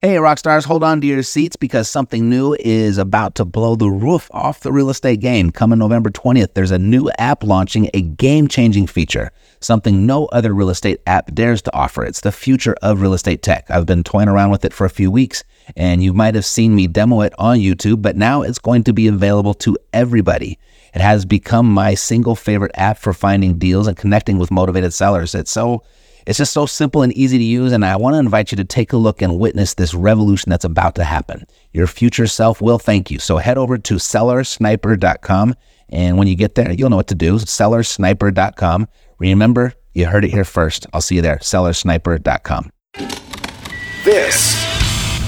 Hey, 0.00 0.16
rock 0.20 0.38
stars, 0.38 0.64
hold 0.64 0.84
on 0.84 1.00
to 1.00 1.08
your 1.08 1.24
seats 1.24 1.56
because 1.56 1.90
something 1.90 2.30
new 2.30 2.54
is 2.60 2.98
about 2.98 3.34
to 3.34 3.44
blow 3.44 3.74
the 3.74 3.90
roof 3.90 4.30
off 4.30 4.60
the 4.60 4.70
real 4.70 4.90
estate 4.90 5.18
game. 5.18 5.50
Coming 5.50 5.80
November 5.80 6.08
20th, 6.08 6.54
there's 6.54 6.70
a 6.70 6.78
new 6.78 7.10
app 7.18 7.42
launching 7.42 7.90
a 7.92 8.02
game 8.02 8.46
changing 8.46 8.86
feature, 8.86 9.32
something 9.58 10.06
no 10.06 10.26
other 10.26 10.54
real 10.54 10.70
estate 10.70 11.00
app 11.08 11.34
dares 11.34 11.62
to 11.62 11.74
offer. 11.74 12.04
It's 12.04 12.20
the 12.20 12.30
future 12.30 12.76
of 12.80 13.00
real 13.00 13.12
estate 13.12 13.42
tech. 13.42 13.68
I've 13.72 13.86
been 13.86 14.04
toying 14.04 14.28
around 14.28 14.52
with 14.52 14.64
it 14.64 14.72
for 14.72 14.84
a 14.84 14.88
few 14.88 15.10
weeks, 15.10 15.42
and 15.76 16.00
you 16.00 16.12
might 16.12 16.36
have 16.36 16.44
seen 16.44 16.76
me 16.76 16.86
demo 16.86 17.22
it 17.22 17.32
on 17.36 17.58
YouTube, 17.58 18.00
but 18.00 18.16
now 18.16 18.42
it's 18.42 18.60
going 18.60 18.84
to 18.84 18.92
be 18.92 19.08
available 19.08 19.54
to 19.54 19.76
everybody. 19.92 20.60
It 20.94 21.00
has 21.00 21.24
become 21.24 21.68
my 21.68 21.94
single 21.94 22.36
favorite 22.36 22.70
app 22.76 22.98
for 22.98 23.12
finding 23.12 23.58
deals 23.58 23.88
and 23.88 23.96
connecting 23.96 24.38
with 24.38 24.52
motivated 24.52 24.94
sellers. 24.94 25.34
It's 25.34 25.50
so 25.50 25.82
it's 26.28 26.36
just 26.36 26.52
so 26.52 26.66
simple 26.66 27.00
and 27.00 27.10
easy 27.14 27.38
to 27.38 27.44
use, 27.44 27.72
and 27.72 27.82
I 27.82 27.96
want 27.96 28.12
to 28.12 28.18
invite 28.18 28.52
you 28.52 28.56
to 28.56 28.64
take 28.64 28.92
a 28.92 28.98
look 28.98 29.22
and 29.22 29.38
witness 29.38 29.72
this 29.72 29.94
revolution 29.94 30.50
that's 30.50 30.66
about 30.66 30.94
to 30.96 31.04
happen. 31.04 31.46
Your 31.72 31.86
future 31.86 32.26
self 32.26 32.60
will 32.60 32.78
thank 32.78 33.10
you. 33.10 33.18
So 33.18 33.38
head 33.38 33.56
over 33.56 33.78
to 33.78 33.94
sellersniper.com, 33.94 35.54
and 35.88 36.18
when 36.18 36.28
you 36.28 36.34
get 36.34 36.54
there, 36.54 36.70
you'll 36.70 36.90
know 36.90 36.96
what 36.96 37.06
to 37.06 37.14
do. 37.14 37.36
Sellersniper.com. 37.36 38.88
Remember, 39.18 39.72
you 39.94 40.04
heard 40.04 40.26
it 40.26 40.30
here 40.30 40.44
first. 40.44 40.86
I'll 40.92 41.00
see 41.00 41.14
you 41.14 41.22
there. 41.22 41.38
Sellersniper.com. 41.38 42.70
This 44.04 44.54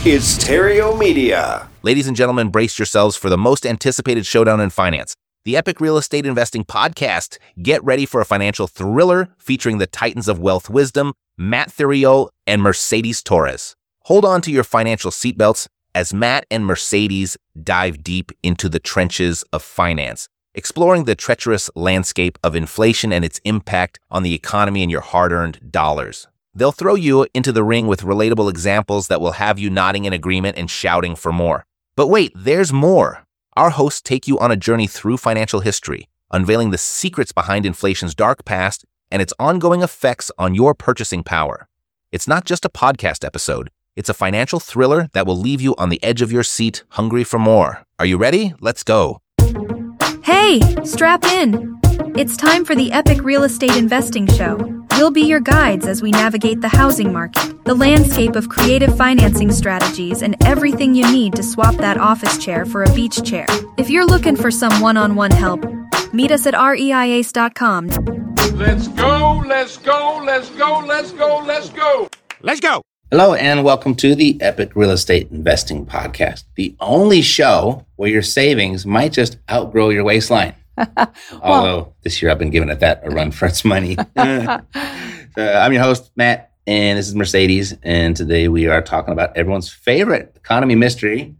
is 0.04 0.38
Terrio 0.38 0.98
Media. 0.98 1.66
Ladies 1.82 2.08
and 2.08 2.16
gentlemen, 2.16 2.50
brace 2.50 2.78
yourselves 2.78 3.16
for 3.16 3.30
the 3.30 3.38
most 3.38 3.64
anticipated 3.64 4.26
showdown 4.26 4.60
in 4.60 4.68
finance 4.68 5.16
the 5.44 5.56
Epic 5.56 5.80
Real 5.80 5.96
Estate 5.96 6.26
Investing 6.26 6.64
Podcast. 6.64 7.38
Get 7.62 7.82
ready 7.82 8.04
for 8.04 8.20
a 8.20 8.26
financial 8.26 8.66
thriller 8.66 9.28
featuring 9.38 9.78
the 9.78 9.86
titans 9.86 10.28
of 10.28 10.38
wealth 10.38 10.68
wisdom, 10.68 11.14
Matt 11.38 11.70
Theriault 11.70 12.28
and 12.46 12.60
Mercedes 12.60 13.22
Torres. 13.22 13.74
Hold 14.04 14.24
on 14.24 14.42
to 14.42 14.50
your 14.50 14.64
financial 14.64 15.10
seatbelts 15.10 15.66
as 15.94 16.12
Matt 16.12 16.44
and 16.50 16.66
Mercedes 16.66 17.36
dive 17.60 18.02
deep 18.02 18.32
into 18.42 18.68
the 18.68 18.78
trenches 18.78 19.42
of 19.52 19.62
finance, 19.62 20.28
exploring 20.54 21.04
the 21.04 21.14
treacherous 21.14 21.70
landscape 21.74 22.38
of 22.44 22.54
inflation 22.54 23.12
and 23.12 23.24
its 23.24 23.40
impact 23.44 23.98
on 24.10 24.22
the 24.22 24.34
economy 24.34 24.82
and 24.82 24.90
your 24.90 25.00
hard 25.00 25.32
earned 25.32 25.72
dollars. 25.72 26.28
They'll 26.54 26.72
throw 26.72 26.96
you 26.96 27.26
into 27.32 27.52
the 27.52 27.64
ring 27.64 27.86
with 27.86 28.02
relatable 28.02 28.50
examples 28.50 29.08
that 29.08 29.20
will 29.20 29.32
have 29.32 29.58
you 29.58 29.70
nodding 29.70 30.04
in 30.04 30.12
agreement 30.12 30.58
and 30.58 30.70
shouting 30.70 31.16
for 31.16 31.32
more. 31.32 31.64
But 31.96 32.08
wait, 32.08 32.32
there's 32.34 32.72
more. 32.72 33.24
Our 33.56 33.70
hosts 33.70 34.00
take 34.00 34.28
you 34.28 34.38
on 34.38 34.50
a 34.50 34.56
journey 34.56 34.86
through 34.86 35.16
financial 35.16 35.60
history, 35.60 36.08
unveiling 36.30 36.70
the 36.70 36.78
secrets 36.78 37.32
behind 37.32 37.66
inflation's 37.66 38.14
dark 38.14 38.44
past 38.44 38.84
and 39.10 39.20
its 39.20 39.34
ongoing 39.38 39.82
effects 39.82 40.30
on 40.38 40.54
your 40.54 40.74
purchasing 40.74 41.24
power. 41.24 41.68
It's 42.12 42.28
not 42.28 42.44
just 42.44 42.64
a 42.64 42.70
podcast 42.70 43.24
episode, 43.24 43.70
it's 43.96 44.08
a 44.08 44.14
financial 44.14 44.60
thriller 44.60 45.08
that 45.14 45.26
will 45.26 45.36
leave 45.36 45.60
you 45.60 45.74
on 45.76 45.88
the 45.88 46.02
edge 46.02 46.22
of 46.22 46.30
your 46.30 46.44
seat, 46.44 46.84
hungry 46.90 47.24
for 47.24 47.38
more. 47.38 47.82
Are 47.98 48.06
you 48.06 48.18
ready? 48.18 48.54
Let's 48.60 48.84
go. 48.84 49.20
Hey, 50.22 50.60
strap 50.84 51.24
in. 51.24 51.79
It's 52.02 52.34
time 52.34 52.64
for 52.64 52.74
the 52.74 52.92
Epic 52.92 53.22
Real 53.22 53.44
Estate 53.44 53.76
Investing 53.76 54.26
Show. 54.26 54.56
We'll 54.92 55.10
be 55.10 55.20
your 55.20 55.38
guides 55.40 55.86
as 55.86 56.00
we 56.00 56.10
navigate 56.10 56.62
the 56.62 56.68
housing 56.68 57.12
market, 57.12 57.62
the 57.64 57.74
landscape 57.74 58.36
of 58.36 58.48
creative 58.48 58.96
financing 58.96 59.52
strategies, 59.52 60.22
and 60.22 60.34
everything 60.46 60.94
you 60.94 61.10
need 61.12 61.34
to 61.34 61.42
swap 61.42 61.74
that 61.76 61.98
office 61.98 62.38
chair 62.38 62.64
for 62.64 62.84
a 62.84 62.92
beach 62.94 63.22
chair. 63.22 63.44
If 63.76 63.90
you're 63.90 64.06
looking 64.06 64.34
for 64.34 64.50
some 64.50 64.80
one 64.80 64.96
on 64.96 65.14
one 65.14 65.30
help, 65.30 65.62
meet 66.14 66.30
us 66.30 66.46
at 66.46 66.54
reias.com. 66.54 67.88
Let's 68.54 68.88
go, 68.88 69.42
let's 69.46 69.76
go, 69.76 70.22
let's 70.24 70.48
go, 70.50 70.82
let's 70.86 71.12
go, 71.12 71.44
let's 71.46 71.68
go. 71.68 72.08
Let's 72.40 72.60
go. 72.60 72.80
Hello, 73.10 73.34
and 73.34 73.62
welcome 73.62 73.94
to 73.96 74.14
the 74.14 74.40
Epic 74.40 74.74
Real 74.74 74.92
Estate 74.92 75.30
Investing 75.30 75.84
Podcast, 75.84 76.44
the 76.54 76.74
only 76.80 77.20
show 77.20 77.84
where 77.96 78.08
your 78.08 78.22
savings 78.22 78.86
might 78.86 79.12
just 79.12 79.36
outgrow 79.50 79.90
your 79.90 80.04
waistline. 80.04 80.54
Although 81.42 81.94
this 82.02 82.20
year 82.20 82.30
I've 82.30 82.38
been 82.38 82.50
giving 82.50 82.68
it 82.68 82.80
that 82.80 83.00
a 83.04 83.10
run 83.10 83.30
for 83.30 83.46
its 83.46 83.64
money. 83.64 83.96
uh, 84.16 84.60
I'm 85.36 85.72
your 85.72 85.82
host, 85.82 86.10
Matt, 86.16 86.52
and 86.66 86.98
this 86.98 87.08
is 87.08 87.14
Mercedes. 87.14 87.76
And 87.82 88.16
today 88.16 88.48
we 88.48 88.66
are 88.66 88.82
talking 88.82 89.12
about 89.12 89.36
everyone's 89.36 89.70
favorite 89.70 90.32
economy 90.36 90.74
mystery 90.74 91.34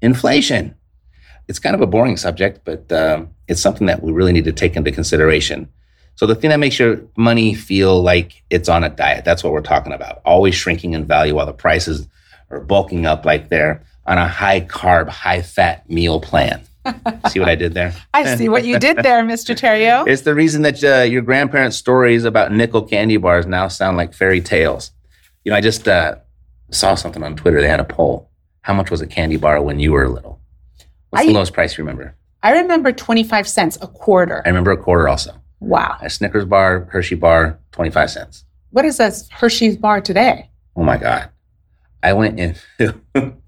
inflation. 0.00 0.74
It's 1.48 1.58
kind 1.58 1.74
of 1.74 1.80
a 1.80 1.86
boring 1.86 2.16
subject, 2.16 2.60
but 2.64 2.90
um, 2.92 3.30
it's 3.48 3.60
something 3.60 3.86
that 3.86 4.02
we 4.02 4.12
really 4.12 4.32
need 4.32 4.44
to 4.44 4.52
take 4.52 4.76
into 4.76 4.92
consideration. 4.92 5.68
So, 6.14 6.26
the 6.26 6.34
thing 6.34 6.50
that 6.50 6.60
makes 6.60 6.78
your 6.78 7.00
money 7.16 7.54
feel 7.54 8.02
like 8.02 8.42
it's 8.50 8.68
on 8.68 8.84
a 8.84 8.90
diet, 8.90 9.24
that's 9.24 9.42
what 9.42 9.52
we're 9.52 9.62
talking 9.62 9.92
about. 9.92 10.20
Always 10.24 10.54
shrinking 10.54 10.92
in 10.92 11.06
value 11.06 11.34
while 11.34 11.46
the 11.46 11.52
prices 11.52 12.06
are 12.50 12.60
bulking 12.60 13.06
up 13.06 13.24
like 13.24 13.48
they're 13.48 13.82
on 14.06 14.18
a 14.18 14.28
high 14.28 14.60
carb, 14.60 15.08
high 15.08 15.42
fat 15.42 15.88
meal 15.88 16.20
plan 16.20 16.62
see 17.30 17.38
what 17.38 17.48
I 17.48 17.54
did 17.54 17.74
there? 17.74 17.94
I 18.12 18.36
see 18.36 18.48
what 18.48 18.64
you 18.64 18.78
did 18.78 18.98
there, 18.98 19.22
Mr. 19.22 19.54
Theriault. 19.56 20.08
It's 20.08 20.22
the 20.22 20.34
reason 20.34 20.62
that 20.62 20.82
uh, 20.82 21.02
your 21.02 21.22
grandparents' 21.22 21.76
stories 21.76 22.24
about 22.24 22.52
nickel 22.52 22.82
candy 22.82 23.16
bars 23.16 23.46
now 23.46 23.68
sound 23.68 23.96
like 23.96 24.14
fairy 24.14 24.40
tales. 24.40 24.90
You 25.44 25.50
know, 25.50 25.56
I 25.56 25.60
just 25.60 25.86
uh, 25.86 26.16
saw 26.70 26.94
something 26.94 27.22
on 27.22 27.36
Twitter. 27.36 27.60
They 27.60 27.68
had 27.68 27.80
a 27.80 27.84
poll. 27.84 28.30
How 28.62 28.74
much 28.74 28.90
was 28.90 29.00
a 29.00 29.06
candy 29.06 29.36
bar 29.36 29.60
when 29.62 29.80
you 29.80 29.92
were 29.92 30.08
little? 30.08 30.40
What's 31.10 31.24
I, 31.24 31.26
the 31.26 31.32
lowest 31.32 31.52
price 31.52 31.76
you 31.76 31.82
remember? 31.82 32.16
I 32.42 32.52
remember 32.52 32.92
25 32.92 33.48
cents 33.48 33.78
a 33.80 33.86
quarter. 33.86 34.42
I 34.44 34.48
remember 34.48 34.72
a 34.72 34.76
quarter 34.76 35.08
also. 35.08 35.34
Wow. 35.60 35.96
A 36.00 36.10
Snickers 36.10 36.44
bar, 36.44 36.88
Hershey 36.90 37.14
bar, 37.14 37.58
25 37.72 38.10
cents. 38.10 38.44
What 38.70 38.84
is 38.84 38.98
a 38.98 39.12
Hershey's 39.30 39.76
bar 39.76 40.00
today? 40.00 40.50
Oh 40.74 40.82
my 40.82 40.96
God. 40.96 41.28
I 42.02 42.14
went 42.14 42.40
in. 42.40 42.56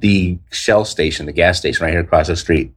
the 0.00 0.38
Shell 0.50 0.84
station, 0.84 1.26
the 1.26 1.32
gas 1.32 1.58
station 1.58 1.84
right 1.84 1.92
here 1.92 2.00
across 2.00 2.26
the 2.26 2.36
street, 2.36 2.72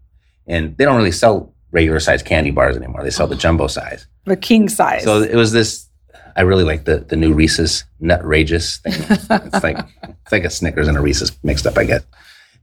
and 0.48 0.76
they 0.78 0.86
don't 0.86 0.98
really 0.98 1.12
sell 1.12 1.54
regular 1.72 2.00
size 2.00 2.24
candy 2.24 2.52
bars 2.52 2.76
anymore. 2.76 3.04
They 3.04 3.10
sell 3.10 3.28
the 3.28 3.36
oh. 3.36 3.40
jumbo 3.40 3.68
size, 3.68 4.08
the 4.26 4.38
king 4.38 4.70
size. 4.70 5.04
So 5.04 5.22
it 5.22 5.36
was 5.36 5.52
this. 5.52 5.88
I 6.36 6.42
really 6.42 6.64
like 6.64 6.86
the 6.86 6.98
the 6.98 7.16
new 7.16 7.34
Reese's 7.34 7.86
Nutrageous 8.02 8.82
thing. 8.82 8.94
it's 9.46 9.64
like 9.64 9.78
it's 10.04 10.32
like 10.32 10.44
a 10.44 10.50
Snickers 10.50 10.88
and 10.88 10.98
a 10.98 11.02
Reese's 11.02 11.32
mixed 11.44 11.68
up. 11.68 11.78
I 11.78 11.86
guess 11.86 12.04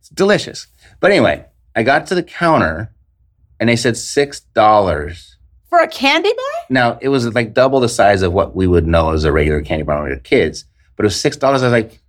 it's 0.01 0.09
delicious. 0.09 0.67
But 1.01 1.11
anyway, 1.11 1.45
I 1.75 1.83
got 1.83 2.07
to 2.09 2.15
the 2.15 2.23
counter, 2.23 2.93
and 3.61 3.69
they 3.69 3.77
said 3.77 3.97
six 3.97 4.41
dollars 4.41 5.37
for 5.69 5.79
a 5.79 5.89
candy 5.89 6.33
bar. 6.35 6.63
Now 6.69 6.99
it 7.01 7.09
was 7.09 7.35
like 7.35 7.55
double 7.55 7.81
the 7.81 7.89
size 7.89 8.23
of 8.23 8.33
what 8.33 8.55
we 8.55 8.67
would 8.67 8.87
know 8.87 9.13
as 9.13 9.25
a 9.25 9.33
regular 9.33 9.63
candy 9.63 9.85
bar 9.85 9.97
when 9.97 10.05
we 10.05 10.11
were 10.11 10.21
kids. 10.21 10.67
But 10.97 11.05
it 11.05 11.07
was 11.07 11.21
six 11.21 11.37
dollars. 11.37 11.63
I 11.63 11.67
was 11.67 11.73
like, 11.73 12.02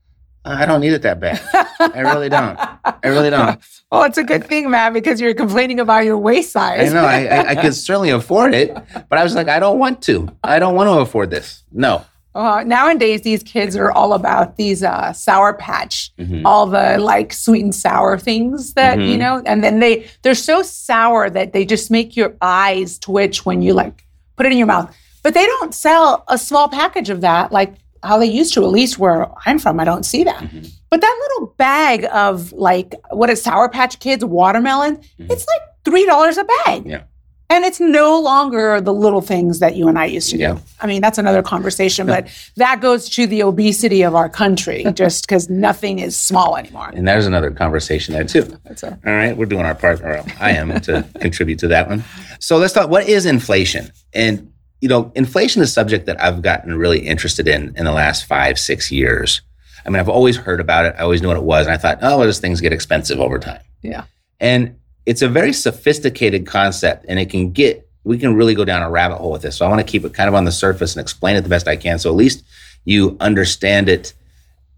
I 0.45 0.65
don't 0.65 0.81
need 0.81 0.93
it 0.93 1.01
that 1.03 1.19
bad. 1.19 1.41
I 1.79 2.01
really 2.01 2.29
don't. 2.29 2.59
I 2.83 3.07
really 3.07 3.29
don't. 3.29 3.59
Well, 3.93 4.05
it's 4.05 4.17
a 4.17 4.23
good 4.23 4.47
thing, 4.47 4.71
man, 4.71 4.91
because 4.91 5.21
you're 5.21 5.35
complaining 5.35 5.79
about 5.79 6.03
your 6.03 6.17
waist 6.17 6.51
size. 6.51 6.89
I 6.89 6.93
know. 6.95 7.05
I, 7.05 7.25
I, 7.25 7.49
I 7.49 7.55
could 7.55 7.75
certainly 7.75 8.09
afford 8.09 8.55
it, 8.55 8.73
but 9.07 9.19
I 9.19 9.23
was 9.23 9.35
like, 9.35 9.47
I 9.47 9.59
don't 9.59 9.77
want 9.77 10.01
to. 10.03 10.35
I 10.43 10.57
don't 10.57 10.73
want 10.73 10.87
to 10.87 10.93
afford 10.93 11.29
this. 11.29 11.63
No. 11.71 12.03
Uh, 12.33 12.63
nowadays, 12.65 13.21
these 13.21 13.43
kids 13.43 13.75
are 13.75 13.91
all 13.91 14.13
about 14.13 14.57
these 14.57 14.81
uh, 14.81 15.13
sour 15.13 15.53
patch, 15.53 16.11
mm-hmm. 16.17 16.43
all 16.43 16.65
the 16.65 16.97
like 16.97 17.31
sweet 17.31 17.63
and 17.63 17.75
sour 17.75 18.17
things 18.17 18.73
that 18.73 18.97
mm-hmm. 18.97 19.11
you 19.11 19.17
know, 19.17 19.43
and 19.45 19.63
then 19.63 19.79
they 19.79 20.09
they're 20.23 20.33
so 20.33 20.63
sour 20.63 21.29
that 21.29 21.53
they 21.53 21.63
just 21.63 21.91
make 21.91 22.15
your 22.15 22.35
eyes 22.41 22.97
twitch 22.97 23.45
when 23.45 23.61
you 23.61 23.73
like 23.73 24.03
put 24.35 24.47
it 24.47 24.51
in 24.51 24.57
your 24.57 24.65
mouth. 24.65 24.91
But 25.21 25.35
they 25.35 25.45
don't 25.45 25.75
sell 25.75 26.23
a 26.27 26.39
small 26.39 26.67
package 26.67 27.11
of 27.11 27.21
that 27.21 27.51
like 27.51 27.75
how 28.03 28.17
they 28.19 28.25
used 28.25 28.53
to, 28.53 28.63
at 28.63 28.69
least 28.69 28.99
where 28.99 29.27
I'm 29.45 29.59
from. 29.59 29.79
I 29.79 29.85
don't 29.85 30.03
see 30.03 30.23
that. 30.23 30.43
Mm-hmm. 30.43 30.67
But 30.89 31.01
that 31.01 31.27
little 31.29 31.55
bag 31.57 32.05
of 32.11 32.51
like 32.51 32.95
what 33.09 33.29
is 33.29 33.41
Sour 33.41 33.69
Patch 33.69 33.99
Kids 33.99 34.23
watermelon, 34.23 34.97
mm-hmm. 34.97 35.31
it's 35.31 35.45
like 35.47 35.61
three 35.85 36.05
dollars 36.05 36.37
a 36.37 36.43
bag. 36.43 36.85
Yeah. 36.85 37.03
And 37.49 37.65
it's 37.65 37.79
no 37.79 38.19
longer 38.19 38.81
the 38.81 38.93
little 38.93 39.21
things 39.21 39.59
that 39.59 39.75
you 39.75 39.87
and 39.87 39.99
I 39.99 40.05
used 40.05 40.31
to 40.31 40.37
yeah. 40.37 40.53
do. 40.53 40.61
I 40.81 40.87
mean, 40.87 41.01
that's 41.01 41.19
another 41.19 41.43
conversation, 41.43 42.07
but 42.07 42.27
that 42.55 42.81
goes 42.81 43.09
to 43.09 43.27
the 43.27 43.43
obesity 43.43 44.01
of 44.01 44.15
our 44.15 44.27
country, 44.27 44.85
just 44.93 45.27
because 45.27 45.49
nothing 45.49 45.99
is 45.99 46.19
small 46.19 46.57
anymore. 46.57 46.89
And 46.93 47.07
there's 47.07 47.27
another 47.27 47.51
conversation 47.51 48.13
there 48.13 48.23
too. 48.23 48.43
That's 48.63 48.81
a- 48.81 48.99
All 49.05 49.13
right, 49.13 49.37
we're 49.37 49.45
doing 49.45 49.65
our 49.65 49.75
part, 49.75 50.01
or 50.01 50.23
I 50.39 50.51
am 50.51 50.79
to 50.81 51.05
contribute 51.19 51.59
to 51.59 51.67
that 51.67 51.89
one. 51.89 52.03
So 52.39 52.57
let's 52.57 52.73
talk. 52.73 52.89
What 52.89 53.07
is 53.07 53.25
inflation? 53.25 53.91
And 54.13 54.52
you 54.83 54.89
know, 54.89 55.13
inflation 55.15 55.61
is 55.61 55.69
a 55.69 55.71
subject 55.71 56.07
that 56.07 56.21
I've 56.21 56.41
gotten 56.41 56.77
really 56.77 56.99
interested 56.99 57.47
in 57.47 57.73
in 57.77 57.85
the 57.85 57.93
last 57.93 58.25
five, 58.25 58.59
six 58.59 58.91
years. 58.91 59.41
I 59.85 59.89
mean, 59.89 59.97
I've 59.97 60.09
always 60.09 60.35
heard 60.35 60.59
about 60.59 60.85
it. 60.85 60.93
I 60.97 61.03
always 61.03 61.21
knew 61.21 61.29
what 61.29 61.37
it 61.37 61.43
was. 61.43 61.67
And 61.67 61.73
I 61.73 61.77
thought, 61.77 61.99
oh, 62.01 62.17
well, 62.17 62.27
those 62.27 62.39
things 62.39 62.59
get 62.59 62.73
expensive 62.73 63.17
over 63.17 63.39
time. 63.39 63.61
Yeah. 63.81 64.03
And 64.41 64.75
it's 65.05 65.21
a 65.21 65.29
very 65.29 65.53
sophisticated 65.53 66.45
concept 66.45 67.05
and 67.07 67.17
it 67.17 67.29
can 67.29 67.51
get, 67.51 67.89
we 68.03 68.17
can 68.17 68.35
really 68.35 68.55
go 68.55 68.65
down 68.65 68.83
a 68.83 68.89
rabbit 68.89 69.19
hole 69.19 69.31
with 69.31 69.43
this. 69.43 69.55
So 69.55 69.65
I 69.65 69.69
want 69.69 69.79
to 69.79 69.89
keep 69.89 70.03
it 70.03 70.13
kind 70.13 70.27
of 70.27 70.35
on 70.35 70.43
the 70.43 70.51
surface 70.51 70.97
and 70.97 71.01
explain 71.01 71.37
it 71.37 71.43
the 71.43 71.49
best 71.49 71.65
I 71.65 71.77
can. 71.77 71.97
So 71.97 72.09
at 72.09 72.17
least 72.17 72.43
you 72.83 73.15
understand 73.21 73.87
it 73.87 74.13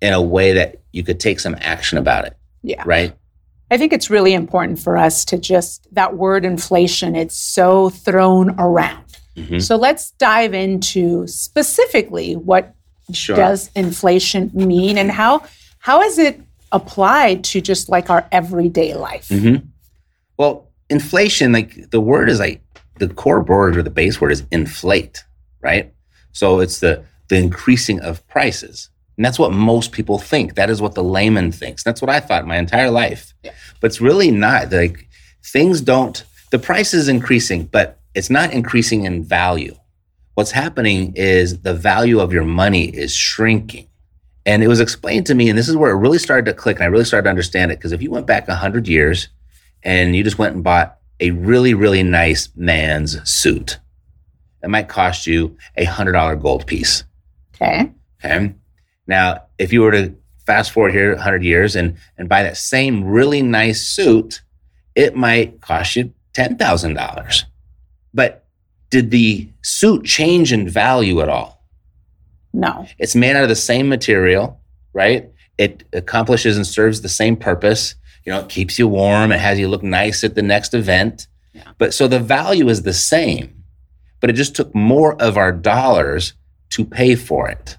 in 0.04 0.14
a 0.14 0.22
way 0.22 0.54
that 0.54 0.84
you 0.92 1.04
could 1.04 1.20
take 1.20 1.40
some 1.40 1.56
action 1.62 1.98
about 1.98 2.26
it. 2.26 2.38
Yeah. 2.62 2.84
Right. 2.86 3.16
I 3.72 3.78
think 3.78 3.92
it's 3.92 4.12
really 4.12 4.36
important 4.36 4.78
for 4.78 4.98
us 4.98 5.26
to 5.26 5.40
just, 5.40 5.88
that 5.96 6.16
word 6.16 6.46
inflation, 6.46 7.16
it's 7.16 7.36
so 7.36 7.90
thrown 7.90 8.52
around. 8.60 9.05
Mm-hmm. 9.36 9.60
So 9.60 9.76
let's 9.76 10.12
dive 10.12 10.54
into 10.54 11.28
specifically 11.28 12.36
what 12.36 12.74
sure. 13.12 13.36
does 13.36 13.70
inflation 13.76 14.52
mean 14.54 14.98
and 14.98 15.12
how 15.12 15.44
how 15.80 16.02
is 16.02 16.18
it 16.18 16.42
applied 16.72 17.44
to 17.46 17.62
just 17.62 17.90
like 17.90 18.10
our 18.10 18.28
everyday 18.32 18.94
life. 18.94 19.30
Mm-hmm. 19.30 19.66
Well, 20.38 20.70
inflation, 20.90 21.54
like 21.54 21.90
the 21.92 22.02
word 22.02 22.30
is 22.30 22.40
like 22.40 22.62
the 23.00 23.08
core 23.08 23.42
word 23.42 23.78
or 23.78 23.84
the 23.84 23.90
base 23.90 24.20
word 24.20 24.32
is 24.32 24.44
inflate, 24.52 25.24
right? 25.62 25.94
So 26.34 26.60
it's 26.60 26.80
the 26.80 27.04
the 27.30 27.38
increasing 27.38 28.00
of 28.02 28.26
prices. 28.28 28.90
And 29.18 29.24
that's 29.24 29.40
what 29.40 29.54
most 29.54 29.94
people 29.94 30.20
think. 30.20 30.56
That 30.56 30.70
is 30.70 30.82
what 30.82 30.94
the 30.94 31.04
layman 31.04 31.52
thinks. 31.52 31.84
That's 31.84 32.02
what 32.02 32.10
I 32.10 32.20
thought 32.20 32.46
my 32.46 32.58
entire 32.58 32.92
life. 32.92 33.34
But 33.80 33.88
it's 33.88 34.02
really 34.02 34.30
not. 34.30 34.72
Like 34.72 35.08
things 35.44 35.82
don't 35.82 36.24
the 36.52 36.60
price 36.60 36.94
is 36.94 37.08
increasing, 37.08 37.66
but 37.66 38.00
it's 38.16 38.30
not 38.30 38.54
increasing 38.54 39.06
in 39.06 39.24
value. 39.24 39.76
What's 40.34 40.52
happening 40.52 41.14
is 41.16 41.62
the 41.62 41.74
value 41.74 42.20
of 42.20 42.34
your 42.34 42.46
money 42.46 42.86
is 42.86 43.14
shrinking. 43.14 43.88
And 44.46 44.64
it 44.64 44.68
was 44.68 44.80
explained 44.80 45.26
to 45.28 45.36
me, 45.36 45.50
and 45.50 45.58
this 45.58 45.70
is 45.70 45.76
where 45.76 45.92
it 45.92 46.00
really 46.00 46.20
started 46.20 46.46
to 46.46 46.54
click, 46.54 46.78
and 46.78 46.84
I 46.84 46.88
really 46.88 47.06
started 47.06 47.24
to 47.24 47.30
understand 47.30 47.72
it. 47.72 47.80
Because 47.80 47.92
if 47.92 48.02
you 48.02 48.12
went 48.12 48.28
back 48.28 48.48
100 48.48 48.88
years 48.88 49.28
and 49.84 50.16
you 50.16 50.24
just 50.24 50.38
went 50.38 50.56
and 50.56 50.64
bought 50.64 50.98
a 51.20 51.32
really, 51.32 51.74
really 51.74 52.04
nice 52.04 52.50
man's 52.56 53.28
suit, 53.28 53.80
it 54.62 54.70
might 54.70 54.88
cost 54.88 55.28
you 55.28 55.58
a 55.78 55.86
$100 55.86 56.42
gold 56.42 56.68
piece. 56.68 57.04
Okay. 57.56 57.92
Okay. 58.24 58.54
Now, 59.08 59.44
if 59.58 59.74
you 59.74 59.82
were 59.82 59.92
to 59.92 60.16
fast 60.46 60.72
forward 60.72 60.92
here 60.94 61.14
100 61.14 61.44
years 61.44 61.76
and, 61.76 61.98
and 62.18 62.30
buy 62.30 62.44
that 62.44 62.58
same 62.58 63.04
really 63.04 63.42
nice 63.42 63.82
suit, 63.82 64.42
it 64.96 65.16
might 65.16 65.62
cost 65.62 65.96
you 65.96 66.14
$10,000. 66.34 67.44
But 68.16 68.46
did 68.90 69.12
the 69.12 69.50
suit 69.62 70.06
change 70.06 70.52
in 70.52 70.68
value 70.68 71.22
at 71.22 71.30
all? 71.30 71.64
No. 72.54 72.88
It's 72.98 73.16
made 73.16 73.36
out 73.36 73.44
of 73.44 73.50
the 73.50 73.56
same 73.56 73.90
material, 73.90 74.60
right? 74.94 75.30
It 75.58 75.84
accomplishes 75.94 76.56
and 76.56 76.66
serves 76.66 77.02
the 77.02 77.10
same 77.10 77.36
purpose. 77.36 77.96
You 78.24 78.32
know, 78.32 78.40
it 78.40 78.50
keeps 78.50 78.80
you 78.80 78.88
warm. 78.88 79.32
It 79.32 79.40
has 79.40 79.60
you 79.60 79.68
look 79.68 79.84
nice 79.84 80.24
at 80.24 80.36
the 80.36 80.42
next 80.42 80.74
event. 80.74 81.28
Yeah. 81.54 81.64
But 81.78 81.94
so 81.94 82.08
the 82.08 82.20
value 82.20 82.70
is 82.70 82.84
the 82.84 82.94
same, 82.94 83.64
but 84.22 84.30
it 84.30 84.34
just 84.34 84.56
took 84.56 84.74
more 84.74 85.22
of 85.22 85.38
our 85.38 85.52
dollars 85.52 86.34
to 86.72 86.86
pay 86.86 87.16
for 87.16 87.50
it. 87.50 87.78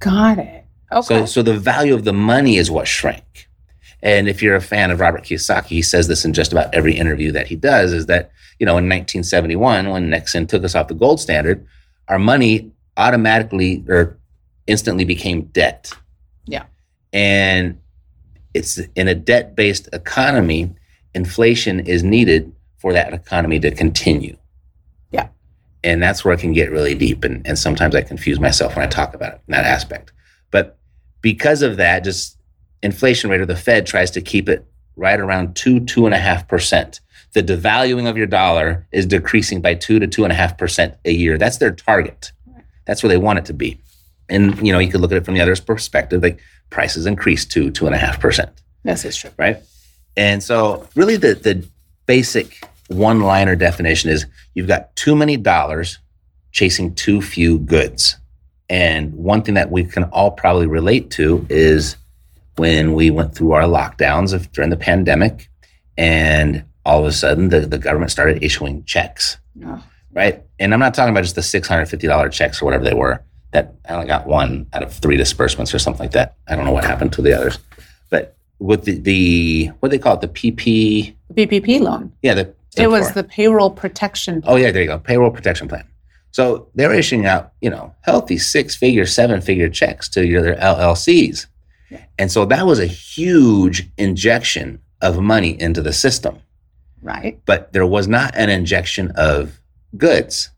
Got 0.00 0.38
it. 0.38 0.64
Okay. 0.90 1.06
So, 1.06 1.26
so 1.26 1.42
the 1.42 1.56
value 1.56 1.94
of 1.94 2.04
the 2.04 2.12
money 2.12 2.56
is 2.56 2.70
what 2.70 2.88
shrank. 2.88 3.48
And 4.02 4.28
if 4.28 4.42
you're 4.42 4.56
a 4.56 4.60
fan 4.60 4.90
of 4.90 5.00
Robert 5.00 5.22
Kiyosaki, 5.22 5.66
he 5.66 5.82
says 5.82 6.08
this 6.08 6.24
in 6.24 6.32
just 6.32 6.52
about 6.52 6.72
every 6.74 6.94
interview 6.94 7.32
that 7.32 7.48
he 7.48 7.56
does 7.56 7.92
is 7.92 8.06
that, 8.06 8.30
you 8.58 8.66
know, 8.66 8.72
in 8.72 8.88
1971, 8.88 9.90
when 9.90 10.10
Nixon 10.10 10.46
took 10.46 10.64
us 10.64 10.74
off 10.74 10.88
the 10.88 10.94
gold 10.94 11.20
standard, 11.20 11.66
our 12.08 12.18
money 12.18 12.70
automatically 12.96 13.84
or 13.88 14.18
instantly 14.66 15.04
became 15.04 15.42
debt. 15.46 15.92
Yeah. 16.46 16.64
And 17.12 17.80
it's 18.54 18.78
in 18.96 19.08
a 19.08 19.14
debt 19.14 19.54
based 19.54 19.88
economy, 19.92 20.74
inflation 21.14 21.80
is 21.80 22.02
needed 22.02 22.52
for 22.78 22.92
that 22.92 23.12
economy 23.12 23.60
to 23.60 23.70
continue. 23.70 24.36
Yeah. 25.10 25.28
And 25.84 26.02
that's 26.02 26.24
where 26.24 26.34
it 26.34 26.40
can 26.40 26.52
get 26.52 26.70
really 26.70 26.94
deep. 26.94 27.24
And, 27.24 27.46
and 27.46 27.58
sometimes 27.58 27.94
I 27.94 28.02
confuse 28.02 28.40
myself 28.40 28.76
when 28.76 28.84
I 28.84 28.88
talk 28.88 29.14
about 29.14 29.34
it 29.34 29.40
in 29.46 29.52
that 29.52 29.64
aspect. 29.64 30.12
But 30.50 30.78
because 31.20 31.62
of 31.62 31.76
that, 31.76 32.04
just 32.04 32.36
inflation 32.82 33.30
rate 33.30 33.40
or 33.40 33.46
the 33.46 33.56
Fed 33.56 33.86
tries 33.86 34.10
to 34.12 34.20
keep 34.20 34.48
it 34.48 34.66
right 34.96 35.20
around 35.20 35.54
two, 35.54 35.80
two 35.84 36.06
and 36.06 36.14
a 36.14 36.18
half 36.18 36.48
percent. 36.48 37.00
The 37.34 37.42
devaluing 37.42 38.08
of 38.08 38.16
your 38.16 38.26
dollar 38.26 38.86
is 38.92 39.06
decreasing 39.06 39.60
by 39.60 39.74
two 39.74 39.98
to 39.98 40.06
two 40.06 40.24
and 40.24 40.32
a 40.32 40.36
half 40.36 40.56
percent 40.58 40.94
a 41.04 41.12
year. 41.12 41.38
That's 41.38 41.58
their 41.58 41.72
target. 41.72 42.32
That's 42.86 43.02
where 43.02 43.08
they 43.08 43.18
want 43.18 43.38
it 43.38 43.44
to 43.46 43.52
be. 43.52 43.78
And 44.28 44.58
you 44.66 44.72
know, 44.72 44.78
you 44.78 44.90
could 44.90 45.00
look 45.00 45.12
at 45.12 45.18
it 45.18 45.24
from 45.24 45.34
the 45.34 45.40
other's 45.40 45.60
perspective, 45.60 46.22
like 46.22 46.40
prices 46.70 47.06
increase 47.06 47.44
to 47.46 47.70
two 47.70 47.86
and 47.86 47.94
a 47.94 47.98
half 47.98 48.20
percent, 48.20 48.50
This 48.82 49.04
is 49.04 49.16
true. 49.16 49.30
right? 49.36 49.58
And 50.16 50.42
so 50.42 50.86
really 50.94 51.16
the 51.16 51.34
the 51.34 51.66
basic 52.06 52.60
one-liner 52.88 53.54
definition 53.56 54.10
is 54.10 54.26
you've 54.54 54.66
got 54.68 54.94
too 54.96 55.14
many 55.14 55.36
dollars 55.36 55.98
chasing 56.52 56.94
too 56.94 57.20
few 57.20 57.58
goods. 57.58 58.16
And 58.70 59.14
one 59.14 59.42
thing 59.42 59.54
that 59.54 59.70
we 59.70 59.84
can 59.84 60.04
all 60.04 60.30
probably 60.30 60.66
relate 60.66 61.10
to 61.12 61.46
is 61.50 61.96
when 62.56 62.94
we 62.94 63.10
went 63.10 63.34
through 63.34 63.52
our 63.52 63.62
lockdowns 63.62 64.32
of 64.32 64.50
during 64.52 64.70
the 64.70 64.76
pandemic 64.76 65.48
and 65.96 66.64
all 66.88 67.00
of 67.00 67.06
a 67.06 67.12
sudden 67.12 67.50
the, 67.50 67.60
the 67.60 67.78
government 67.78 68.10
started 68.10 68.42
issuing 68.42 68.82
checks 68.84 69.38
Oh, 69.64 69.82
right 70.12 70.42
and 70.58 70.72
i'm 70.72 70.80
not 70.80 70.94
talking 70.94 71.10
about 71.14 71.24
just 71.24 71.34
the 71.34 71.40
$650 71.42 72.32
checks 72.32 72.60
or 72.60 72.64
whatever 72.64 72.84
they 72.84 72.94
were 72.94 73.22
that 73.52 73.74
i 73.88 73.92
only 73.94 74.06
got 74.06 74.26
one 74.26 74.66
out 74.72 74.82
of 74.82 74.92
three 74.92 75.16
disbursements 75.16 75.74
or 75.74 75.78
something 75.78 76.04
like 76.04 76.12
that 76.12 76.34
i 76.48 76.56
don't 76.56 76.64
know 76.64 76.72
what 76.72 76.84
happened 76.84 77.12
to 77.12 77.22
the 77.22 77.32
others 77.32 77.58
but 78.10 78.36
with 78.58 78.84
the, 78.84 78.98
the 78.98 79.66
what 79.80 79.90
do 79.90 79.96
they 79.96 80.02
call 80.02 80.14
it 80.14 80.20
the 80.20 80.28
pp 80.28 81.14
the 81.30 81.46
PPP 81.46 81.80
loan. 81.80 82.12
yeah 82.22 82.34
the 82.34 82.54
It 82.76 82.88
was 82.90 83.12
the 83.12 83.24
payroll 83.24 83.70
protection. 83.70 84.42
Oh 84.46 84.56
yeah, 84.56 84.70
there 84.70 84.82
you 84.82 84.88
go. 84.88 84.98
Payroll 84.98 85.30
protection 85.30 85.68
plan. 85.68 85.84
So 86.30 86.68
they're 86.74 86.94
issuing 86.94 87.26
out, 87.26 87.52
you 87.60 87.70
know, 87.70 87.94
healthy 88.02 88.38
six 88.38 88.74
figure, 88.76 89.06
seven 89.06 89.40
figure 89.40 89.68
checks 89.68 90.08
to 90.10 90.26
your 90.26 90.42
their 90.42 90.56
LLCs. 90.56 91.46
And 92.18 92.30
so 92.30 92.44
that 92.46 92.64
was 92.66 92.78
a 92.78 92.86
huge 92.86 93.88
injection 93.96 94.80
of 95.00 95.20
money 95.20 95.60
into 95.60 95.80
the 95.82 95.92
system. 95.92 96.38
Right. 97.02 97.40
But 97.46 97.72
there 97.72 97.86
was 97.86 98.08
not 98.08 98.34
an 98.34 98.50
injection 98.50 99.12
of 99.16 99.60
goods. 99.96 100.50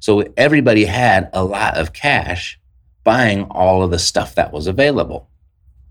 So 0.00 0.24
everybody 0.36 0.84
had 0.84 1.30
a 1.32 1.44
lot 1.44 1.76
of 1.76 1.92
cash 1.92 2.58
buying 3.04 3.44
all 3.44 3.82
of 3.82 3.90
the 3.90 3.98
stuff 3.98 4.34
that 4.34 4.52
was 4.52 4.66
available. 4.66 5.28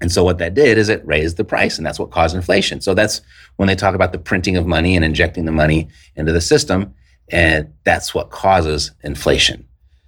And 0.01 0.11
so 0.11 0.23
what 0.23 0.37
that 0.39 0.53
did 0.53 0.77
is 0.77 0.89
it 0.89 1.05
raised 1.07 1.37
the 1.37 1.45
price, 1.45 1.77
and 1.77 1.85
that's 1.85 1.99
what 1.99 2.11
caused 2.11 2.35
inflation. 2.35 2.81
So 2.81 2.93
that's 2.93 3.21
when 3.55 3.67
they 3.67 3.75
talk 3.75 3.95
about 3.95 4.11
the 4.11 4.19
printing 4.19 4.57
of 4.57 4.67
money 4.67 4.95
and 4.95 5.05
injecting 5.05 5.45
the 5.45 5.51
money 5.51 5.87
into 6.15 6.33
the 6.33 6.41
system, 6.41 6.93
and 7.29 7.73
that's 7.85 8.13
what 8.13 8.29
causes 8.29 8.91
inflation. 9.03 9.65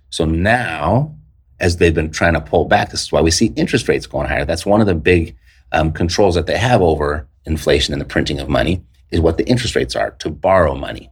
So 0.09 0.25
now, 0.25 1.15
as 1.59 1.77
they've 1.77 1.95
been 1.95 2.11
trying 2.11 2.33
to 2.33 2.41
pull 2.41 2.65
back, 2.65 2.91
this 2.91 3.03
is 3.03 3.11
why 3.11 3.21
we 3.21 3.31
see 3.31 3.47
interest 3.55 3.87
rates 3.87 4.05
going 4.05 4.27
higher. 4.27 4.45
That's 4.45 4.65
one 4.65 4.81
of 4.81 4.87
the 4.87 4.95
big 4.95 5.35
um, 5.71 5.91
controls 5.91 6.35
that 6.35 6.45
they 6.45 6.57
have 6.57 6.81
over 6.81 7.27
inflation 7.45 7.93
and 7.93 8.01
the 8.01 8.05
printing 8.05 8.39
of 8.39 8.49
money 8.49 8.83
is 9.11 9.19
what 9.19 9.37
the 9.37 9.47
interest 9.47 9.75
rates 9.75 9.95
are 9.95 10.11
to 10.19 10.29
borrow 10.29 10.75
money. 10.75 11.11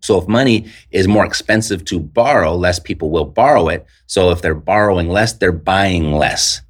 So 0.00 0.20
if 0.20 0.28
money 0.28 0.66
is 0.90 1.08
more 1.08 1.24
expensive 1.24 1.84
to 1.86 1.98
borrow, 1.98 2.54
less 2.54 2.78
people 2.78 3.10
will 3.10 3.24
borrow 3.24 3.68
it. 3.68 3.86
So 4.06 4.30
if 4.30 4.42
they're 4.42 4.54
borrowing 4.54 5.08
less, 5.08 5.32
they're 5.32 5.52
buying 5.52 6.12
less. 6.12 6.60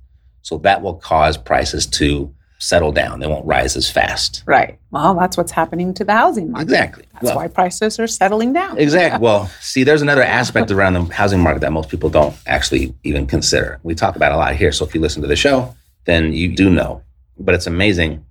So 0.42 0.58
that 0.58 0.80
will 0.82 0.94
cause 0.94 1.36
prices 1.36 1.86
to 1.86 2.32
settle 2.58 2.92
down. 2.92 3.20
They 3.20 3.26
won't 3.26 3.44
rise 3.44 3.76
as 3.76 3.90
fast. 3.90 4.42
Right. 4.46 4.78
Well, 4.90 5.14
that's 5.14 5.36
what's 5.36 5.52
happening 5.52 5.92
to 5.94 6.04
the 6.04 6.12
housing 6.12 6.50
market. 6.50 6.64
Exactly. 6.64 7.04
That's 7.14 7.24
Well, 7.26 7.36
why 7.36 7.48
prices 7.48 7.98
are 7.98 8.06
settling 8.06 8.52
down. 8.52 8.78
Exactly. 8.78 9.20
Well, 9.26 9.46
see, 9.60 9.84
there's 9.84 10.02
another 10.02 10.22
aspect 10.22 10.70
around 10.70 10.94
the 10.94 11.02
housing 11.14 11.40
market 11.40 11.60
that 11.60 11.72
most 11.72 11.88
people 11.88 12.08
don't 12.10 12.34
actually 12.46 12.94
even 13.04 13.26
consider. 13.26 13.78
We 13.82 13.94
talk 13.94 14.16
about 14.16 14.32
a 14.32 14.36
lot 14.36 14.54
here. 14.56 14.72
So 14.72 14.86
if 14.86 14.94
you 14.94 15.00
listen 15.00 15.22
to 15.22 15.28
the 15.28 15.36
show, 15.36 15.74
then 16.04 16.32
you 16.32 16.54
do 16.54 16.70
know. 16.70 17.02
But 17.38 17.54
it's 17.54 17.66
amazing 17.66 18.24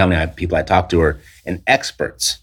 how 0.00 0.06
many 0.06 0.30
people 0.32 0.56
I 0.56 0.62
talk 0.62 0.88
to 0.90 1.00
are 1.00 1.20
and 1.46 1.62
experts 1.66 2.38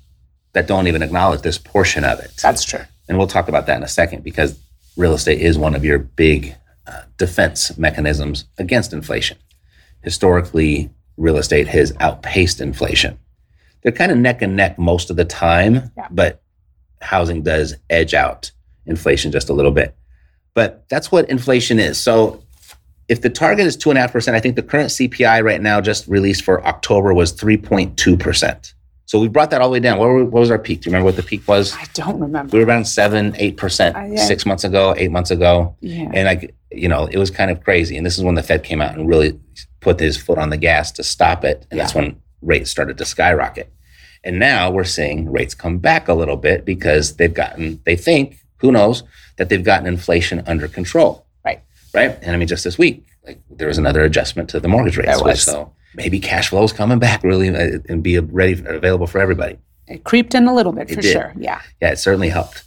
that 0.54 0.68
don't 0.68 0.88
even 0.88 1.02
acknowledge 1.04 1.42
this 1.42 1.58
portion 1.58 2.04
of 2.04 2.20
it. 2.20 2.32
That's 2.42 2.64
true. 2.64 2.82
And 3.08 3.18
we'll 3.18 3.28
talk 3.28 3.48
about 3.48 3.66
that 3.68 3.78
in 3.78 3.84
a 3.84 3.88
second 3.88 4.24
because 4.24 4.60
real 4.98 5.14
estate 5.14 5.42
is 5.42 5.58
one 5.58 5.76
of 5.76 5.84
your 5.86 6.00
big 6.00 6.56
uh, 6.88 7.04
defense 7.18 7.78
mechanisms 7.78 8.46
against 8.58 8.94
inflation. 8.94 9.38
Historically, 10.04 10.90
real 11.18 11.38
estate 11.38 11.68
has 11.68 11.94
outpaced 12.00 12.62
inflation. 12.62 13.18
They're 13.84 13.92
kind 13.92 14.12
of 14.12 14.18
neck 14.18 14.42
and 14.42 14.56
neck 14.56 14.78
most 14.80 15.10
of 15.10 15.16
the 15.16 15.26
time, 15.26 15.92
Yeah. 15.98 16.08
but 16.12 16.42
housing 17.02 17.44
does 17.44 17.76
edge 17.90 18.14
out 18.14 18.52
inflation 18.86 19.32
just 19.32 19.50
a 19.50 19.54
little 19.54 19.72
bit. 19.72 19.96
But 20.54 20.88
that's 20.90 21.12
what 21.12 21.30
inflation 21.30 21.80
is. 21.80 21.98
So 21.98 22.44
if 23.10 23.22
the 23.22 23.30
target 23.30 23.66
is 23.66 23.76
two 23.76 23.90
and 23.90 23.98
a 23.98 24.02
half 24.02 24.12
percent, 24.14 24.38
I 24.38 24.40
think 24.40 24.56
the 24.56 24.64
current 24.64 24.90
CPI 24.90 25.44
right 25.44 25.62
now 25.62 25.82
just 25.82 26.08
released 26.08 26.44
for 26.44 26.66
October 26.66 27.14
was 27.14 27.34
3.2 27.34 28.20
percent. 28.20 28.74
So 29.06 29.20
we 29.20 29.28
brought 29.28 29.50
that 29.50 29.60
all 29.62 29.70
the 29.70 29.74
way 29.74 29.80
down. 29.80 29.98
What, 29.98 30.08
were, 30.10 30.24
what 30.24 30.40
was 30.40 30.52
our 30.52 30.60
peak? 30.60 30.82
Do 30.82 30.90
you 30.90 30.94
remember 30.94 31.06
what 31.06 31.16
the 31.16 31.24
peak 31.24 31.48
was? 31.48 31.74
I 31.74 31.86
don't 31.96 32.20
remember. 32.20 32.56
we 32.56 32.64
were 32.64 32.70
around 32.70 32.86
seven, 32.86 33.36
eight 33.40 33.58
percent 33.58 33.96
Uh, 33.96 34.02
yeah. 34.04 34.24
six 34.24 34.46
months 34.46 34.64
ago, 34.64 34.94
eight 34.98 35.10
months 35.12 35.32
ago, 35.32 35.76
Yeah. 35.82 36.12
and 36.14 36.26
like 36.26 36.56
you 36.72 36.88
know, 36.88 37.08
it 37.08 37.18
was 37.18 37.32
kind 37.32 37.50
of 37.50 37.64
crazy. 37.64 37.98
And 37.98 38.06
this 38.06 38.18
is 38.20 38.24
when 38.24 38.36
the 38.36 38.44
Fed 38.44 38.64
came 38.64 38.80
out 38.80 38.96
and 38.96 39.10
really 39.10 39.40
put 39.80 40.00
his 40.00 40.16
foot 40.16 40.38
on 40.38 40.52
the 40.52 40.58
gas 40.58 40.92
to 40.94 41.04
stop 41.04 41.44
it, 41.44 41.66
and 41.72 41.80
that's 41.80 41.96
when 41.96 42.22
rates 42.44 42.70
started 42.70 42.98
to 43.00 43.06
skyrocket. 43.06 43.72
And 44.24 44.38
now 44.38 44.70
we're 44.70 44.84
seeing 44.84 45.32
rates 45.32 45.56
come 45.56 45.80
back 45.80 46.08
a 46.08 46.14
little 46.14 46.36
bit 46.38 46.66
because 46.66 47.16
they've 47.16 47.34
gotten, 47.34 47.82
they 47.86 47.96
think, 47.96 48.38
who 48.58 48.72
knows, 48.72 49.02
that 49.38 49.50
they've 49.50 49.64
gotten 49.64 49.88
inflation 49.88 50.44
under 50.46 50.68
control. 50.68 51.26
Right. 51.94 52.18
And 52.22 52.32
I 52.36 52.38
mean, 52.38 52.48
just 52.48 52.64
this 52.64 52.78
week, 52.78 53.06
like 53.26 53.42
there 53.50 53.68
was 53.68 53.78
another 53.78 54.02
adjustment 54.04 54.50
to 54.50 54.60
the 54.60 54.68
mortgage 54.68 54.98
was. 54.98 55.42
So 55.44 55.74
maybe 55.96 56.20
cash 56.20 56.50
flow 56.50 56.64
is 56.64 56.74
coming 56.74 57.00
back 57.00 57.24
really 57.24 57.50
uh, 57.50 57.80
and 57.90 58.04
be 58.04 58.20
ready, 58.20 58.54
available 58.66 59.08
for 59.08 59.20
everybody. 59.20 59.58
It 59.88 60.04
creeped 60.04 60.36
in 60.36 60.48
a 60.48 60.54
little 60.54 60.72
bit 60.72 60.90
It 60.92 60.96
for 60.96 61.02
did. 61.02 61.12
sure. 61.12 61.34
Yeah. 61.38 61.62
Yeah, 61.82 61.92
it 61.92 61.98
certainly 62.00 62.30
helped. 62.30 62.64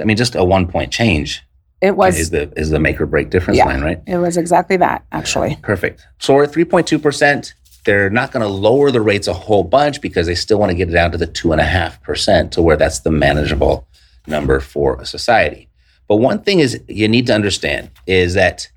I 0.00 0.04
mean, 0.04 0.16
just 0.16 0.34
a 0.34 0.42
one 0.44 0.66
point 0.66 0.92
change 0.92 1.42
It 1.80 1.96
was 1.96 2.18
is 2.18 2.30
the 2.30 2.52
is 2.56 2.70
the 2.70 2.80
make 2.80 3.00
or 3.00 3.06
break 3.06 3.30
difference 3.30 3.58
Yeah. 3.58 3.66
line, 3.66 3.80
right? 3.82 4.02
it 4.06 4.18
was 4.18 4.36
exactly 4.36 4.76
that 4.78 5.04
actually. 5.12 5.56
Perfect. 5.62 6.04
So 6.18 6.34
we're 6.34 6.44
at 6.44 6.52
3.2%. 6.52 7.52
They're 7.84 8.10
not 8.10 8.32
going 8.32 8.40
to 8.42 8.48
lower 8.48 8.90
the 8.90 9.00
rates 9.02 9.28
a 9.28 9.34
whole 9.34 9.62
bunch 9.62 10.00
because 10.00 10.26
they 10.26 10.34
still 10.34 10.58
want 10.58 10.70
to 10.70 10.74
get 10.76 10.88
it 10.88 10.92
down 10.92 11.12
to 11.12 11.18
the 11.18 11.26
2.5% 11.26 12.50
to 12.52 12.62
where 12.62 12.76
that's 12.76 13.00
the 13.00 13.10
manageable 13.10 13.86
number 14.26 14.58
for 14.58 14.98
a 15.00 15.06
society. 15.06 15.68
But 16.08 16.16
one 16.16 16.42
thing 16.42 16.60
is 16.60 16.80
you 16.88 17.08
need 17.08 17.26
to 17.28 17.34
understand 17.34 17.90
is 18.06 18.34
that 18.34 18.68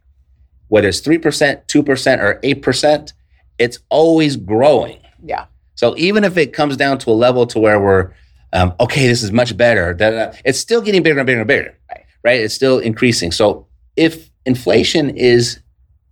whether 0.70 0.88
it's 0.88 1.02
3%, 1.02 1.66
2%, 1.68 2.20
or 2.20 2.40
8%, 2.42 3.14
it's 3.58 3.80
always 3.90 4.36
growing. 4.36 5.00
Yeah. 5.24 5.46
So 5.76 5.96
even 5.98 6.24
if 6.24 6.38
it 6.38 6.54
comes 6.54 6.78
down 6.78 6.98
to 7.00 7.10
a 7.10 7.14
level 7.14 7.46
to 7.48 7.60
where 7.60 7.80
we're, 7.80 8.12
um, 8.54 8.74
okay, 8.80 9.08
this 9.08 9.24
is 9.24 9.32
much 9.32 9.56
better, 9.56 9.94
da, 9.94 10.10
da, 10.10 10.26
da, 10.28 10.38
it's 10.46 10.60
still 10.60 10.82
getting 10.82 11.04
bigger 11.04 11.20
and 11.20 11.28
bigger 11.28 11.40
and 11.42 11.48
bigger, 11.48 11.78
Right. 11.90 12.06
right? 12.24 12.40
It's 12.42 12.54
still 12.54 12.80
increasing. 12.80 13.32
So 13.32 13.68
if 13.96 14.30
inflation 14.46 15.10
is, 15.12 15.60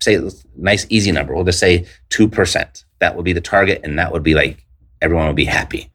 say, 0.02 0.20
nice 0.58 0.86
easy 0.90 1.12
number, 1.12 1.34
we'll 1.34 1.44
just 1.46 1.60
say 1.60 1.86
2%, 2.10 2.84
that 3.00 3.16
would 3.16 3.26
be 3.26 3.34
the 3.34 3.42
target 3.42 3.82
and 3.84 3.98
that 4.00 4.12
would 4.12 4.24
be 4.24 4.34
like, 4.34 4.66
everyone 5.02 5.28
would 5.28 5.36
be 5.36 5.46
happy. 5.46 5.90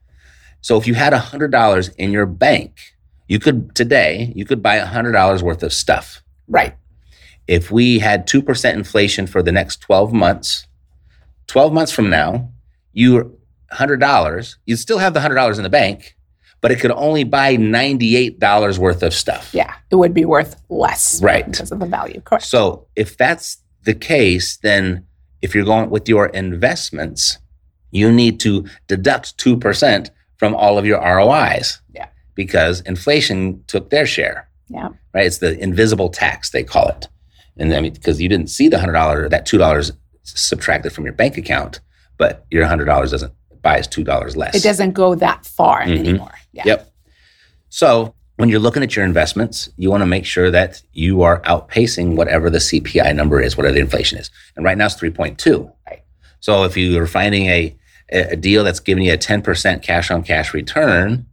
So 0.61 0.77
if 0.77 0.85
you 0.87 0.93
had 0.93 1.13
$100 1.13 1.95
in 1.97 2.11
your 2.11 2.25
bank, 2.25 2.79
you 3.31 3.39
could, 3.39 3.73
today, 3.75 4.33
you 4.35 4.43
could 4.43 4.61
buy 4.61 4.77
$100 4.77 5.41
worth 5.41 5.63
of 5.63 5.71
stuff. 5.71 6.21
Right. 6.49 6.75
If 7.47 7.71
we 7.71 7.97
had 7.97 8.27
2% 8.27 8.73
inflation 8.73 9.25
for 9.25 9.41
the 9.41 9.53
next 9.53 9.77
12 9.77 10.11
months, 10.11 10.67
12 11.47 11.71
months 11.71 11.93
from 11.93 12.09
now, 12.09 12.49
you 12.91 13.39
$100, 13.71 14.55
you'd 14.65 14.75
still 14.75 14.97
have 14.97 15.13
the 15.13 15.21
$100 15.21 15.55
in 15.55 15.63
the 15.63 15.69
bank, 15.69 16.17
but 16.59 16.71
it 16.71 16.81
could 16.81 16.91
only 16.91 17.23
buy 17.23 17.55
$98 17.55 18.77
worth 18.77 19.01
of 19.01 19.13
stuff. 19.13 19.51
Yeah. 19.53 19.75
It 19.89 19.95
would 19.95 20.13
be 20.13 20.25
worth 20.25 20.61
less. 20.67 21.23
Right. 21.23 21.45
Because 21.45 21.71
of 21.71 21.79
the 21.79 21.85
value. 21.85 22.19
Correct. 22.19 22.43
So 22.43 22.85
if 22.97 23.15
that's 23.15 23.59
the 23.85 23.93
case, 23.93 24.57
then 24.57 25.07
if 25.41 25.55
you're 25.55 25.63
going 25.63 25.89
with 25.89 26.09
your 26.09 26.25
investments, 26.25 27.37
you 27.91 28.11
need 28.11 28.41
to 28.41 28.65
deduct 28.87 29.37
2% 29.37 30.09
from 30.35 30.53
all 30.53 30.77
of 30.77 30.85
your 30.85 30.99
ROIs. 30.99 31.79
Yeah. 31.95 32.07
Because 32.35 32.81
inflation 32.81 33.63
took 33.67 33.89
their 33.89 34.05
share. 34.05 34.47
Yeah. 34.69 34.89
right? 35.13 35.25
It's 35.25 35.39
the 35.39 35.59
invisible 35.59 36.09
tax 36.09 36.51
they 36.51 36.63
call 36.63 36.87
it, 36.87 37.07
and 37.57 37.73
I 37.73 37.81
mean 37.81 37.93
because 37.93 38.21
you 38.21 38.29
didn't 38.29 38.49
see 38.49 38.69
the 38.69 38.79
hundred 38.79 38.93
dollar 38.93 39.27
that 39.29 39.45
two 39.45 39.57
dollars 39.57 39.91
subtracted 40.23 40.93
from 40.93 41.03
your 41.03 41.13
bank 41.13 41.37
account, 41.37 41.81
but 42.17 42.45
your 42.49 42.65
hundred 42.65 42.85
dollars 42.85 43.11
doesn't 43.11 43.33
buy 43.61 43.79
us 43.79 43.87
two 43.87 44.03
dollars 44.05 44.37
less. 44.37 44.55
It 44.55 44.63
doesn't 44.63 44.93
go 44.93 45.13
that 45.15 45.45
far 45.45 45.81
Mhm. 45.81 45.99
anymore. 45.99 46.31
Yeah. 46.53 46.63
Yep. 46.65 46.93
So 47.69 48.15
when 48.37 48.49
you're 48.49 48.59
looking 48.59 48.81
at 48.81 48.95
your 48.95 49.05
investments, 49.05 49.69
you 49.77 49.89
want 49.91 50.01
to 50.01 50.05
make 50.07 50.25
sure 50.25 50.49
that 50.51 50.81
you 50.93 51.21
are 51.21 51.41
outpacing 51.41 52.15
whatever 52.15 52.49
the 52.49 52.57
CPI 52.59 53.13
number 53.13 53.41
is, 53.41 53.55
whatever 53.57 53.73
the 53.75 53.81
inflation 53.81 54.17
is. 54.19 54.31
And 54.55 54.65
right 54.65 54.77
now 54.77 54.85
it's 54.87 54.95
3.2. 54.95 55.71
Right. 55.87 56.01
So 56.39 56.63
if 56.63 56.75
you 56.75 56.99
are 57.01 57.07
finding 57.07 57.45
a, 57.47 57.75
a 58.09 58.35
deal 58.35 58.63
that's 58.63 58.79
giving 58.79 59.03
you 59.03 59.13
a 59.13 59.17
10% 59.17 59.83
cash 59.83 60.09
on 60.09 60.23
cash 60.23 60.53
return, 60.53 61.27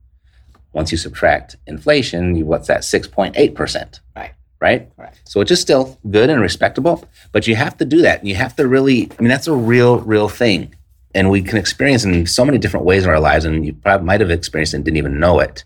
once 0.78 0.92
you 0.92 0.96
subtract 0.96 1.56
inflation, 1.66 2.36
you, 2.36 2.46
what's 2.46 2.68
that? 2.68 2.82
6.8%. 2.82 4.00
Right. 4.14 4.32
Right? 4.60 4.88
Correct. 4.94 5.20
So 5.24 5.40
it's 5.40 5.48
just 5.48 5.62
still 5.62 5.98
good 6.08 6.30
and 6.30 6.40
respectable, 6.40 7.04
but 7.32 7.48
you 7.48 7.56
have 7.56 7.76
to 7.78 7.84
do 7.84 8.00
that. 8.02 8.24
You 8.24 8.36
have 8.36 8.54
to 8.56 8.68
really, 8.68 9.10
I 9.18 9.22
mean, 9.22 9.28
that's 9.28 9.48
a 9.48 9.54
real, 9.54 9.98
real 9.98 10.28
thing. 10.28 10.72
And 11.16 11.30
we 11.30 11.42
can 11.42 11.58
experience 11.58 12.04
in 12.04 12.26
so 12.26 12.44
many 12.44 12.58
different 12.58 12.86
ways 12.86 13.02
in 13.02 13.10
our 13.10 13.18
lives, 13.18 13.44
and 13.44 13.66
you 13.66 13.72
probably 13.72 14.06
might 14.06 14.20
have 14.20 14.30
experienced 14.30 14.72
and 14.72 14.84
didn't 14.84 14.98
even 14.98 15.18
know 15.18 15.40
it. 15.40 15.64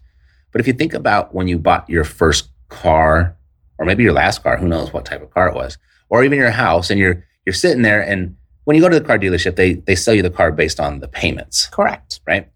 But 0.50 0.62
if 0.62 0.66
you 0.66 0.72
think 0.72 0.94
about 0.94 1.34
when 1.34 1.46
you 1.46 1.58
bought 1.58 1.90
your 1.90 2.04
first 2.04 2.48
car, 2.70 3.36
or 3.78 3.84
maybe 3.84 4.02
your 4.02 4.14
last 4.14 4.42
car, 4.42 4.56
who 4.56 4.66
knows 4.66 4.94
what 4.94 5.04
type 5.04 5.20
of 5.20 5.30
car 5.30 5.48
it 5.48 5.54
was, 5.54 5.76
or 6.08 6.24
even 6.24 6.38
your 6.38 6.50
house, 6.52 6.88
and 6.88 6.98
you're 6.98 7.22
you're 7.44 7.52
sitting 7.52 7.82
there, 7.82 8.00
and 8.00 8.36
when 8.64 8.76
you 8.76 8.82
go 8.82 8.88
to 8.88 8.98
the 8.98 9.04
car 9.04 9.18
dealership, 9.18 9.56
they 9.56 9.74
they 9.74 9.94
sell 9.94 10.14
you 10.14 10.22
the 10.22 10.30
car 10.30 10.52
based 10.52 10.80
on 10.80 11.00
the 11.00 11.08
payments, 11.08 11.66
Correct. 11.66 12.20
right? 12.26 12.48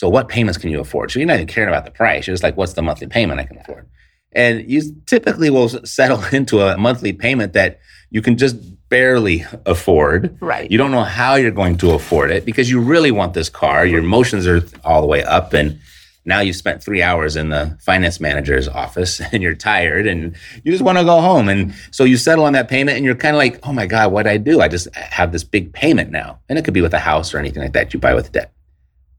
So 0.00 0.08
what 0.08 0.28
payments 0.28 0.56
can 0.56 0.70
you 0.70 0.80
afford? 0.80 1.10
So 1.10 1.18
you're 1.18 1.26
not 1.26 1.34
even 1.34 1.46
caring 1.46 1.68
about 1.68 1.84
the 1.84 1.90
price. 1.90 2.26
You're 2.26 2.32
just 2.32 2.42
like, 2.42 2.56
what's 2.56 2.72
the 2.72 2.80
monthly 2.80 3.06
payment 3.06 3.38
I 3.38 3.44
can 3.44 3.58
afford? 3.58 3.86
And 4.32 4.64
you 4.66 4.80
typically 5.04 5.50
will 5.50 5.68
settle 5.68 6.24
into 6.32 6.62
a 6.62 6.78
monthly 6.78 7.12
payment 7.12 7.52
that 7.52 7.80
you 8.08 8.22
can 8.22 8.38
just 8.38 8.56
barely 8.88 9.44
afford. 9.66 10.38
Right. 10.40 10.70
You 10.70 10.78
don't 10.78 10.90
know 10.90 11.04
how 11.04 11.34
you're 11.34 11.50
going 11.50 11.76
to 11.76 11.90
afford 11.90 12.30
it 12.30 12.46
because 12.46 12.70
you 12.70 12.80
really 12.80 13.10
want 13.10 13.34
this 13.34 13.50
car. 13.50 13.84
Your 13.84 13.98
emotions 13.98 14.46
are 14.46 14.62
all 14.84 15.02
the 15.02 15.06
way 15.06 15.22
up. 15.22 15.52
And 15.52 15.78
now 16.24 16.40
you've 16.40 16.56
spent 16.56 16.82
three 16.82 17.02
hours 17.02 17.36
in 17.36 17.50
the 17.50 17.76
finance 17.82 18.20
manager's 18.20 18.68
office 18.68 19.20
and 19.32 19.42
you're 19.42 19.54
tired 19.54 20.06
and 20.06 20.34
you 20.64 20.72
just 20.72 20.82
want 20.82 20.96
to 20.96 21.04
go 21.04 21.20
home. 21.20 21.50
And 21.50 21.74
so 21.90 22.04
you 22.04 22.16
settle 22.16 22.46
on 22.46 22.54
that 22.54 22.68
payment 22.68 22.96
and 22.96 23.04
you're 23.04 23.14
kind 23.14 23.36
of 23.36 23.38
like, 23.38 23.60
oh 23.64 23.72
my 23.74 23.84
God, 23.84 24.12
what 24.12 24.26
I 24.26 24.38
do? 24.38 24.62
I 24.62 24.68
just 24.68 24.88
have 24.94 25.30
this 25.30 25.44
big 25.44 25.74
payment 25.74 26.10
now. 26.10 26.38
And 26.48 26.58
it 26.58 26.64
could 26.64 26.72
be 26.72 26.80
with 26.80 26.94
a 26.94 27.00
house 27.00 27.34
or 27.34 27.38
anything 27.38 27.62
like 27.62 27.74
that 27.74 27.92
you 27.92 28.00
buy 28.00 28.14
with 28.14 28.32
debt 28.32 28.54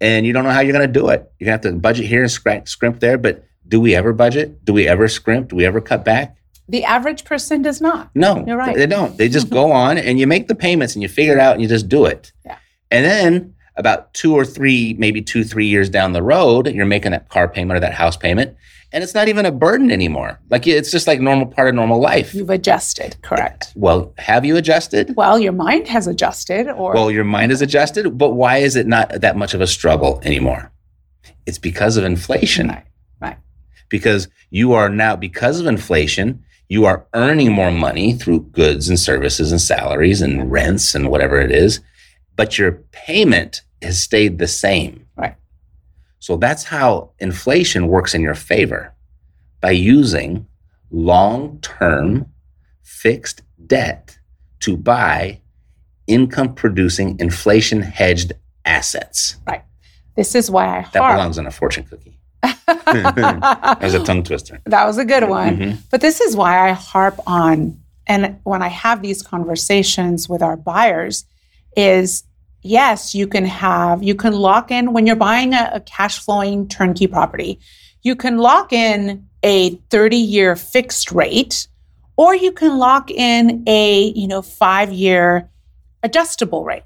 and 0.02 0.26
you 0.26 0.34
don't 0.34 0.44
know 0.44 0.50
how 0.50 0.60
you're 0.60 0.74
going 0.74 0.92
to 0.92 1.00
do 1.00 1.10
it. 1.10 1.32
You're 1.40 1.46
going 1.46 1.62
to 1.62 1.68
have 1.68 1.76
to 1.76 1.80
budget 1.80 2.08
here 2.08 2.24
and 2.24 2.32
scrimp, 2.32 2.68
scrimp 2.68 3.00
there. 3.00 3.18
But 3.18 3.46
do 3.68 3.80
we 3.80 3.96
ever 3.96 4.12
budget? 4.12 4.66
Do 4.66 4.74
we 4.74 4.88
ever 4.88 5.08
scrimp? 5.08 5.50
Do 5.50 5.56
we 5.56 5.66
ever 5.66 5.80
cut 5.80 6.04
back? 6.04 6.36
The 6.68 6.84
average 6.84 7.24
person 7.24 7.62
does 7.62 7.80
not. 7.80 8.10
No, 8.16 8.44
You're 8.46 8.58
right. 8.58 8.76
They 8.76 8.88
don't. 8.88 9.18
They 9.18 9.30
just 9.30 9.50
go 9.50 9.72
on 9.84 9.98
and 9.98 10.20
you 10.20 10.26
make 10.26 10.48
the 10.48 10.56
payments 10.56 10.96
and 10.96 11.04
you 11.04 11.10
figure 11.10 11.34
it 11.34 11.40
out 11.40 11.54
and 11.54 11.62
you 11.62 11.68
just 11.68 11.88
do 11.88 12.06
it. 12.06 12.32
Yeah. 12.46 12.58
And 12.90 13.06
then 13.06 13.54
about 13.82 14.14
two 14.14 14.36
or 14.36 14.46
three, 14.46 14.96
maybe 15.00 15.24
two, 15.24 15.44
three 15.44 15.66
years 15.66 15.90
down 15.90 16.14
the 16.14 16.22
road, 16.22 16.68
you're 16.68 16.86
making 16.86 17.12
that 17.12 17.30
car 17.30 17.48
payment 17.48 17.76
or 17.78 17.80
that 17.80 17.96
house 17.96 18.16
payment, 18.16 18.56
and 18.94 19.04
it's 19.04 19.16
not 19.16 19.28
even 19.28 19.44
a 19.44 19.52
burden 19.52 19.90
anymore. 19.92 20.40
Like 20.52 20.68
it's 20.68 20.92
just 20.92 21.08
like 21.08 21.20
normal 21.20 21.48
part 21.48 21.68
of 21.68 21.74
normal 21.74 22.00
life. 22.00 22.36
You've 22.36 22.52
adjusted. 22.52 23.18
Correct. 23.24 23.74
Well, 23.76 24.14
have 24.20 24.46
you 24.46 24.56
adjusted? 24.56 25.16
Well, 25.18 25.40
your 25.40 25.52
mind 25.52 25.88
has 25.88 26.06
adjusted, 26.06 26.70
or 26.70 26.94
Well, 26.94 27.10
your 27.10 27.24
mind 27.24 27.52
is 27.52 27.64
adjusted, 27.64 28.18
but 28.20 28.32
why 28.32 28.58
is 28.58 28.76
it 28.76 28.86
not 28.86 29.10
that 29.22 29.36
much 29.36 29.56
of 29.56 29.62
a 29.62 29.68
struggle 29.68 30.22
anymore? 30.24 30.72
It's 31.48 31.58
because 31.58 31.98
of 31.98 32.04
inflation. 32.04 32.68
right, 32.68 32.86
right. 33.20 33.38
because 33.90 34.28
you 34.52 34.74
are 34.74 34.90
now 34.90 35.16
because 35.16 35.60
of 35.60 35.66
inflation 35.66 36.44
you 36.70 36.86
are 36.86 37.06
earning 37.14 37.52
more 37.52 37.70
money 37.70 38.14
through 38.14 38.40
goods 38.54 38.88
and 38.88 38.98
services 38.98 39.52
and 39.52 39.60
salaries 39.60 40.22
and 40.22 40.50
rents 40.50 40.96
and 40.96 41.10
whatever 41.10 41.38
it 41.42 41.52
is 41.52 41.82
but 42.36 42.58
your 42.58 42.72
payment 42.92 43.62
has 43.82 44.00
stayed 44.02 44.38
the 44.40 44.48
same 44.48 45.06
Right. 45.16 45.36
so 46.20 46.38
that's 46.38 46.64
how 46.66 47.12
inflation 47.20 47.88
works 47.88 48.14
in 48.14 48.22
your 48.22 48.36
favor 48.36 48.94
by 49.60 49.72
using 49.72 50.46
long-term 50.92 52.26
fixed 52.84 53.42
debt 53.68 54.18
to 54.60 54.78
buy 54.78 55.40
income 56.08 56.54
producing 56.56 57.20
inflation 57.20 57.82
hedged 57.82 58.34
assets 58.66 59.38
Right. 59.48 59.64
This 60.16 60.36
is 60.36 60.52
why 60.52 60.66
I 60.80 60.82
that 60.94 61.00
harp. 61.02 61.16
belongs 61.16 61.38
in 61.38 61.48
a 61.48 61.52
fortune 61.52 61.86
cookie 61.86 62.18
that 62.44 63.78
was 63.82 63.94
a 63.94 64.04
tongue 64.04 64.24
twister 64.24 64.60
That 64.66 64.86
was 64.86 64.98
a 64.98 65.06
good 65.06 65.28
one. 65.30 65.58
Mhm. 65.58 65.78
But 65.92 66.02
this 66.02 66.22
is 66.22 66.36
why 66.36 66.70
I 66.70 66.72
harp 66.74 67.20
on, 67.28 67.80
and 68.08 68.38
when 68.44 68.62
I 68.64 68.68
have 68.70 69.02
these 69.02 69.22
conversations 69.22 70.28
with 70.28 70.42
our 70.42 70.58
buyers, 70.58 71.26
is 71.76 72.24
yes, 72.62 73.16
you 73.16 73.28
can 73.28 73.46
have, 73.46 74.04
you 74.04 74.16
can 74.16 74.34
lock 74.34 74.72
in 74.72 74.94
when 74.94 75.08
you're 75.08 75.16
buying 75.16 75.54
a, 75.54 75.72
a 75.74 75.80
cash 75.82 76.20
flowing 76.20 76.68
turnkey 76.68 77.08
property, 77.08 77.60
you 78.04 78.16
can 78.16 78.38
lock 78.38 78.74
in 78.74 79.28
a 79.44 79.76
30 79.90 80.18
year 80.18 80.56
fixed 80.56 81.12
rate, 81.12 81.68
or 82.18 82.36
you 82.36 82.52
can 82.52 82.78
lock 82.78 83.10
in 83.10 83.64
a, 83.68 84.12
you 84.16 84.28
know, 84.28 84.42
five 84.42 84.92
year 84.92 85.50
adjustable 86.04 86.64
rate. 86.64 86.84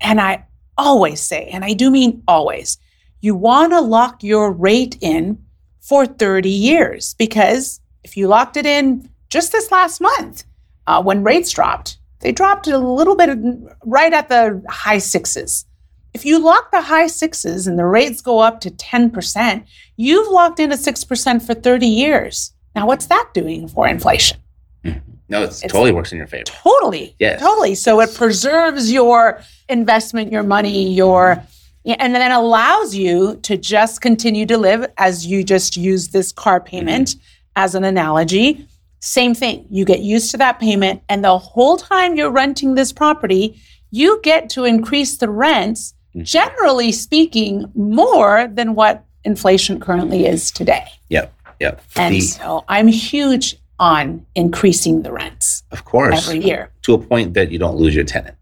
And 0.00 0.20
I 0.20 0.46
always 0.78 1.20
say, 1.20 1.48
and 1.52 1.64
I 1.64 1.72
do 1.72 1.90
mean 1.90 2.22
always, 2.28 2.78
you 3.20 3.34
want 3.34 3.72
to 3.72 3.80
lock 3.80 4.22
your 4.22 4.52
rate 4.52 4.98
in 5.00 5.42
for 5.80 6.06
30 6.06 6.48
years 6.48 7.14
because 7.14 7.80
if 8.04 8.16
you 8.16 8.28
locked 8.28 8.56
it 8.56 8.66
in 8.66 9.08
just 9.30 9.52
this 9.52 9.70
last 9.70 10.00
month 10.00 10.44
uh, 10.86 11.02
when 11.02 11.22
rates 11.22 11.50
dropped, 11.50 11.98
they 12.26 12.32
dropped 12.32 12.66
a 12.66 12.76
little 12.76 13.14
bit 13.14 13.38
right 13.84 14.12
at 14.12 14.28
the 14.28 14.60
high 14.68 14.98
sixes. 14.98 15.64
If 16.12 16.24
you 16.24 16.40
lock 16.40 16.72
the 16.72 16.80
high 16.80 17.06
sixes 17.06 17.68
and 17.68 17.78
the 17.78 17.84
rates 17.84 18.20
go 18.20 18.40
up 18.40 18.60
to 18.62 18.70
10%, 18.72 19.64
you've 19.96 20.26
locked 20.26 20.58
in 20.58 20.72
a 20.72 20.74
6% 20.74 21.46
for 21.46 21.54
30 21.54 21.86
years. 21.86 22.52
Now, 22.74 22.88
what's 22.88 23.06
that 23.06 23.30
doing 23.32 23.68
for 23.68 23.86
inflation? 23.86 24.38
Mm-hmm. 24.84 24.98
no 25.28 25.44
it's, 25.44 25.58
It's- 25.58 25.70
totally 25.70 25.92
works 25.92 26.10
in 26.10 26.18
your 26.18 26.26
favor 26.26 26.42
Totally. 26.46 27.14
Yes. 27.20 27.38
Totally. 27.38 27.76
So 27.76 28.00
it 28.00 28.12
preserves 28.12 28.90
your 28.90 29.40
investment, 29.68 30.32
your 30.32 30.42
money, 30.42 30.92
your 30.92 31.40
and 31.84 32.12
then 32.12 32.32
allows 32.32 32.96
you 32.96 33.36
to 33.42 33.56
just 33.56 34.00
continue 34.00 34.46
to 34.46 34.58
live 34.58 34.84
as 34.98 35.24
you 35.24 35.44
just 35.44 35.76
use 35.76 36.08
this 36.08 36.32
car 36.32 36.58
payment 36.58 37.10
mm-hmm. 37.10 37.20
as 37.54 37.76
an 37.76 37.84
analogy. 37.84 38.66
Same 39.00 39.34
thing. 39.34 39.66
You 39.70 39.84
get 39.84 40.00
used 40.00 40.30
to 40.32 40.36
that 40.38 40.58
payment 40.58 41.02
and 41.08 41.24
the 41.24 41.38
whole 41.38 41.76
time 41.76 42.16
you're 42.16 42.30
renting 42.30 42.74
this 42.74 42.92
property, 42.92 43.60
you 43.90 44.20
get 44.22 44.50
to 44.50 44.64
increase 44.64 45.18
the 45.18 45.30
rents 45.30 45.94
mm-hmm. 46.10 46.24
generally 46.24 46.92
speaking 46.92 47.70
more 47.74 48.48
than 48.48 48.74
what 48.74 49.04
inflation 49.24 49.80
currently 49.80 50.26
is 50.26 50.50
today. 50.50 50.86
Yep. 51.08 51.32
Yep. 51.60 51.82
And 51.96 52.14
The- 52.14 52.20
so 52.20 52.64
I'm 52.68 52.88
huge 52.88 53.56
on 53.78 54.24
increasing 54.34 55.02
the 55.02 55.12
rents 55.12 55.62
Of 55.70 55.84
course. 55.84 56.28
every 56.28 56.42
year. 56.44 56.70
To 56.82 56.94
a 56.94 56.98
point 56.98 57.34
that 57.34 57.50
you 57.50 57.58
don't 57.58 57.76
lose 57.76 57.94
your 57.94 58.04
tenant. 58.04 58.36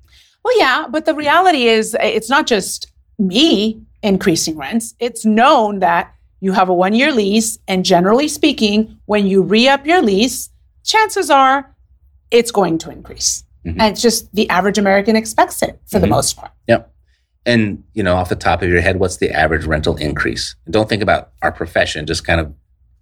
Well, 0.44 0.56
yeah, 0.58 0.87
but 0.88 1.06
the 1.06 1.14
reality 1.14 1.64
is 1.66 1.96
it's 2.00 2.30
not 2.30 2.46
just 2.46 2.92
me 3.18 3.80
increasing 4.02 4.56
rents. 4.56 4.94
It's 5.00 5.25
known 5.25 5.80
that 5.80 6.13
you 6.44 6.52
have 6.52 6.68
a 6.68 6.74
one 6.74 6.92
year 6.94 7.10
lease, 7.10 7.58
and 7.66 7.86
generally 7.86 8.28
speaking, 8.28 8.98
when 9.06 9.26
you 9.26 9.40
re 9.42 9.66
up 9.66 9.86
your 9.86 10.02
lease, 10.02 10.50
chances 10.84 11.30
are 11.30 11.74
it's 12.30 12.50
going 12.50 12.76
to 12.76 12.90
increase. 12.90 13.44
Mhm. 13.64 13.76
And 13.78 13.82
it's 13.92 14.02
just 14.02 14.30
the 14.34 14.48
average 14.50 14.76
American 14.76 15.16
expects 15.16 15.62
it 15.62 15.80
for 15.86 15.98
the 15.98 16.06
Mhm. 16.06 16.10
most 16.10 16.36
part. 16.36 16.52
Yep. 16.68 16.92
And, 17.46 17.82
you 17.94 18.02
know, 18.02 18.16
off 18.16 18.28
the 18.28 18.36
top 18.36 18.60
of 18.62 18.68
your 18.68 18.82
head, 18.82 19.00
what's 19.00 19.16
the 19.16 19.30
average 19.30 19.64
rental 19.64 19.96
increase? 19.96 20.54
Don't 20.68 20.86
think 20.88 21.02
about 21.02 21.30
our 21.40 21.50
profession, 21.50 22.04
just 22.04 22.26
kind 22.26 22.40
of 22.42 22.52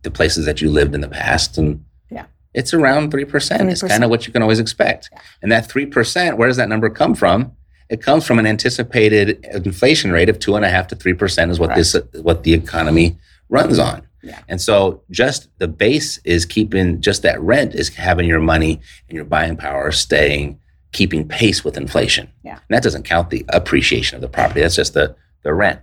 the 0.03 0.11
places 0.11 0.47
that 0.47 0.61
you 0.63 0.71
lived 0.71 0.95
in 0.95 1.01
the 1.01 1.09
past. 1.09 1.59
And 1.59 1.81
Yeah. 2.13 2.27
it's 2.55 2.73
around 2.73 3.11
3%. 3.11 3.69
It's 3.71 3.81
3%. 3.81 3.91
kind 3.91 4.05
of 4.05 4.11
what 4.11 4.25
you 4.29 4.33
can 4.33 4.41
always 4.43 4.61
expect. 4.61 5.11
And 5.43 5.51
that 5.51 5.69
3%, 5.69 6.37
where 6.39 6.47
does 6.47 6.59
that 6.59 6.69
number 6.69 6.89
come 6.91 7.17
from? 7.17 7.53
It 7.89 8.01
comes 8.03 8.25
from 8.25 8.39
an 8.39 8.47
anticipated 8.47 9.45
inflation 9.67 10.13
rate 10.13 10.29
of 10.29 10.39
two 10.39 10.55
and 10.55 10.65
a 10.65 10.69
half 10.69 10.87
to 10.89 10.97
3% 10.97 11.51
is 11.51 11.59
what 11.59 11.75
this, 11.75 11.97
what 12.23 12.45
the 12.45 12.55
economy 12.55 13.17
runs 13.53 13.79
on. 13.79 14.07
Yeah. 14.23 14.41
And 14.49 14.61
so 14.61 15.03
just 15.11 15.49
the 15.59 15.69
base 15.69 16.19
is 16.25 16.47
keeping 16.47 17.01
just 17.01 17.23
that 17.23 17.41
rent 17.41 17.75
is 17.75 17.89
having 17.91 18.27
your 18.27 18.41
money 18.41 18.81
and 19.09 19.17
your 19.17 19.25
buying 19.25 19.57
power 19.57 19.91
staying, 19.93 20.59
keeping 20.93 21.27
pace 21.29 21.65
with 21.65 21.77
inflation. 21.77 22.31
Yeah. 22.45 22.53
And 22.53 22.61
that 22.71 22.83
doesn't 22.83 23.03
count 23.05 23.31
the 23.31 23.45
appreciation 23.51 24.17
of 24.17 24.23
the 24.23 24.29
property. 24.29 24.61
That's 24.61 24.77
just 24.77 24.95
the, 24.95 25.15
the 25.43 25.53
rent. 25.53 25.81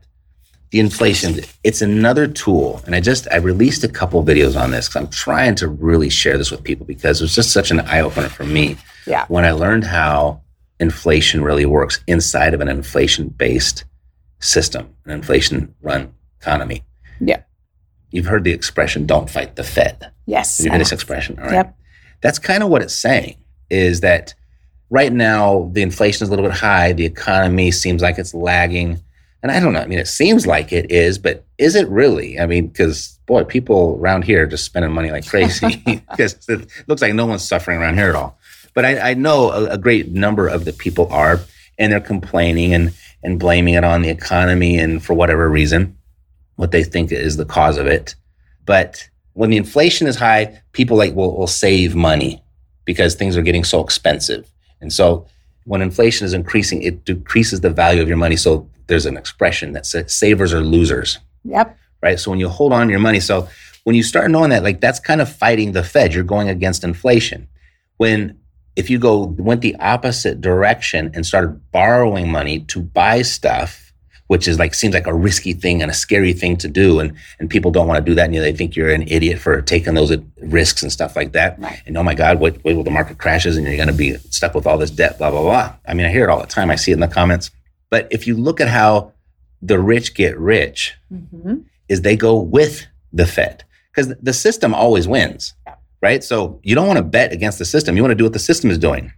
The 0.71 0.79
inflation, 0.79 1.39
it's 1.63 1.81
another 1.81 2.27
tool. 2.27 2.81
And 2.85 2.95
I 2.95 3.01
just, 3.01 3.27
I 3.31 3.37
released 3.37 3.83
a 3.83 3.89
couple 3.89 4.23
videos 4.23 4.59
on 4.59 4.71
this 4.71 4.87
because 4.87 5.01
I'm 5.03 5.09
trying 5.11 5.55
to 5.55 5.67
really 5.67 6.09
share 6.09 6.37
this 6.37 6.49
with 6.51 6.63
people 6.63 6.85
because 6.85 7.19
it 7.19 7.23
was 7.23 7.35
just 7.35 7.51
such 7.51 7.71
an 7.71 7.81
eye 7.81 8.01
opener 8.01 8.29
for 8.29 8.45
me 8.45 8.77
Yeah. 9.05 9.25
when 9.27 9.45
I 9.45 9.51
learned 9.51 9.83
how 9.83 10.41
inflation 10.79 11.43
really 11.43 11.65
works 11.65 12.01
inside 12.07 12.53
of 12.53 12.61
an 12.61 12.67
inflation 12.69 13.27
based 13.29 13.83
system, 14.39 14.95
an 15.05 15.11
inflation 15.11 15.75
run 15.81 16.13
economy. 16.39 16.83
Yeah. 17.19 17.41
You've 18.11 18.25
heard 18.25 18.43
the 18.43 18.51
expression, 18.51 19.05
don't 19.05 19.29
fight 19.29 19.55
the 19.55 19.63
Fed. 19.63 20.11
Yes. 20.25 20.57
Have 20.57 20.65
you 20.65 20.71
heard 20.71 20.81
this 20.81 20.91
expression? 20.91 21.37
All 21.39 21.45
right. 21.45 21.53
Yep. 21.53 21.75
That's 22.21 22.39
kind 22.39 22.63
of 22.63 22.69
what 22.69 22.81
it's 22.81 22.95
saying 22.95 23.37
is 23.69 24.01
that 24.01 24.33
right 24.89 25.13
now 25.13 25.69
the 25.73 25.81
inflation 25.81 26.23
is 26.23 26.29
a 26.29 26.31
little 26.31 26.45
bit 26.49 26.57
high. 26.57 26.93
The 26.93 27.05
economy 27.05 27.71
seems 27.71 28.01
like 28.01 28.17
it's 28.17 28.33
lagging. 28.33 28.99
And 29.41 29.51
I 29.51 29.59
don't 29.59 29.73
know. 29.73 29.79
I 29.79 29.85
mean, 29.85 29.99
it 29.99 30.07
seems 30.07 30.45
like 30.45 30.73
it 30.73 30.91
is, 30.91 31.17
but 31.17 31.45
is 31.57 31.75
it 31.75 31.87
really? 31.87 32.39
I 32.39 32.45
mean, 32.45 32.67
because 32.67 33.19
boy, 33.25 33.43
people 33.43 33.97
around 33.99 34.23
here 34.23 34.43
are 34.43 34.47
just 34.47 34.65
spending 34.65 34.91
money 34.91 35.11
like 35.11 35.27
crazy 35.27 35.75
because 35.85 36.49
it 36.49 36.69
looks 36.87 37.01
like 37.01 37.13
no 37.13 37.25
one's 37.25 37.47
suffering 37.47 37.79
around 37.79 37.95
here 37.95 38.09
at 38.09 38.15
all. 38.15 38.37
But 38.73 38.85
I, 38.85 39.11
I 39.11 39.13
know 39.13 39.51
a, 39.51 39.65
a 39.71 39.77
great 39.77 40.09
number 40.09 40.47
of 40.47 40.65
the 40.65 40.73
people 40.73 41.07
are, 41.11 41.39
and 41.77 41.91
they're 41.91 41.99
complaining 41.99 42.73
and, 42.73 42.93
and 43.23 43.39
blaming 43.39 43.75
it 43.75 43.83
on 43.83 44.01
the 44.01 44.09
economy 44.09 44.77
and 44.77 45.03
for 45.03 45.13
whatever 45.13 45.49
reason, 45.49 45.97
what 46.59 46.71
they 46.71 46.83
think 46.83 47.09
is 47.09 47.37
the 47.37 47.45
cause 47.45 47.77
of 47.77 47.87
it. 47.87 48.15
But 48.65 49.07
when 49.31 49.49
the 49.49 49.55
inflation 49.55 50.07
is 50.07 50.17
high, 50.17 50.61
people 50.73 50.97
like 50.97 51.15
will, 51.15 51.37
will 51.37 51.47
save 51.47 51.95
money 51.95 52.43
because 52.83 53.15
things 53.15 53.37
are 53.37 53.41
getting 53.41 53.63
so 53.63 53.81
expensive. 53.81 54.51
And 54.81 54.91
so 54.91 55.25
when 55.63 55.81
inflation 55.81 56.25
is 56.25 56.33
increasing, 56.33 56.81
it 56.83 57.05
decreases 57.05 57.61
the 57.61 57.69
value 57.69 58.01
of 58.01 58.09
your 58.09 58.17
money. 58.17 58.35
So 58.35 58.67
there's 58.87 59.05
an 59.05 59.15
expression 59.15 59.71
that 59.71 59.85
says 59.85 60.13
savers 60.13 60.53
are 60.53 60.59
losers, 60.59 61.17
Yep. 61.45 61.77
right? 62.03 62.19
So 62.19 62.29
when 62.29 62.41
you 62.41 62.49
hold 62.49 62.73
on 62.73 62.87
to 62.87 62.91
your 62.91 62.99
money, 62.99 63.21
so 63.21 63.47
when 63.85 63.95
you 63.95 64.03
start 64.03 64.29
knowing 64.29 64.49
that, 64.49 64.61
like 64.61 64.81
that's 64.81 64.99
kind 64.99 65.21
of 65.21 65.33
fighting 65.33 65.71
the 65.71 65.83
Fed, 65.83 66.13
you're 66.13 66.25
going 66.25 66.49
against 66.49 66.83
inflation. 66.83 67.47
When 67.95 68.37
if 68.75 68.89
you 68.89 68.99
go 68.99 69.33
went 69.37 69.61
the 69.61 69.77
opposite 69.77 70.41
direction 70.41 71.11
and 71.13 71.25
started 71.25 71.71
borrowing 71.71 72.29
money 72.29 72.59
to 72.71 72.81
buy 72.81 73.21
stuff, 73.21 73.88
which 74.29 74.47
is 74.47 74.59
like 74.59 74.75
seems 74.75 74.93
like 74.93 75.07
a 75.07 75.13
risky 75.13 75.53
thing 75.53 75.81
and 75.81 75.89
a 75.89 75.93
scary 75.93 76.33
thing 76.33 76.55
to 76.55 76.67
do, 76.67 76.99
and 76.99 77.13
and 77.39 77.49
people 77.49 77.71
don't 77.71 77.87
want 77.87 77.97
to 78.03 78.09
do 78.11 78.13
that, 78.15 78.25
and 78.25 78.33
you 78.35 78.39
know, 78.39 78.43
they 78.45 78.53
think 78.53 78.75
you're 78.75 78.91
an 78.91 79.01
idiot 79.07 79.39
for 79.39 79.59
taking 79.61 79.95
those 79.95 80.15
risks 80.39 80.83
and 80.83 80.91
stuff 80.91 81.15
like 81.15 81.31
that. 81.31 81.59
Right. 81.59 81.81
And 81.87 81.97
oh 81.97 82.03
my 82.03 82.13
God, 82.13 82.39
wait, 82.39 82.63
wait 82.63 82.73
till 82.73 82.83
the 82.83 82.91
market 82.91 83.17
crashes 83.17 83.57
and 83.57 83.65
you're 83.65 83.75
going 83.75 83.87
to 83.87 83.93
be 83.93 84.13
stuck 84.29 84.53
with 84.53 84.67
all 84.67 84.77
this 84.77 84.91
debt, 84.91 85.17
blah 85.17 85.31
blah 85.31 85.41
blah. 85.41 85.73
I 85.87 85.95
mean, 85.95 86.05
I 86.05 86.09
hear 86.11 86.23
it 86.23 86.29
all 86.29 86.39
the 86.39 86.45
time. 86.47 86.69
I 86.69 86.75
see 86.75 86.91
it 86.91 86.93
in 86.93 86.99
the 86.99 87.07
comments. 87.07 87.49
But 87.89 88.07
if 88.11 88.27
you 88.27 88.35
look 88.37 88.61
at 88.61 88.67
how 88.67 89.13
the 89.63 89.79
rich 89.79 90.13
get 90.13 90.37
rich, 90.37 90.93
Mhm. 91.11 91.63
is 91.89 92.03
they 92.03 92.15
go 92.15 92.39
with 92.39 92.85
the 93.11 93.25
Fed 93.25 93.63
because 93.91 94.13
the 94.21 94.31
system 94.33 94.75
always 94.75 95.07
wins, 95.07 95.55
right? 96.03 96.23
So 96.23 96.59
you 96.61 96.75
don't 96.75 96.85
want 96.85 96.97
to 96.97 97.03
bet 97.03 97.33
against 97.33 97.57
the 97.57 97.65
system. 97.65 97.95
You 97.97 98.03
want 98.03 98.11
to 98.11 98.15
do 98.15 98.25
what 98.25 98.33
the 98.33 98.39
system 98.39 98.69
is 98.69 98.77
doing. 98.77 99.11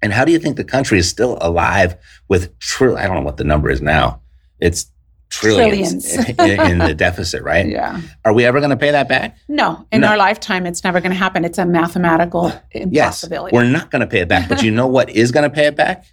And 0.00 0.12
how 0.12 0.24
do 0.24 0.30
you 0.30 0.38
think 0.38 0.56
the 0.56 0.62
country 0.64 0.98
is 1.00 1.08
still 1.08 1.36
alive 1.40 1.96
with? 2.28 2.50
I 2.80 3.06
don't 3.08 3.16
know 3.16 3.22
what 3.22 3.36
the 3.38 3.44
number 3.44 3.70
is 3.70 3.82
now. 3.82 4.21
It's 4.62 4.86
trillions, 5.30 6.14
Trillions. 6.14 6.38
in, 6.70 6.78
the 6.78 6.94
deficit, 6.94 7.42
right? 7.42 7.66
Yeah. 7.66 8.00
Are 8.24 8.32
we 8.32 8.44
ever 8.44 8.60
going 8.60 8.70
to 8.70 8.76
pay 8.76 8.90
that 8.92 9.08
back? 9.08 9.36
No, 9.48 9.86
in 9.90 10.02
No. 10.02 10.08
our 10.08 10.16
lifetime, 10.16 10.66
it's 10.66 10.84
never 10.84 11.00
going 11.00 11.10
to 11.12 11.16
happen. 11.18 11.44
It's 11.44 11.58
a 11.58 11.66
mathematical 11.66 12.48
Yes, 12.74 13.22
impossibility. 13.24 13.56
we're 13.56 13.64
not 13.64 13.90
going 13.90 14.00
to 14.00 14.06
pay 14.06 14.20
it 14.20 14.28
back. 14.28 14.48
But 14.48 14.62
you 14.62 14.70
know 14.70 14.86
what 14.86 15.10
is 15.10 15.32
going 15.32 15.44
to 15.44 15.50
pay 15.54 15.66
it 15.66 15.76
back? 15.76 16.04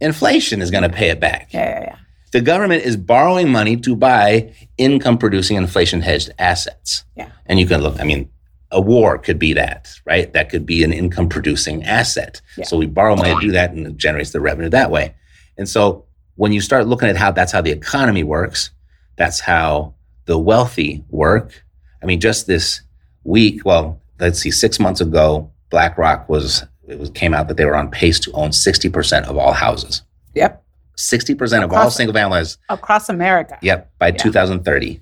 Inflation 0.00 0.60
is 0.62 0.70
going 0.70 0.82
to 0.82 0.88
pay 0.90 1.10
it 1.10 1.20
back. 1.20 1.52
yeah, 1.52 1.68
yeah, 1.68 1.80
yeah. 1.84 1.96
The 2.32 2.40
government 2.40 2.82
is 2.84 2.96
borrowing 2.96 3.50
money 3.50 3.76
to 3.78 3.94
buy 3.94 4.52
income 4.76 5.16
producing 5.16 5.56
inflation 5.56 6.02
hedged 6.02 6.30
assets. 6.38 7.04
Yeah. 7.14 7.30
And 7.46 7.58
you 7.60 7.66
can 7.66 7.80
look, 7.82 8.00
I 8.00 8.04
mean, 8.04 8.28
a 8.72 8.80
war 8.80 9.16
could 9.16 9.38
be 9.38 9.52
that, 9.52 9.88
right? 10.04 10.30
That 10.32 10.50
could 10.50 10.66
be 10.66 10.82
an 10.82 10.92
income 10.92 11.28
producing 11.28 11.84
asset. 11.84 12.40
Yeah. 12.58 12.64
So 12.64 12.76
we 12.76 12.86
borrow 12.86 13.16
money 13.16 13.32
to 13.34 13.40
do 13.40 13.52
that 13.52 13.70
and 13.70 13.86
it 13.86 13.96
generates 13.96 14.32
the 14.32 14.40
revenue 14.40 14.68
that 14.70 14.90
way. 14.90 15.14
And 15.56 15.68
so 15.68 16.04
when 16.36 16.52
you 16.52 16.60
start 16.60 16.86
looking 16.86 17.08
at 17.08 17.16
how 17.16 17.32
that's 17.32 17.52
how 17.52 17.60
the 17.60 17.70
economy 17.70 18.22
works, 18.22 18.70
that's 19.16 19.40
how 19.40 19.94
the 20.26 20.38
wealthy 20.38 21.04
work. 21.10 21.64
I 22.02 22.06
mean, 22.06 22.20
just 22.20 22.46
this 22.46 22.82
week, 23.24 23.64
well, 23.64 24.00
let's 24.20 24.38
see, 24.38 24.50
six 24.50 24.78
months 24.78 25.00
ago, 25.00 25.50
BlackRock 25.70 26.28
was, 26.28 26.64
it 26.86 26.98
was 26.98 27.10
came 27.10 27.34
out 27.34 27.48
that 27.48 27.56
they 27.56 27.64
were 27.64 27.76
on 27.76 27.90
pace 27.90 28.20
to 28.20 28.32
own 28.32 28.50
60% 28.50 29.24
of 29.24 29.36
all 29.36 29.52
houses. 29.52 30.02
Yep. 30.34 30.62
60% 30.96 31.64
of 31.64 31.72
all 31.72 31.90
single 31.90 32.14
families 32.14 32.56
Across 32.68 33.08
America. 33.08 33.58
Yep, 33.60 33.90
by 33.98 34.10
2030. 34.10 35.00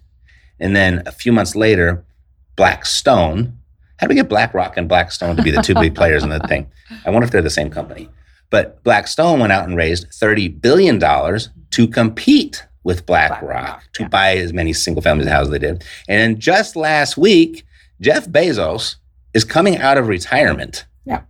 And 0.58 0.74
then 0.74 1.02
a 1.06 1.12
few 1.12 1.32
months 1.32 1.54
later, 1.54 2.04
Blackstone. 2.56 3.58
How 3.98 4.06
do 4.06 4.08
we 4.08 4.16
get 4.16 4.28
BlackRock 4.28 4.76
and 4.76 4.88
Blackstone 4.88 5.36
to 5.36 5.42
be 5.42 5.50
the 5.50 5.62
two 5.62 5.74
big 5.74 5.94
players 5.94 6.22
in 6.22 6.30
the 6.30 6.38
thing? 6.48 6.70
I 7.04 7.10
wonder 7.10 7.24
if 7.24 7.30
they're 7.30 7.42
the 7.42 7.50
same 7.50 7.70
company. 7.70 8.08
But 8.54 8.84
Blackstone 8.84 9.40
went 9.40 9.52
out 9.52 9.66
and 9.66 9.76
raised 9.76 10.10
$30 10.10 10.60
billion 10.60 11.00
to 11.00 11.88
compete 11.88 12.64
with 12.84 13.04
BlackRock, 13.04 13.40
BlackRock, 13.40 13.92
to 13.94 14.02
yeah. 14.04 14.08
buy 14.08 14.36
as 14.36 14.52
many 14.52 14.72
single 14.72 15.02
family 15.02 15.26
houses 15.26 15.48
as 15.48 15.50
they 15.50 15.58
did. 15.58 15.84
And 16.08 16.20
then 16.20 16.38
just 16.38 16.76
last 16.76 17.16
week, 17.16 17.64
Jeff 18.00 18.28
Bezos 18.28 18.94
is 19.32 19.42
coming 19.42 19.78
out 19.78 19.98
of 19.98 20.06
retirement 20.06 20.86
Yeah. 21.04 21.22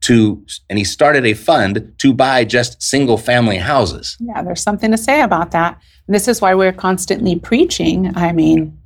to, 0.00 0.42
and 0.70 0.78
he 0.78 0.86
started 0.86 1.26
a 1.26 1.34
fund 1.34 1.92
to 1.98 2.14
buy 2.14 2.46
just 2.46 2.82
single 2.82 3.18
family 3.18 3.58
houses. 3.58 4.16
Yeah, 4.18 4.42
there's 4.42 4.62
something 4.62 4.90
to 4.90 4.96
say 4.96 5.20
about 5.20 5.50
that. 5.50 5.78
And 6.06 6.14
this 6.14 6.28
is 6.28 6.40
why 6.40 6.54
we're 6.54 6.72
constantly 6.72 7.38
preaching. 7.38 8.16
I 8.16 8.32
mean, 8.32 8.78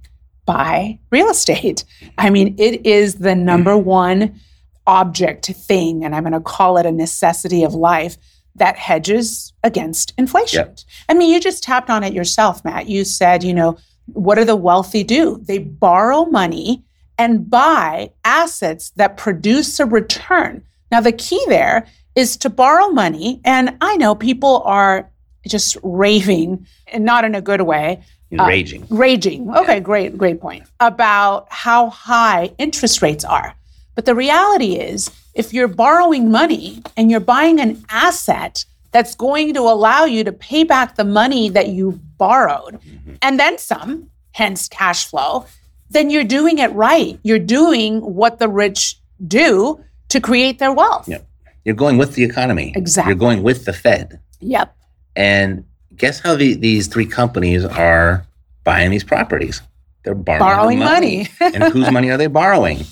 buy 0.47 0.99
real 1.13 1.31
estate. 1.31 1.85
I 2.19 2.31
mean, 2.31 2.57
it 2.59 2.85
is 2.85 3.15
the 3.15 3.37
number 3.37 3.79
one 3.79 4.41
object 4.89 5.47
thing, 5.47 6.05
and 6.05 6.15
I'm 6.17 6.25
going 6.25 6.33
to 6.33 6.41
call 6.41 6.79
it 6.79 6.87
a 6.87 6.91
necessity 6.93 7.63
of 7.63 7.75
life 7.75 8.17
that 8.57 8.77
hedges 8.77 9.53
against 9.63 10.15
inflation. 10.19 10.67
Yep. 10.67 10.79
I 11.09 11.15
mean, 11.15 11.33
you 11.33 11.39
just 11.39 11.63
tapped 11.63 11.91
on 11.91 12.03
it 12.03 12.13
yourself, 12.13 12.65
Matt. 12.65 12.89
You 12.89 13.05
said, 13.05 13.45
you 13.45 13.55
know, 13.55 13.79
what 14.15 14.35
do 14.35 14.45
the 14.45 14.57
wealthy 14.57 15.05
do? 15.05 15.41
They 15.47 15.59
borrow 15.59 16.25
money 16.25 16.83
and 17.19 17.49
buy 17.49 18.11
assets 18.25 18.91
that 18.97 19.17
produce 19.17 19.79
a 19.79 19.87
return. 19.87 20.65
Now, 20.91 21.01
the 21.01 21.13
key 21.13 21.41
there 21.49 21.87
is 22.17 22.37
to 22.39 22.51
borrow 22.51 22.89
money. 22.89 23.41
And 23.45 23.77
I 23.81 23.97
know 23.97 24.15
people 24.15 24.63
are 24.65 25.09
just 25.47 25.77
raving, 25.83 26.67
and 26.89 27.05
not 27.05 27.25
in 27.25 27.35
a 27.35 27.41
good 27.41 27.61
way, 27.63 28.01
Uh, 28.39 28.45
Raging. 28.47 28.87
raging. 28.91 29.49
Okay, 29.57 29.81
great, 29.81 30.19
great 30.19 30.39
point 30.41 30.65
about 30.81 31.47
how 31.51 31.89
high 31.91 32.51
interest 32.59 33.01
rates 33.03 33.25
are. 33.25 33.55
But 33.99 34.05
the 34.05 34.15
reality 34.15 34.77
is, 34.77 35.11
if 35.35 35.53
you're 35.53 35.67
borrowing 35.67 36.31
money 36.31 36.85
and 36.97 37.11
you're 37.11 37.19
buying 37.19 37.59
an 37.59 37.85
asset 37.89 38.65
that's 38.93 39.17
going 39.17 39.55
to 39.55 39.63
allow 39.63 40.05
you 40.05 40.23
to 40.23 40.31
pay 40.31 40.63
back 40.63 40.95
the 40.95 41.03
money 41.03 41.49
that 41.49 41.71
you 41.71 41.99
borrowed 42.17 42.75
mm-hmm. 42.75 43.15
and 43.23 43.41
then 43.41 43.59
some, 43.59 44.09
hence 44.31 44.69
cash 44.69 45.09
flow, 45.09 45.47
then 45.91 46.11
you're 46.11 46.23
doing 46.23 46.59
it 46.59 46.73
right. 46.75 47.19
You're 47.25 47.41
doing 47.41 47.99
what 48.01 48.39
the 48.39 48.49
rich 48.49 49.01
do 49.27 49.83
to 50.11 50.21
create 50.21 50.61
their 50.61 50.71
wealth. 50.73 51.09
Yep. 51.09 51.27
You're 51.65 51.75
going 51.75 51.99
with 51.99 52.15
the 52.15 52.23
economy. 52.23 52.73
Exactly. 52.77 53.11
You're 53.11 53.19
going 53.19 53.43
with 53.43 53.65
the 53.65 53.73
Fed. 53.73 54.21
Yep. 54.39 54.77
And 55.17 55.65
guess 55.97 56.21
how 56.21 56.37
the, 56.37 56.55
these 56.55 56.87
three 56.87 57.07
companies 57.07 57.65
are 57.65 58.25
buying 58.63 58.93
these 58.93 59.03
properties? 59.03 59.61
They're 60.05 60.15
borrowing, 60.15 60.39
Borrowing 60.39 60.79
money. 60.79 61.29
and 61.41 61.65
whose 61.65 61.91
money 61.91 62.11
are 62.11 62.17
they 62.17 62.29
borrowing? 62.29 62.85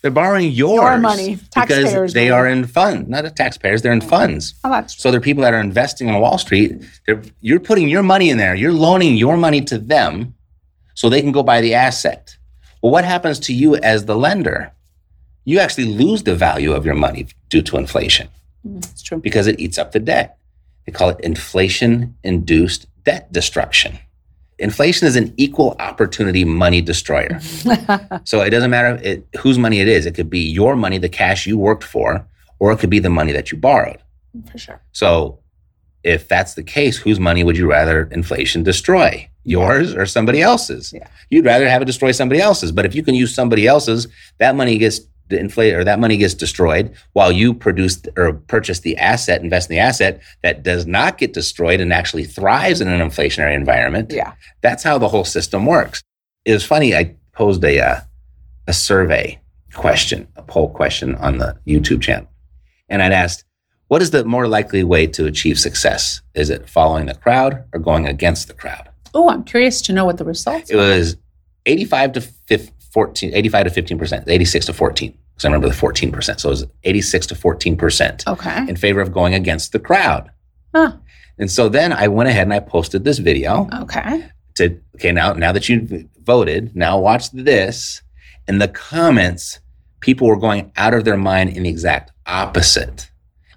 They're 0.00 0.10
borrowing 0.10 0.50
yours. 0.52 0.74
Your 0.74 0.98
money. 0.98 1.38
Because 1.54 2.12
they 2.12 2.28
money. 2.28 2.30
are 2.30 2.46
in 2.46 2.66
funds, 2.66 3.08
not 3.08 3.24
the 3.24 3.30
taxpayers, 3.30 3.82
they're 3.82 3.92
in 3.92 4.00
funds. 4.00 4.54
Oh, 4.62 4.70
that's 4.70 4.94
true. 4.94 5.02
So 5.02 5.10
they're 5.10 5.20
people 5.20 5.42
that 5.42 5.52
are 5.54 5.60
investing 5.60 6.08
on 6.08 6.20
Wall 6.20 6.38
Street. 6.38 6.82
They're, 7.06 7.22
you're 7.40 7.60
putting 7.60 7.88
your 7.88 8.02
money 8.02 8.30
in 8.30 8.38
there. 8.38 8.54
You're 8.54 8.72
loaning 8.72 9.16
your 9.16 9.36
money 9.36 9.60
to 9.62 9.78
them 9.78 10.34
so 10.94 11.08
they 11.08 11.20
can 11.20 11.32
go 11.32 11.42
buy 11.42 11.60
the 11.60 11.74
asset. 11.74 12.36
Well, 12.82 12.92
what 12.92 13.04
happens 13.04 13.40
to 13.40 13.52
you 13.52 13.74
as 13.76 14.04
the 14.04 14.16
lender? 14.16 14.72
You 15.44 15.58
actually 15.58 15.86
lose 15.86 16.22
the 16.22 16.36
value 16.36 16.72
of 16.72 16.84
your 16.84 16.94
money 16.94 17.26
due 17.48 17.62
to 17.62 17.76
inflation 17.76 18.28
mm, 18.66 18.78
It's 18.90 19.02
true. 19.02 19.18
because 19.18 19.46
it 19.46 19.58
eats 19.58 19.78
up 19.78 19.92
the 19.92 19.98
debt. 19.98 20.38
They 20.86 20.92
call 20.92 21.08
it 21.08 21.20
inflation 21.20 22.16
induced 22.22 22.86
debt 23.04 23.32
destruction. 23.32 23.98
Inflation 24.58 25.06
is 25.06 25.16
an 25.16 25.32
equal 25.36 25.76
opportunity 25.78 26.44
money 26.44 26.80
destroyer. 26.80 27.38
so 28.24 28.40
it 28.40 28.50
doesn't 28.50 28.70
matter 28.70 29.00
it, 29.02 29.26
whose 29.38 29.58
money 29.58 29.80
it 29.80 29.88
is. 29.88 30.04
It 30.04 30.14
could 30.14 30.30
be 30.30 30.40
your 30.40 30.74
money, 30.74 30.98
the 30.98 31.08
cash 31.08 31.46
you 31.46 31.56
worked 31.56 31.84
for, 31.84 32.26
or 32.58 32.72
it 32.72 32.78
could 32.78 32.90
be 32.90 32.98
the 32.98 33.10
money 33.10 33.32
that 33.32 33.52
you 33.52 33.58
borrowed. 33.58 33.98
For 34.50 34.58
sure. 34.58 34.82
So 34.92 35.38
if 36.02 36.28
that's 36.28 36.54
the 36.54 36.62
case, 36.62 36.96
whose 36.96 37.20
money 37.20 37.44
would 37.44 37.56
you 37.56 37.68
rather 37.68 38.04
inflation 38.10 38.62
destroy? 38.62 39.28
Yours 39.44 39.94
or 39.94 40.04
somebody 40.04 40.42
else's? 40.42 40.92
Yeah. 40.92 41.06
You'd 41.30 41.44
rather 41.44 41.68
have 41.68 41.80
it 41.80 41.86
destroy 41.86 42.12
somebody 42.12 42.40
else's. 42.40 42.70
But 42.70 42.84
if 42.84 42.94
you 42.94 43.02
can 43.02 43.14
use 43.14 43.34
somebody 43.34 43.66
else's, 43.66 44.06
that 44.38 44.56
money 44.56 44.76
gets 44.76 45.00
inflated 45.30 45.78
or 45.78 45.84
that 45.84 45.98
money 45.98 46.16
gets 46.16 46.34
destroyed 46.34 46.94
while 47.12 47.32
you 47.32 47.54
produce 47.54 48.00
or 48.16 48.34
purchase 48.34 48.80
the 48.80 48.96
asset, 48.96 49.42
invest 49.42 49.70
in 49.70 49.76
the 49.76 49.80
asset 49.80 50.20
that 50.42 50.62
does 50.62 50.86
not 50.86 51.18
get 51.18 51.32
destroyed 51.32 51.80
and 51.80 51.92
actually 51.92 52.24
thrives 52.24 52.80
in 52.80 52.88
an 52.88 53.00
inflationary 53.00 53.54
environment. 53.54 54.12
Yeah. 54.12 54.32
That's 54.60 54.82
how 54.82 54.98
the 54.98 55.08
whole 55.08 55.24
system 55.24 55.66
works. 55.66 56.02
It 56.44 56.52
was 56.52 56.64
funny. 56.64 56.94
I 56.94 57.14
posed 57.32 57.62
a 57.64 57.80
uh, 57.80 58.00
a 58.66 58.72
survey 58.72 59.40
question, 59.74 60.26
a 60.36 60.42
poll 60.42 60.70
question 60.70 61.14
on 61.16 61.38
the 61.38 61.56
YouTube 61.66 62.02
channel, 62.02 62.28
and 62.88 63.02
I'd 63.02 63.12
asked, 63.12 63.44
"What 63.88 64.02
is 64.02 64.10
the 64.10 64.24
more 64.24 64.48
likely 64.48 64.82
way 64.82 65.06
to 65.08 65.26
achieve 65.26 65.58
success? 65.58 66.22
Is 66.34 66.48
it 66.48 66.68
following 66.68 67.06
the 67.06 67.14
crowd 67.14 67.64
or 67.72 67.80
going 67.80 68.06
against 68.06 68.48
the 68.48 68.54
crowd?" 68.54 68.88
Oh, 69.14 69.28
I'm 69.30 69.44
curious 69.44 69.80
to 69.82 69.92
know 69.92 70.04
what 70.04 70.18
the 70.18 70.24
results 70.24 70.70
It 70.70 70.76
was 70.76 71.16
85 71.66 72.12
to 72.12 72.20
15, 72.20 72.74
14, 72.98 73.32
85 73.32 73.64
to 73.64 73.70
15 73.70 73.98
percent, 73.98 74.24
86 74.28 74.66
to 74.66 74.72
14. 74.72 75.10
Because 75.12 75.44
I 75.44 75.48
remember 75.48 75.68
the 75.68 75.74
14 75.74 76.10
percent, 76.10 76.40
so 76.40 76.48
it 76.48 76.50
was 76.50 76.66
86 76.82 77.26
to 77.28 77.34
14 77.36 77.76
percent 77.76 78.24
Okay. 78.26 78.58
in 78.68 78.74
favor 78.74 79.00
of 79.00 79.12
going 79.12 79.34
against 79.34 79.70
the 79.70 79.78
crowd. 79.78 80.30
Huh. 80.74 80.96
And 81.38 81.48
so 81.48 81.68
then 81.68 81.92
I 81.92 82.08
went 82.08 82.28
ahead 82.28 82.42
and 82.42 82.52
I 82.52 82.58
posted 82.58 83.04
this 83.04 83.18
video 83.18 83.68
Okay. 83.82 84.24
to 84.56 84.80
okay 84.96 85.12
now 85.12 85.32
now 85.34 85.52
that 85.52 85.68
you 85.68 86.08
voted 86.24 86.74
now 86.74 86.98
watch 86.98 87.30
this 87.30 88.02
in 88.48 88.58
the 88.58 88.66
comments 88.66 89.60
people 90.00 90.26
were 90.26 90.36
going 90.48 90.72
out 90.76 90.92
of 90.94 91.04
their 91.04 91.16
mind 91.16 91.50
in 91.56 91.62
the 91.62 91.68
exact 91.68 92.10
opposite 92.26 93.08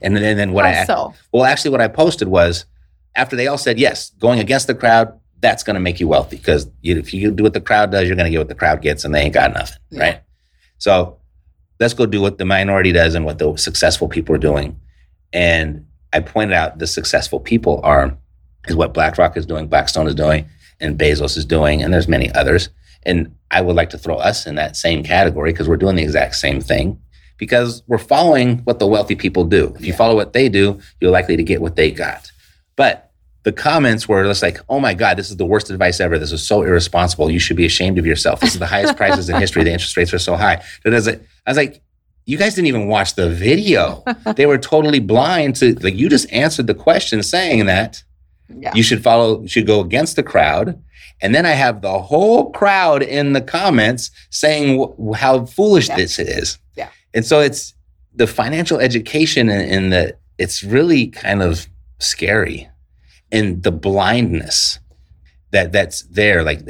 and 0.03 0.15
then, 0.15 0.37
then 0.37 0.51
what 0.53 0.65
How 0.65 0.81
i 0.81 0.85
so? 0.85 1.13
well 1.33 1.43
actually 1.45 1.71
what 1.71 1.81
i 1.81 1.87
posted 1.87 2.27
was 2.27 2.65
after 3.15 3.35
they 3.35 3.47
all 3.47 3.57
said 3.57 3.79
yes 3.79 4.11
going 4.19 4.39
against 4.39 4.67
the 4.67 4.75
crowd 4.75 5.19
that's 5.41 5.63
going 5.63 5.73
to 5.73 5.79
make 5.79 5.99
you 5.99 6.07
wealthy 6.07 6.37
because 6.37 6.67
you, 6.81 6.97
if 6.97 7.13
you 7.13 7.31
do 7.31 7.43
what 7.43 7.53
the 7.53 7.61
crowd 7.61 7.91
does 7.91 8.07
you're 8.07 8.15
going 8.15 8.25
to 8.25 8.31
get 8.31 8.37
what 8.39 8.47
the 8.47 8.55
crowd 8.55 8.81
gets 8.81 9.03
and 9.03 9.13
they 9.13 9.21
ain't 9.21 9.33
got 9.33 9.53
nothing 9.53 9.77
Yeah. 9.89 10.01
right 10.03 10.21
so 10.77 11.17
let's 11.79 11.93
go 11.93 12.05
do 12.05 12.21
what 12.21 12.37
the 12.37 12.45
minority 12.45 12.91
does 12.91 13.15
and 13.15 13.25
what 13.25 13.37
the 13.39 13.55
successful 13.57 14.07
people 14.07 14.35
are 14.35 14.39
doing 14.39 14.79
and 15.33 15.85
i 16.13 16.19
pointed 16.19 16.53
out 16.53 16.79
the 16.79 16.87
successful 16.87 17.39
people 17.39 17.81
are 17.83 18.17
is 18.67 18.75
what 18.75 18.93
blackrock 18.93 19.35
is 19.37 19.45
doing 19.45 19.67
blackstone 19.67 20.07
is 20.07 20.15
doing 20.15 20.47
and 20.79 20.97
Bezos 20.97 21.37
is 21.37 21.45
doing, 21.45 21.83
and 21.83 21.93
there's 21.93 22.07
many 22.07 22.31
others. 22.33 22.69
And 23.03 23.35
I 23.51 23.61
would 23.61 23.75
like 23.75 23.91
to 23.91 23.99
throw 23.99 24.15
us 24.15 24.47
in 24.47 24.55
that 24.55 24.75
same 24.75 25.03
category 25.03 25.51
because 25.51 25.69
we're 25.69 25.77
doing 25.77 25.95
the 25.95 26.01
exact 26.01 26.33
same 26.33 26.59
thing 26.59 26.99
because 27.37 27.83
we're 27.85 27.99
following 27.99 28.57
what 28.63 28.79
the 28.79 28.87
wealthy 28.87 29.13
people 29.13 29.43
do. 29.43 29.75
If 29.77 29.85
you 29.85 29.93
follow 29.93 30.15
what 30.15 30.33
they 30.33 30.49
do, 30.49 30.79
you're 30.99 31.11
likely 31.11 31.37
to 31.37 31.43
get 31.43 31.61
what 31.61 31.75
they 31.75 31.91
got. 31.91 32.31
But 32.75 33.10
the 33.43 33.51
comments 33.51 34.07
were 34.07 34.23
just 34.23 34.43
like, 34.43 34.59
oh 34.69 34.79
my 34.79 34.93
God, 34.93 35.17
this 35.17 35.29
is 35.31 35.37
the 35.37 35.45
worst 35.45 35.69
advice 35.71 35.99
ever. 35.99 36.19
This 36.19 36.31
is 36.31 36.45
so 36.45 36.61
irresponsible. 36.61 37.31
You 37.31 37.39
should 37.39 37.57
be 37.57 37.65
ashamed 37.65 37.97
of 37.97 38.05
yourself. 38.05 38.39
This 38.39 38.53
is 38.53 38.59
the 38.59 38.67
highest 38.67 38.95
prices 38.97 39.29
in 39.29 39.35
history. 39.37 39.63
The 39.63 39.71
interest 39.71 39.97
rates 39.97 40.13
are 40.13 40.19
so 40.19 40.35
high. 40.35 40.63
That 40.83 40.93
is 40.93 41.07
it. 41.07 41.25
I 41.47 41.49
was 41.51 41.57
like, 41.57 41.81
you 42.27 42.37
guys 42.37 42.53
didn't 42.53 42.67
even 42.67 42.87
watch 42.87 43.15
the 43.15 43.29
video. 43.31 44.03
they 44.35 44.45
were 44.45 44.59
totally 44.59 44.99
blind 44.99 45.55
to 45.57 45.73
like 45.79 45.95
you 45.95 46.07
just 46.07 46.31
answered 46.31 46.67
the 46.67 46.75
question 46.75 47.23
saying 47.23 47.65
that 47.65 48.03
Yeah. 48.47 48.73
you 48.75 48.83
should 48.83 49.01
follow, 49.01 49.41
you 49.41 49.47
should 49.47 49.65
go 49.65 49.79
against 49.81 50.15
the 50.17 50.23
crowd. 50.23 50.79
And 51.23 51.33
then 51.33 51.45
I 51.47 51.51
have 51.51 51.81
the 51.81 51.99
whole 51.99 52.51
crowd 52.51 53.01
in 53.01 53.33
the 53.33 53.41
comments 53.41 54.11
saying 54.29 54.93
how 55.15 55.45
foolish 55.47 55.87
Yeah. 55.89 55.95
this 55.95 56.19
is. 56.19 56.59
Yeah. 56.75 56.89
And 57.15 57.25
so 57.25 57.39
it's 57.39 57.73
the 58.13 58.27
financial 58.27 58.79
education 58.79 59.49
and, 59.49 59.71
and 59.71 59.93
the, 59.93 60.15
it's 60.37 60.63
really 60.63 61.07
kind 61.07 61.41
of 61.41 61.67
scary. 61.99 62.67
And 63.31 63.63
the 63.63 63.71
blindness 63.71 64.79
that 65.51 65.71
that's 65.71 66.03
there, 66.03 66.43
like 66.43 66.61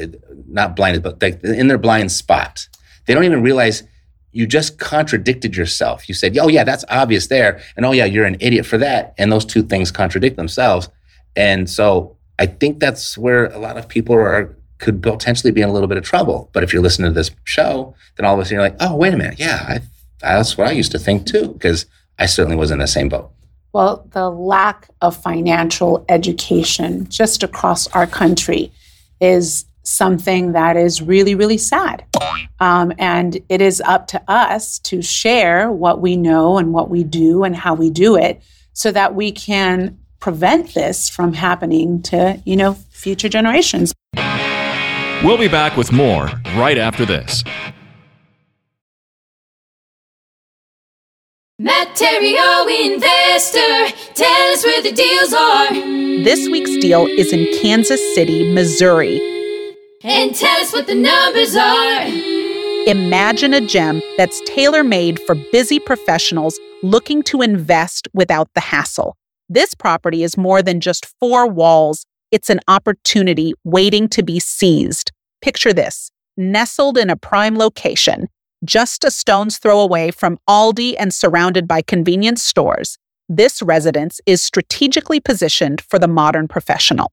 not 0.47 0.75
blinded, 0.75 1.03
but 1.03 1.21
like 1.21 1.43
in 1.43 1.67
their 1.67 1.77
blind 1.77 2.11
spot. 2.11 2.67
They 3.05 3.13
don't 3.13 3.23
even 3.23 3.41
realize 3.41 3.83
you 4.31 4.47
just 4.47 4.79
contradicted 4.79 5.55
yourself. 5.55 6.07
You 6.07 6.15
said, 6.15 6.37
oh, 6.37 6.47
yeah, 6.47 6.63
that's 6.63 6.85
obvious 6.89 7.27
there. 7.27 7.61
And 7.75 7.85
oh, 7.85 7.91
yeah, 7.91 8.05
you're 8.05 8.25
an 8.25 8.37
idiot 8.39 8.65
for 8.65 8.77
that. 8.77 9.13
And 9.17 9.31
those 9.31 9.45
two 9.45 9.63
things 9.63 9.91
contradict 9.91 10.37
themselves. 10.37 10.89
And 11.35 11.69
so 11.69 12.17
I 12.39 12.45
think 12.45 12.79
that's 12.79 13.17
where 13.17 13.45
a 13.45 13.59
lot 13.59 13.77
of 13.77 13.87
people 13.87 14.15
are 14.15 14.55
could 14.77 15.03
potentially 15.03 15.51
be 15.51 15.61
in 15.61 15.69
a 15.69 15.71
little 15.71 15.87
bit 15.87 15.97
of 15.97 16.03
trouble. 16.03 16.49
But 16.53 16.63
if 16.63 16.73
you're 16.73 16.81
listening 16.81 17.11
to 17.11 17.13
this 17.13 17.29
show, 17.43 17.93
then 18.17 18.25
all 18.25 18.33
of 18.33 18.39
a 18.39 18.45
sudden 18.45 18.55
you're 18.55 18.63
like, 18.63 18.77
oh, 18.79 18.95
wait 18.95 19.13
a 19.13 19.17
minute. 19.17 19.39
Yeah, 19.39 19.63
I, 19.67 19.81
that's 20.21 20.57
what 20.57 20.67
I 20.67 20.71
used 20.71 20.91
to 20.93 20.99
think 20.99 21.27
too, 21.27 21.49
because 21.49 21.85
I 22.17 22.25
certainly 22.25 22.57
was 22.57 22.71
in 22.71 22.79
the 22.79 22.87
same 22.87 23.07
boat. 23.07 23.31
Well, 23.73 24.07
the 24.11 24.29
lack 24.29 24.89
of 25.01 25.15
financial 25.15 26.05
education 26.09 27.07
just 27.09 27.41
across 27.41 27.87
our 27.87 28.05
country 28.05 28.71
is 29.19 29.65
something 29.83 30.51
that 30.51 30.77
is 30.77 31.01
really, 31.01 31.35
really 31.35 31.57
sad. 31.57 32.05
Um, 32.59 32.91
and 32.99 33.39
it 33.49 33.61
is 33.61 33.81
up 33.81 34.07
to 34.07 34.21
us 34.27 34.77
to 34.79 35.01
share 35.01 35.71
what 35.71 36.01
we 36.01 36.17
know 36.17 36.57
and 36.57 36.73
what 36.73 36.89
we 36.89 37.03
do 37.03 37.43
and 37.43 37.55
how 37.55 37.73
we 37.73 37.89
do 37.89 38.15
it 38.15 38.41
so 38.73 38.91
that 38.91 39.15
we 39.15 39.31
can 39.31 39.97
prevent 40.19 40.73
this 40.73 41.09
from 41.09 41.33
happening 41.33 42.01
to, 42.03 42.39
you 42.45 42.55
know, 42.55 42.73
future 42.91 43.29
generations. 43.29 43.93
We'll 45.23 45.37
be 45.37 45.47
back 45.47 45.77
with 45.77 45.91
more 45.91 46.25
right 46.55 46.77
after 46.77 47.05
this. 47.05 47.43
Material 51.63 52.67
investor, 52.67 53.95
tell 54.15 54.51
us 54.51 54.63
where 54.63 54.81
the 54.81 54.91
deals 54.91 55.31
are. 55.31 55.71
This 56.23 56.49
week's 56.49 56.75
deal 56.77 57.05
is 57.05 57.31
in 57.31 57.45
Kansas 57.61 58.01
City, 58.15 58.51
Missouri. 58.51 59.21
And 60.01 60.33
tell 60.33 60.59
us 60.59 60.73
what 60.73 60.87
the 60.87 60.95
numbers 60.95 61.55
are. 61.55 62.07
Imagine 62.87 63.53
a 63.53 63.61
gem 63.61 64.01
that's 64.17 64.41
tailor 64.47 64.83
made 64.83 65.19
for 65.19 65.35
busy 65.51 65.77
professionals 65.77 66.59
looking 66.81 67.21
to 67.23 67.43
invest 67.43 68.07
without 68.11 68.49
the 68.55 68.61
hassle. 68.61 69.15
This 69.47 69.75
property 69.75 70.23
is 70.23 70.35
more 70.35 70.63
than 70.63 70.79
just 70.79 71.05
four 71.19 71.47
walls, 71.47 72.07
it's 72.31 72.49
an 72.49 72.61
opportunity 72.67 73.53
waiting 73.63 74.09
to 74.09 74.23
be 74.23 74.39
seized. 74.39 75.11
Picture 75.43 75.73
this 75.73 76.09
nestled 76.35 76.97
in 76.97 77.11
a 77.11 77.15
prime 77.15 77.55
location, 77.55 78.29
just 78.63 79.03
a 79.03 79.11
stone's 79.11 79.57
throw 79.57 79.79
away 79.79 80.11
from 80.11 80.37
Aldi 80.47 80.95
and 80.99 81.13
surrounded 81.13 81.67
by 81.67 81.81
convenience 81.81 82.43
stores. 82.43 82.97
This 83.27 83.61
residence 83.61 84.19
is 84.25 84.41
strategically 84.41 85.19
positioned 85.19 85.81
for 85.81 85.97
the 85.97 86.07
modern 86.07 86.47
professional. 86.47 87.11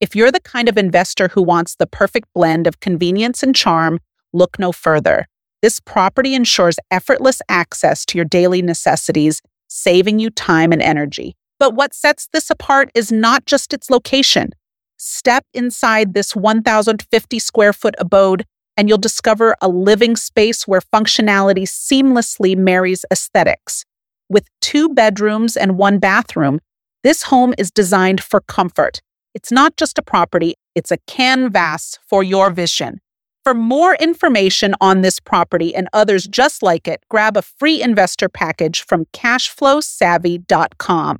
If 0.00 0.16
you're 0.16 0.32
the 0.32 0.40
kind 0.40 0.68
of 0.68 0.78
investor 0.78 1.28
who 1.28 1.42
wants 1.42 1.76
the 1.76 1.86
perfect 1.86 2.28
blend 2.34 2.66
of 2.66 2.80
convenience 2.80 3.42
and 3.42 3.54
charm, 3.54 3.98
look 4.32 4.58
no 4.58 4.72
further. 4.72 5.26
This 5.62 5.78
property 5.78 6.34
ensures 6.34 6.78
effortless 6.90 7.42
access 7.48 8.06
to 8.06 8.16
your 8.16 8.24
daily 8.24 8.62
necessities, 8.62 9.42
saving 9.68 10.18
you 10.18 10.30
time 10.30 10.72
and 10.72 10.80
energy. 10.80 11.36
But 11.58 11.74
what 11.74 11.92
sets 11.92 12.28
this 12.32 12.48
apart 12.48 12.90
is 12.94 13.12
not 13.12 13.44
just 13.44 13.74
its 13.74 13.90
location. 13.90 14.50
Step 14.96 15.44
inside 15.52 16.14
this 16.14 16.34
1,050 16.34 17.38
square 17.38 17.74
foot 17.74 17.94
abode, 17.98 18.46
and 18.76 18.88
you'll 18.88 18.98
discover 18.98 19.56
a 19.60 19.68
living 19.68 20.16
space 20.16 20.66
where 20.66 20.80
functionality 20.80 21.62
seamlessly 21.62 22.56
marries 22.56 23.04
aesthetics. 23.10 23.84
With 24.28 24.48
two 24.60 24.88
bedrooms 24.88 25.56
and 25.56 25.76
one 25.76 25.98
bathroom, 25.98 26.60
this 27.02 27.24
home 27.24 27.54
is 27.58 27.70
designed 27.70 28.22
for 28.22 28.40
comfort. 28.40 29.00
It's 29.34 29.52
not 29.52 29.76
just 29.76 29.98
a 29.98 30.02
property, 30.02 30.54
it's 30.74 30.90
a 30.90 30.98
canvas 31.06 31.98
for 32.06 32.22
your 32.22 32.50
vision. 32.50 33.00
For 33.42 33.54
more 33.54 33.94
information 33.94 34.74
on 34.80 35.00
this 35.00 35.18
property 35.18 35.74
and 35.74 35.88
others 35.92 36.26
just 36.26 36.62
like 36.62 36.86
it, 36.86 37.02
grab 37.08 37.36
a 37.36 37.42
free 37.42 37.82
investor 37.82 38.28
package 38.28 38.84
from 38.84 39.06
cashflowsavvy.com. 39.12 41.18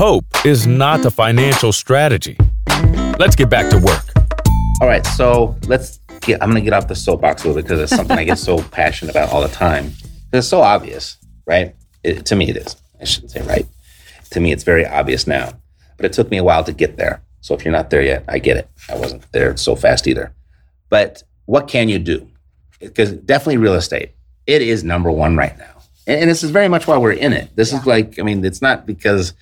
Hope 0.00 0.24
is 0.46 0.66
not 0.66 1.04
a 1.04 1.10
financial 1.10 1.74
strategy. 1.74 2.38
Let's 3.18 3.36
get 3.36 3.50
back 3.50 3.68
to 3.68 3.76
work. 3.76 4.06
All 4.80 4.88
right, 4.88 5.04
so 5.04 5.54
let's 5.66 5.98
get. 6.22 6.42
I'm 6.42 6.48
gonna 6.48 6.62
get 6.62 6.72
off 6.72 6.88
the 6.88 6.96
soapbox 6.96 7.44
a 7.44 7.48
little 7.48 7.60
bit 7.60 7.68
because 7.68 7.80
it's 7.82 7.94
something 7.94 8.16
I 8.16 8.24
get 8.24 8.38
so 8.38 8.62
passionate 8.70 9.10
about 9.10 9.28
all 9.28 9.42
the 9.42 9.48
time. 9.48 9.92
It's 10.32 10.48
so 10.48 10.62
obvious, 10.62 11.18
right? 11.44 11.76
It, 12.02 12.24
to 12.24 12.34
me, 12.34 12.48
it 12.48 12.56
is. 12.56 12.76
I 12.98 13.04
shouldn't 13.04 13.32
say 13.32 13.42
right. 13.42 13.66
To 14.30 14.40
me, 14.40 14.52
it's 14.52 14.64
very 14.64 14.86
obvious 14.86 15.26
now, 15.26 15.52
but 15.98 16.06
it 16.06 16.14
took 16.14 16.30
me 16.30 16.38
a 16.38 16.44
while 16.44 16.64
to 16.64 16.72
get 16.72 16.96
there. 16.96 17.20
So 17.42 17.54
if 17.54 17.62
you're 17.62 17.72
not 17.72 17.90
there 17.90 18.00
yet, 18.00 18.24
I 18.26 18.38
get 18.38 18.56
it. 18.56 18.70
I 18.88 18.96
wasn't 18.96 19.30
there 19.32 19.54
so 19.58 19.76
fast 19.76 20.08
either. 20.08 20.32
But 20.88 21.24
what 21.44 21.68
can 21.68 21.90
you 21.90 21.98
do? 21.98 22.26
Because 22.78 23.12
definitely 23.12 23.58
real 23.58 23.74
estate, 23.74 24.12
it 24.46 24.62
is 24.62 24.82
number 24.82 25.10
one 25.10 25.36
right 25.36 25.58
now. 25.58 25.82
And, 26.06 26.22
and 26.22 26.30
this 26.30 26.42
is 26.42 26.52
very 26.52 26.68
much 26.68 26.86
why 26.86 26.96
we're 26.96 27.12
in 27.12 27.34
it. 27.34 27.54
This 27.54 27.74
is 27.74 27.84
like, 27.84 28.18
I 28.18 28.22
mean, 28.22 28.42
it's 28.42 28.62
not 28.62 28.86
because 28.86 29.34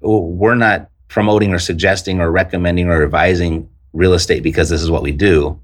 we're 0.00 0.54
not 0.54 0.90
promoting 1.08 1.52
or 1.52 1.58
suggesting 1.58 2.20
or 2.20 2.30
recommending 2.30 2.88
or 2.88 3.02
advising 3.02 3.68
real 3.92 4.12
estate 4.14 4.42
because 4.42 4.68
this 4.68 4.82
is 4.82 4.90
what 4.90 5.02
we 5.02 5.12
do. 5.12 5.58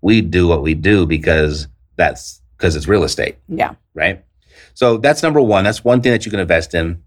We 0.00 0.20
do 0.20 0.46
what 0.46 0.62
we 0.62 0.74
do 0.74 1.06
because 1.06 1.66
that's 1.96 2.40
because 2.56 2.76
it's 2.76 2.86
real 2.88 3.04
estate, 3.04 3.36
Yeah. 3.48 3.74
right? 3.94 4.24
So 4.74 4.96
that's 4.98 5.22
number 5.22 5.40
one. 5.40 5.64
That's 5.64 5.84
one 5.84 6.00
thing 6.00 6.12
that 6.12 6.24
you 6.24 6.30
can 6.30 6.40
invest 6.40 6.74
in. 6.74 7.02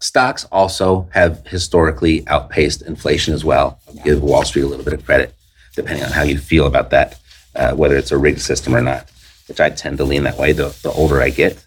Stocks 0.00 0.44
also 0.52 1.08
have 1.12 1.44
historically 1.46 2.26
outpaced 2.28 2.82
inflation 2.82 3.34
as 3.34 3.44
well. 3.44 3.80
I'll 3.88 4.04
give 4.04 4.22
Wall 4.22 4.44
Street 4.44 4.62
a 4.62 4.66
little 4.66 4.84
bit 4.84 4.94
of 4.94 5.04
credit, 5.04 5.34
depending 5.74 6.04
on 6.04 6.12
how 6.12 6.22
you 6.22 6.38
feel 6.38 6.66
about 6.66 6.90
that, 6.90 7.18
uh, 7.56 7.72
whether 7.72 7.96
it's 7.96 8.12
a 8.12 8.18
rigged 8.18 8.40
system 8.40 8.76
or 8.76 8.80
not, 8.82 9.10
which 9.48 9.58
I 9.60 9.70
tend 9.70 9.98
to 9.98 10.04
lean 10.04 10.22
that 10.24 10.38
way 10.38 10.52
the, 10.52 10.76
the 10.82 10.90
older 10.92 11.20
I 11.20 11.30
get. 11.30 11.64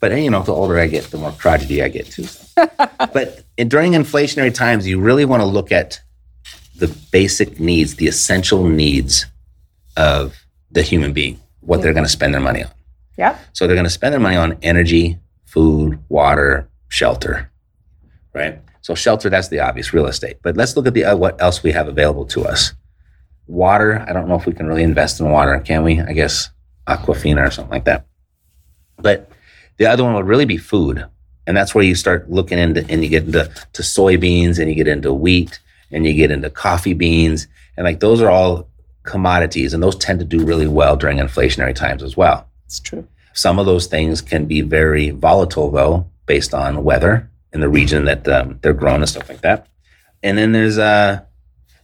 But 0.00 0.12
you 0.12 0.30
know, 0.30 0.42
the 0.42 0.52
older 0.54 0.78
I 0.78 0.88
get, 0.88 1.04
the 1.04 1.18
more 1.18 1.32
crotchety 1.32 1.82
I 1.82 1.88
get 1.88 2.06
too. 2.06 2.26
but 3.12 3.44
in, 3.56 3.68
during 3.68 3.92
inflationary 3.92 4.52
times, 4.52 4.86
you 4.86 5.00
really 5.00 5.24
want 5.24 5.40
to 5.40 5.46
look 5.46 5.72
at 5.72 6.00
the 6.76 6.88
basic 7.12 7.60
needs, 7.60 7.96
the 7.96 8.08
essential 8.08 8.66
needs 8.66 9.26
of 9.96 10.46
the 10.70 10.82
human 10.82 11.12
being, 11.12 11.38
what 11.60 11.82
they're 11.82 11.92
going 11.92 12.04
to 12.04 12.10
spend 12.10 12.34
their 12.34 12.40
money 12.40 12.64
on. 12.64 12.70
Yep. 13.18 13.38
So 13.52 13.66
they're 13.66 13.76
going 13.76 13.84
to 13.84 13.90
spend 13.90 14.12
their 14.12 14.20
money 14.20 14.36
on 14.36 14.58
energy, 14.62 15.18
food, 15.44 15.98
water, 16.08 16.68
shelter, 16.88 17.50
right? 18.32 18.60
So 18.82 18.94
shelter, 18.94 19.28
that's 19.28 19.48
the 19.48 19.60
obvious 19.60 19.92
real 19.92 20.06
estate. 20.06 20.38
But 20.42 20.56
let's 20.56 20.76
look 20.76 20.86
at 20.86 20.94
the 20.94 21.04
uh, 21.04 21.16
what 21.16 21.40
else 21.40 21.62
we 21.62 21.72
have 21.72 21.86
available 21.86 22.24
to 22.26 22.44
us. 22.44 22.72
Water, 23.46 24.04
I 24.08 24.12
don't 24.12 24.28
know 24.28 24.36
if 24.36 24.46
we 24.46 24.54
can 24.54 24.66
really 24.66 24.82
invest 24.82 25.20
in 25.20 25.30
water, 25.30 25.58
can 25.60 25.82
we? 25.82 26.00
I 26.00 26.12
guess 26.12 26.50
Aquafina 26.86 27.46
or 27.46 27.50
something 27.50 27.72
like 27.72 27.84
that. 27.84 28.06
But 28.96 29.30
the 29.76 29.86
other 29.86 30.04
one 30.04 30.14
would 30.14 30.26
really 30.26 30.44
be 30.44 30.56
food. 30.56 31.04
And 31.50 31.56
that's 31.56 31.74
where 31.74 31.82
you 31.82 31.96
start 31.96 32.30
looking 32.30 32.60
into 32.60 32.88
and 32.88 33.02
you 33.02 33.10
get 33.10 33.24
into 33.24 33.50
to 33.72 33.82
soybeans 33.82 34.60
and 34.60 34.68
you 34.68 34.76
get 34.76 34.86
into 34.86 35.12
wheat 35.12 35.58
and 35.90 36.06
you 36.06 36.14
get 36.14 36.30
into 36.30 36.48
coffee 36.48 36.92
beans. 36.92 37.48
And 37.76 37.82
like 37.82 37.98
those 37.98 38.22
are 38.22 38.30
all 38.30 38.68
commodities 39.02 39.74
and 39.74 39.82
those 39.82 39.96
tend 39.96 40.20
to 40.20 40.24
do 40.24 40.44
really 40.44 40.68
well 40.68 40.94
during 40.94 41.18
inflationary 41.18 41.74
times 41.74 42.04
as 42.04 42.16
well. 42.16 42.46
It's 42.66 42.78
true. 42.78 43.04
Some 43.32 43.58
of 43.58 43.66
those 43.66 43.88
things 43.88 44.20
can 44.20 44.46
be 44.46 44.60
very 44.60 45.10
volatile, 45.10 45.72
though, 45.72 46.06
based 46.26 46.54
on 46.54 46.84
weather 46.84 47.28
in 47.52 47.58
the 47.58 47.68
region 47.68 48.04
that 48.04 48.28
um, 48.28 48.60
they're 48.62 48.72
grown 48.72 49.00
and 49.00 49.08
stuff 49.08 49.28
like 49.28 49.40
that. 49.40 49.66
And 50.22 50.38
then 50.38 50.52
there's 50.52 50.78
uh, 50.78 51.20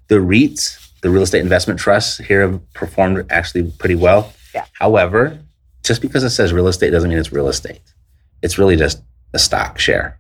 the 0.07 0.21
REITs, 0.21 0.93
the 1.01 1.11
real 1.11 1.23
estate 1.23 1.41
investment 1.41 1.81
trusts 1.81 2.19
here 2.19 2.43
have 2.43 2.73
performed 2.73 3.27
actually 3.31 3.73
pretty 3.73 3.97
well. 3.97 4.33
Yeah. 4.55 4.67
However, 4.75 5.41
just 5.83 6.03
because 6.03 6.23
it 6.23 6.31
says 6.31 6.53
real 6.53 6.69
estate 6.69 6.91
doesn't 6.91 7.11
mean 7.11 7.19
it's 7.19 7.33
real 7.33 7.49
estate. 7.49 7.83
It's 8.43 8.59
really 8.59 8.77
just 8.77 9.03
a 9.37 9.39
stock 9.39 9.79
share. 9.79 10.19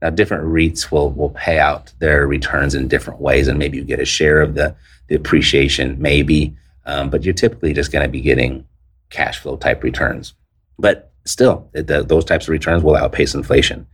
Now, 0.00 0.10
different 0.10 0.44
REITs 0.44 0.90
will 0.90 1.10
will 1.10 1.30
pay 1.30 1.58
out 1.58 1.92
their 1.98 2.26
returns 2.26 2.74
in 2.74 2.88
different 2.88 3.20
ways, 3.20 3.48
and 3.48 3.58
maybe 3.58 3.76
you 3.76 3.84
get 3.84 4.00
a 4.00 4.04
share 4.06 4.40
of 4.40 4.54
the 4.54 4.74
the 5.08 5.16
appreciation, 5.16 5.96
maybe, 5.98 6.56
um, 6.86 7.10
but 7.10 7.24
you're 7.24 7.34
typically 7.34 7.72
just 7.72 7.92
going 7.92 8.04
to 8.04 8.10
be 8.10 8.20
getting 8.20 8.64
cash 9.10 9.38
flow 9.38 9.56
type 9.56 9.82
returns. 9.82 10.34
But 10.78 11.12
still, 11.24 11.68
the, 11.72 12.04
those 12.06 12.24
types 12.24 12.44
of 12.44 12.50
returns 12.50 12.82
will 12.82 12.96
outpace 12.96 13.34
inflation. 13.34 13.86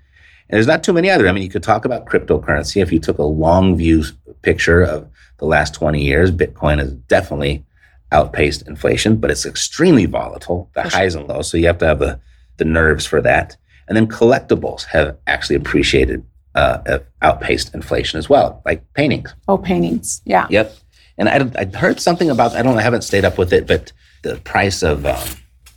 And 0.48 0.56
there's 0.56 0.66
not 0.66 0.84
too 0.84 0.92
many 0.92 1.08
other. 1.08 1.26
I 1.26 1.32
mean, 1.32 1.42
you 1.42 1.48
could 1.48 1.62
talk 1.62 1.84
about 1.84 2.06
cryptocurrency. 2.06 2.82
If 2.82 2.92
you 2.92 3.00
took 3.00 3.18
a 3.18 3.24
long 3.24 3.76
view 3.76 4.04
picture 4.42 4.82
of 4.82 5.08
the 5.38 5.46
last 5.46 5.72
20 5.74 6.02
years, 6.02 6.30
Bitcoin 6.30 6.78
has 6.78 6.92
definitely 6.92 7.64
outpaced 8.12 8.66
inflation, 8.68 9.16
but 9.16 9.30
it's 9.30 9.46
extremely 9.46 10.06
volatile, 10.06 10.70
the 10.74 10.82
highs 10.82 11.14
and 11.14 11.26
lows. 11.26 11.50
So 11.50 11.56
you 11.56 11.66
have 11.66 11.78
to 11.78 11.86
have 11.86 11.98
the, 11.98 12.20
the 12.58 12.64
nerves 12.64 13.06
for 13.06 13.20
that. 13.22 13.56
And 13.88 13.96
then 13.96 14.06
collectibles 14.06 14.84
have 14.84 15.16
actually 15.26 15.56
appreciated, 15.56 16.24
uh, 16.54 16.78
have 16.86 17.04
outpaced 17.22 17.74
inflation 17.74 18.18
as 18.18 18.28
well, 18.28 18.62
like 18.64 18.82
paintings. 18.94 19.34
Oh, 19.48 19.58
paintings. 19.58 20.22
Yeah. 20.24 20.46
Yep. 20.50 20.76
And 21.18 21.28
I, 21.28 21.60
I 21.60 21.64
heard 21.76 22.00
something 22.00 22.30
about, 22.30 22.54
I 22.54 22.62
don't, 22.62 22.78
I 22.78 22.82
haven't 22.82 23.02
stayed 23.02 23.24
up 23.24 23.38
with 23.38 23.52
it, 23.52 23.66
but 23.66 23.92
the 24.22 24.36
price 24.36 24.82
of 24.82 25.06
um, 25.06 25.28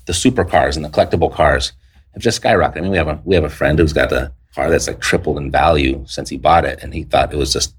the 0.05 0.13
supercars 0.13 0.75
and 0.75 0.83
the 0.83 0.89
collectible 0.89 1.31
cars 1.31 1.73
have 2.13 2.23
just 2.23 2.41
skyrocketed. 2.41 2.77
I 2.77 2.81
mean, 2.81 2.91
we 2.91 2.97
have 2.97 3.07
a, 3.07 3.21
we 3.23 3.35
have 3.35 3.43
a 3.43 3.49
friend 3.49 3.77
who's 3.77 3.93
got 3.93 4.11
a 4.11 4.31
car 4.55 4.69
that's 4.71 4.87
like 4.87 5.01
tripled 5.01 5.37
in 5.37 5.51
value 5.51 6.03
since 6.07 6.29
he 6.29 6.37
bought 6.37 6.65
it. 6.65 6.81
And 6.81 6.93
he 6.93 7.03
thought 7.03 7.33
it 7.33 7.37
was 7.37 7.53
just, 7.53 7.75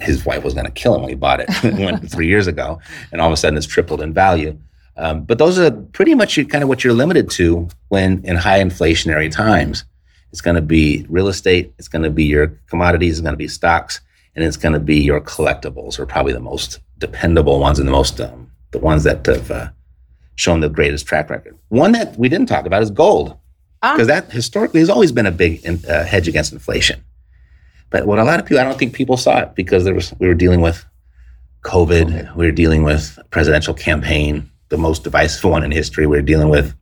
his 0.00 0.26
wife 0.26 0.44
was 0.44 0.52
going 0.52 0.66
to 0.66 0.72
kill 0.72 0.94
him 0.94 1.02
when 1.02 1.10
he 1.10 1.14
bought 1.14 1.40
it 1.40 1.46
three 2.10 2.26
years 2.26 2.46
ago. 2.46 2.80
And 3.12 3.20
all 3.20 3.28
of 3.28 3.32
a 3.32 3.36
sudden 3.36 3.56
it's 3.56 3.66
tripled 3.66 4.02
in 4.02 4.12
value. 4.12 4.58
Um, 4.96 5.24
but 5.24 5.38
those 5.38 5.58
are 5.58 5.70
pretty 5.70 6.14
much 6.14 6.36
kind 6.48 6.62
of 6.62 6.68
what 6.68 6.84
you're 6.84 6.92
limited 6.92 7.30
to 7.32 7.68
when 7.88 8.22
in 8.24 8.36
high 8.36 8.60
inflationary 8.60 9.30
times. 9.30 9.84
It's 10.30 10.40
going 10.40 10.56
to 10.56 10.62
be 10.62 11.06
real 11.08 11.28
estate. 11.28 11.72
It's 11.78 11.88
going 11.88 12.02
to 12.02 12.10
be 12.10 12.24
your 12.24 12.48
commodities. 12.68 13.12
It's 13.12 13.20
going 13.20 13.34
to 13.34 13.38
be 13.38 13.48
stocks, 13.48 14.00
and 14.34 14.44
it's 14.44 14.56
going 14.56 14.72
to 14.72 14.80
be 14.80 14.96
your 14.96 15.20
collectibles 15.20 15.98
are 15.98 16.06
probably 16.06 16.32
the 16.32 16.40
most 16.40 16.80
dependable 16.98 17.58
ones 17.60 17.78
and 17.78 17.86
the 17.88 17.92
most 17.92 18.20
um, 18.20 18.50
the 18.70 18.78
ones 18.78 19.04
that 19.04 19.26
have 19.26 19.50
uh, 19.50 19.68
shown 20.36 20.60
the 20.60 20.68
greatest 20.70 21.06
track 21.06 21.28
record. 21.28 21.58
One 21.68 21.92
that 21.92 22.18
we 22.18 22.28
didn't 22.28 22.46
talk 22.48 22.64
about 22.66 22.82
is 22.82 22.90
gold, 22.90 23.36
Ah. 23.82 23.92
because 23.94 24.06
that 24.06 24.30
historically 24.30 24.80
has 24.80 24.88
always 24.88 25.12
been 25.12 25.26
a 25.26 25.30
big 25.32 25.62
in, 25.64 25.80
uh, 25.88 26.04
hedge 26.04 26.28
against 26.28 26.52
inflation. 26.52 27.02
But 27.90 28.06
what 28.06 28.18
a 28.18 28.24
lot 28.24 28.40
of 28.40 28.46
people, 28.46 28.60
I 28.60 28.64
don't 28.64 28.78
think 28.78 28.94
people 28.94 29.16
saw 29.18 29.40
it 29.40 29.54
because 29.54 29.84
there 29.84 29.94
was 29.94 30.14
we 30.18 30.28
were 30.28 30.34
dealing 30.34 30.60
with 30.62 30.84
COVID, 31.62 32.34
we 32.36 32.46
were 32.46 32.52
dealing 32.52 32.84
with 32.84 33.18
presidential 33.30 33.74
campaign, 33.74 34.50
the 34.72 34.78
most 34.78 35.04
divisive 35.04 35.44
one 35.44 35.62
in 35.62 35.70
history. 35.70 36.06
We 36.06 36.18
are 36.18 36.22
dealing 36.22 36.48
with 36.48 36.74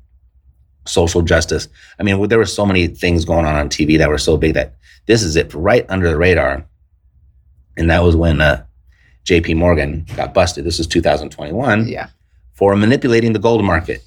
social 0.87 1.23
justice. 1.23 1.67
I 1.99 2.05
mean, 2.05 2.29
there 2.29 2.39
were 2.39 2.47
so 2.47 2.65
many 2.65 2.87
things 2.87 3.25
going 3.25 3.45
on 3.45 3.57
on 3.57 3.69
TV 3.69 3.99
that 3.99 4.09
were 4.09 4.17
so 4.17 4.37
big 4.37 4.55
that 4.55 4.77
this 5.07 5.23
is 5.25 5.35
it 5.35 5.53
right 5.53 5.85
under 5.89 6.09
the 6.09 6.17
radar. 6.17 6.65
And 7.77 7.91
that 7.91 8.03
was 8.05 8.15
when 8.15 8.41
uh, 8.41 8.65
J.P. 9.25 9.55
Morgan 9.55 10.07
got 10.17 10.33
busted. 10.33 10.65
This 10.65 10.79
is 10.79 10.87
2021 10.87 11.89
Yeah. 11.89 12.09
for 12.55 12.77
manipulating 12.77 13.33
the 13.33 13.39
gold 13.41 13.65
market. 13.65 14.03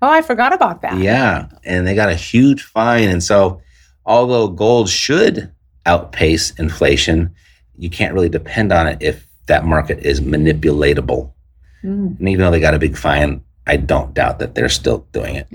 Oh, 0.00 0.08
I 0.08 0.22
forgot 0.22 0.54
about 0.54 0.80
that. 0.82 0.96
Yeah, 0.98 1.48
and 1.64 1.86
they 1.86 1.94
got 1.94 2.08
a 2.08 2.14
huge 2.14 2.62
fine. 2.62 3.08
And 3.10 3.22
so, 3.22 3.60
although 4.06 4.48
gold 4.48 4.88
should 4.88 5.52
outpace 5.84 6.52
inflation, 6.58 7.34
you 7.76 7.90
can't 7.90 8.14
really 8.14 8.28
depend 8.28 8.72
on 8.72 8.86
it 8.86 8.98
if 9.00 9.26
that 9.46 9.64
market 9.66 9.98
is 9.98 10.20
manipulatable. 10.20 11.32
Mm. 11.84 12.18
And 12.18 12.28
even 12.28 12.44
though 12.44 12.50
they 12.50 12.60
got 12.60 12.74
a 12.74 12.78
big 12.78 12.96
fine, 12.96 13.42
I 13.68 13.76
don't 13.76 14.14
doubt 14.14 14.38
that 14.38 14.54
they're 14.54 14.70
still 14.70 15.06
doing 15.12 15.36
it. 15.36 15.46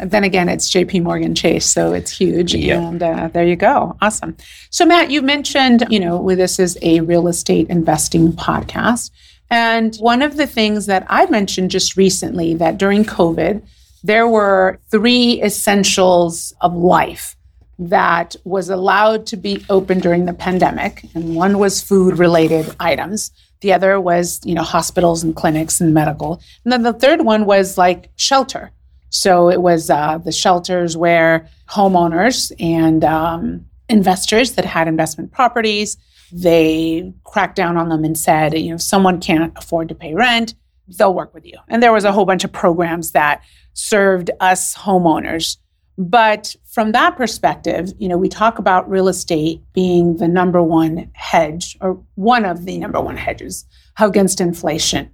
And 0.00 0.10
then 0.10 0.24
again, 0.24 0.48
it's 0.48 0.68
JP 0.68 1.04
Morgan 1.04 1.36
Chase, 1.36 1.64
so 1.64 1.92
it's 1.92 2.10
huge. 2.10 2.52
Yep. 2.52 2.78
And 2.82 3.02
uh, 3.02 3.28
there 3.28 3.46
you 3.46 3.54
go. 3.54 3.96
Awesome. 4.02 4.36
So, 4.70 4.84
Matt, 4.84 5.10
you 5.10 5.22
mentioned, 5.22 5.86
you 5.88 6.00
know, 6.00 6.34
this 6.34 6.58
is 6.58 6.76
a 6.82 7.00
real 7.00 7.28
estate 7.28 7.68
investing 7.68 8.32
podcast. 8.32 9.12
And 9.50 9.96
one 9.96 10.20
of 10.20 10.36
the 10.36 10.48
things 10.48 10.86
that 10.86 11.06
I 11.08 11.26
mentioned 11.26 11.70
just 11.70 11.96
recently 11.96 12.54
that 12.54 12.76
during 12.76 13.04
COVID, 13.04 13.62
there 14.02 14.26
were 14.26 14.80
three 14.90 15.42
essentials 15.42 16.52
of 16.60 16.74
life 16.74 17.36
that 17.78 18.36
was 18.44 18.68
allowed 18.68 19.26
to 19.26 19.36
be 19.36 19.64
open 19.70 20.00
during 20.00 20.26
the 20.26 20.32
pandemic. 20.32 21.04
And 21.14 21.34
one 21.34 21.58
was 21.58 21.80
food 21.80 22.18
related 22.18 22.74
items. 22.78 23.30
The 23.60 23.72
other 23.72 24.00
was, 24.00 24.40
you 24.44 24.54
know, 24.54 24.62
hospitals 24.62 25.22
and 25.22 25.36
clinics 25.36 25.80
and 25.80 25.92
medical. 25.92 26.40
And 26.64 26.72
then 26.72 26.82
the 26.82 26.92
third 26.92 27.22
one 27.22 27.44
was 27.44 27.76
like 27.76 28.10
shelter. 28.16 28.72
So 29.10 29.50
it 29.50 29.60
was 29.60 29.90
uh, 29.90 30.18
the 30.18 30.32
shelters 30.32 30.96
where 30.96 31.48
homeowners 31.68 32.52
and 32.58 33.04
um, 33.04 33.66
investors 33.88 34.52
that 34.52 34.64
had 34.64 34.88
investment 34.88 35.32
properties, 35.32 35.96
they 36.32 37.12
cracked 37.24 37.56
down 37.56 37.76
on 37.76 37.88
them 37.88 38.04
and 38.04 38.16
said, 38.16 38.56
you 38.56 38.70
know, 38.70 38.76
if 38.76 38.82
someone 38.82 39.20
can't 39.20 39.52
afford 39.56 39.88
to 39.88 39.94
pay 39.94 40.14
rent, 40.14 40.54
they'll 40.96 41.14
work 41.14 41.34
with 41.34 41.44
you. 41.44 41.58
And 41.68 41.82
there 41.82 41.92
was 41.92 42.04
a 42.04 42.12
whole 42.12 42.24
bunch 42.24 42.44
of 42.44 42.52
programs 42.52 43.12
that 43.12 43.42
served 43.72 44.30
us 44.40 44.74
homeowners. 44.74 45.56
But 46.00 46.56
from 46.64 46.92
that 46.92 47.14
perspective, 47.18 47.92
you 47.98 48.08
know, 48.08 48.16
we 48.16 48.30
talk 48.30 48.58
about 48.58 48.88
real 48.88 49.06
estate 49.06 49.60
being 49.74 50.16
the 50.16 50.28
number 50.28 50.62
one 50.62 51.10
hedge 51.12 51.76
or 51.82 52.02
one 52.14 52.46
of 52.46 52.64
the 52.64 52.78
number 52.78 52.98
one 52.98 53.18
hedges 53.18 53.66
against 54.00 54.40
inflation. 54.40 55.10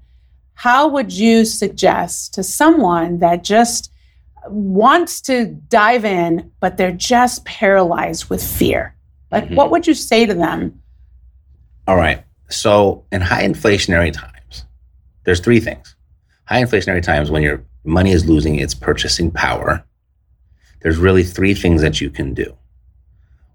How 0.54 0.86
would 0.86 1.12
you 1.12 1.44
suggest 1.44 2.34
to 2.34 2.44
someone 2.44 3.18
that 3.18 3.42
just 3.42 3.90
wants 4.48 5.20
to 5.22 5.46
dive 5.46 6.04
in, 6.04 6.52
but 6.60 6.76
they're 6.76 6.92
just 6.92 7.44
paralyzed 7.44 8.30
with 8.30 8.40
fear? 8.40 8.94
Like, 9.32 9.46
mm-hmm. 9.46 9.56
what 9.56 9.72
would 9.72 9.88
you 9.88 9.94
say 9.94 10.24
to 10.24 10.34
them? 10.34 10.80
All 11.88 11.96
right. 11.96 12.22
So 12.48 13.04
in 13.10 13.22
high 13.22 13.42
inflationary 13.42 14.12
times, 14.12 14.64
there's 15.24 15.40
three 15.40 15.58
things. 15.58 15.96
High 16.44 16.62
inflationary 16.62 17.02
times 17.02 17.28
when 17.28 17.42
your 17.42 17.64
money 17.82 18.12
is 18.12 18.28
losing 18.28 18.60
its 18.60 18.72
purchasing 18.72 19.32
power, 19.32 19.84
there's 20.80 20.98
really 20.98 21.24
three 21.24 21.54
things 21.54 21.82
that 21.82 22.00
you 22.00 22.10
can 22.10 22.34
do. 22.34 22.56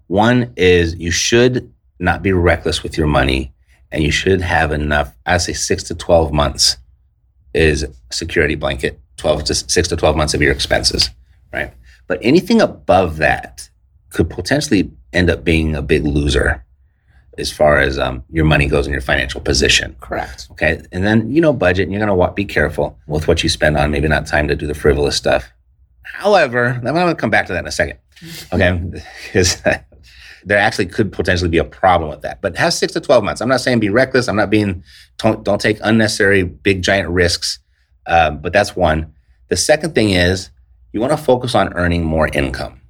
One 0.06 0.52
is 0.56 0.94
you 0.96 1.10
should 1.10 1.72
not 1.98 2.22
be 2.22 2.32
reckless 2.32 2.82
with 2.82 2.98
your 2.98 3.06
money 3.06 3.52
and 3.90 4.02
you 4.02 4.10
should 4.10 4.40
have 4.40 4.72
enough, 4.72 5.16
I 5.26 5.38
say 5.38 5.52
six 5.52 5.82
to 5.84 5.94
12 5.94 6.32
months 6.32 6.76
is 7.54 7.86
security 8.10 8.54
blanket, 8.54 8.98
12 9.18 9.44
to 9.44 9.54
six 9.54 9.88
to 9.88 9.96
12 9.96 10.16
months 10.16 10.34
of 10.34 10.42
your 10.42 10.52
expenses, 10.52 11.10
right? 11.52 11.72
But 12.06 12.18
anything 12.22 12.60
above 12.60 13.18
that 13.18 13.68
could 14.10 14.28
potentially 14.28 14.90
end 15.12 15.30
up 15.30 15.44
being 15.44 15.74
a 15.74 15.82
big 15.82 16.04
loser 16.04 16.64
as 17.38 17.50
far 17.50 17.78
as 17.78 17.98
um, 17.98 18.24
your 18.30 18.44
money 18.44 18.66
goes 18.66 18.86
in 18.86 18.92
your 18.92 19.02
financial 19.02 19.40
position. 19.40 19.96
Correct. 20.00 20.48
Okay. 20.50 20.82
And 20.92 21.04
then, 21.04 21.30
you 21.30 21.40
know, 21.40 21.52
budget, 21.52 21.84
and 21.84 21.92
you're 21.92 22.04
going 22.04 22.28
to 22.28 22.34
be 22.34 22.44
careful 22.44 22.98
with 23.06 23.26
what 23.26 23.42
you 23.42 23.48
spend 23.48 23.76
on, 23.76 23.90
maybe 23.90 24.08
not 24.08 24.26
time 24.26 24.48
to 24.48 24.56
do 24.56 24.66
the 24.66 24.74
frivolous 24.74 25.16
stuff. 25.16 25.50
However, 26.12 26.66
I'm 26.66 26.82
going 26.82 27.08
to 27.08 27.14
come 27.14 27.30
back 27.30 27.46
to 27.46 27.52
that 27.52 27.60
in 27.60 27.66
a 27.66 27.72
second. 27.72 27.98
Okay. 28.52 29.00
Because 29.24 29.62
there 30.44 30.58
actually 30.58 30.86
could 30.86 31.12
potentially 31.12 31.50
be 31.50 31.58
a 31.58 31.64
problem 31.64 32.10
with 32.10 32.22
that. 32.22 32.40
But 32.40 32.56
have 32.56 32.74
six 32.74 32.92
to 32.94 33.00
12 33.00 33.24
months. 33.24 33.40
I'm 33.40 33.48
not 33.48 33.60
saying 33.60 33.80
be 33.80 33.88
reckless. 33.88 34.28
I'm 34.28 34.36
not 34.36 34.50
being, 34.50 34.84
don't, 35.18 35.44
don't 35.44 35.60
take 35.60 35.78
unnecessary 35.82 36.44
big 36.44 36.82
giant 36.82 37.08
risks. 37.08 37.58
Um, 38.06 38.40
but 38.40 38.52
that's 38.52 38.76
one. 38.76 39.12
The 39.48 39.56
second 39.56 39.94
thing 39.94 40.10
is 40.10 40.50
you 40.92 41.00
want 41.00 41.12
to 41.12 41.16
focus 41.16 41.54
on 41.54 41.72
earning 41.74 42.04
more 42.04 42.28
income. 42.28 42.80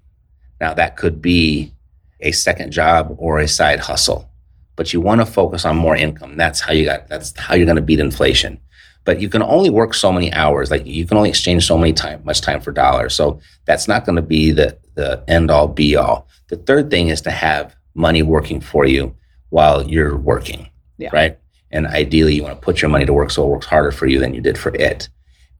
Now, 0.61 0.75
that 0.75 0.97
could 0.97 1.21
be 1.21 1.73
a 2.21 2.33
second 2.33 2.73
job 2.73 3.15
or 3.19 3.41
a 3.41 3.49
side 3.49 3.81
hustle 3.81 4.29
but 4.77 4.93
you 4.93 5.01
want 5.01 5.21
to 5.21 5.27
focus 5.27 5.65
on 5.65 5.77
more 5.77 5.97
income. 5.97 6.37
That's 6.37 6.61
how 6.61 6.73
you 6.73 6.85
got, 6.85 7.09
that's 7.09 7.39
how 7.39 7.55
you're 7.55 7.67
going 7.67 7.77
to 7.77 7.83
beat 7.83 8.01
inflation. 8.01 8.59
But 9.05 9.21
you 9.21 9.29
can 9.29 9.43
only 9.43 9.71
work 9.71 9.95
so 9.95 10.13
many 10.13 10.33
hours. 10.33 10.71
Like 10.71 10.87
you 10.87 11.05
can 11.07 11.17
only 11.17 11.29
exchange 11.29 11.67
so 11.67 11.77
many 11.77 11.93
time, 11.93 12.23
much 12.25 12.41
time 12.41 12.61
for 12.61 12.73
dollars. 12.73 13.15
So 13.15 13.41
that's 13.65 13.89
not 13.89 14.05
going 14.05 14.17
to 14.17 14.23
be 14.23 14.53
the, 14.53 14.79
the 14.95 15.23
end 15.27 15.51
all 15.51 15.69
be 15.69 15.97
all. 15.97 16.29
The 16.49 16.57
third 16.57 16.91
thing 16.91 17.09
is 17.09 17.21
to 17.23 17.31
have 17.31 17.75
money 17.95 18.23
working 18.23 18.61
for 18.61 18.87
you 18.87 19.15
while 19.51 19.83
you're 19.89 20.17
working. 20.17 20.69
Yeah. 20.99 21.11
Right. 21.13 21.39
And 21.71 21.87
ideally 21.87 22.35
you 22.35 22.43
want 22.43 22.55
to 22.55 22.65
put 22.65 22.81
your 22.81 22.91
money 22.91 23.07
to 23.07 23.13
work 23.13 23.31
so 23.31 23.45
it 23.45 23.49
works 23.49 23.67
harder 23.67 23.91
for 23.91 24.07
you 24.07 24.19
than 24.19 24.35
you 24.35 24.41
did 24.41 24.59
for 24.59 24.75
it. 24.75 25.09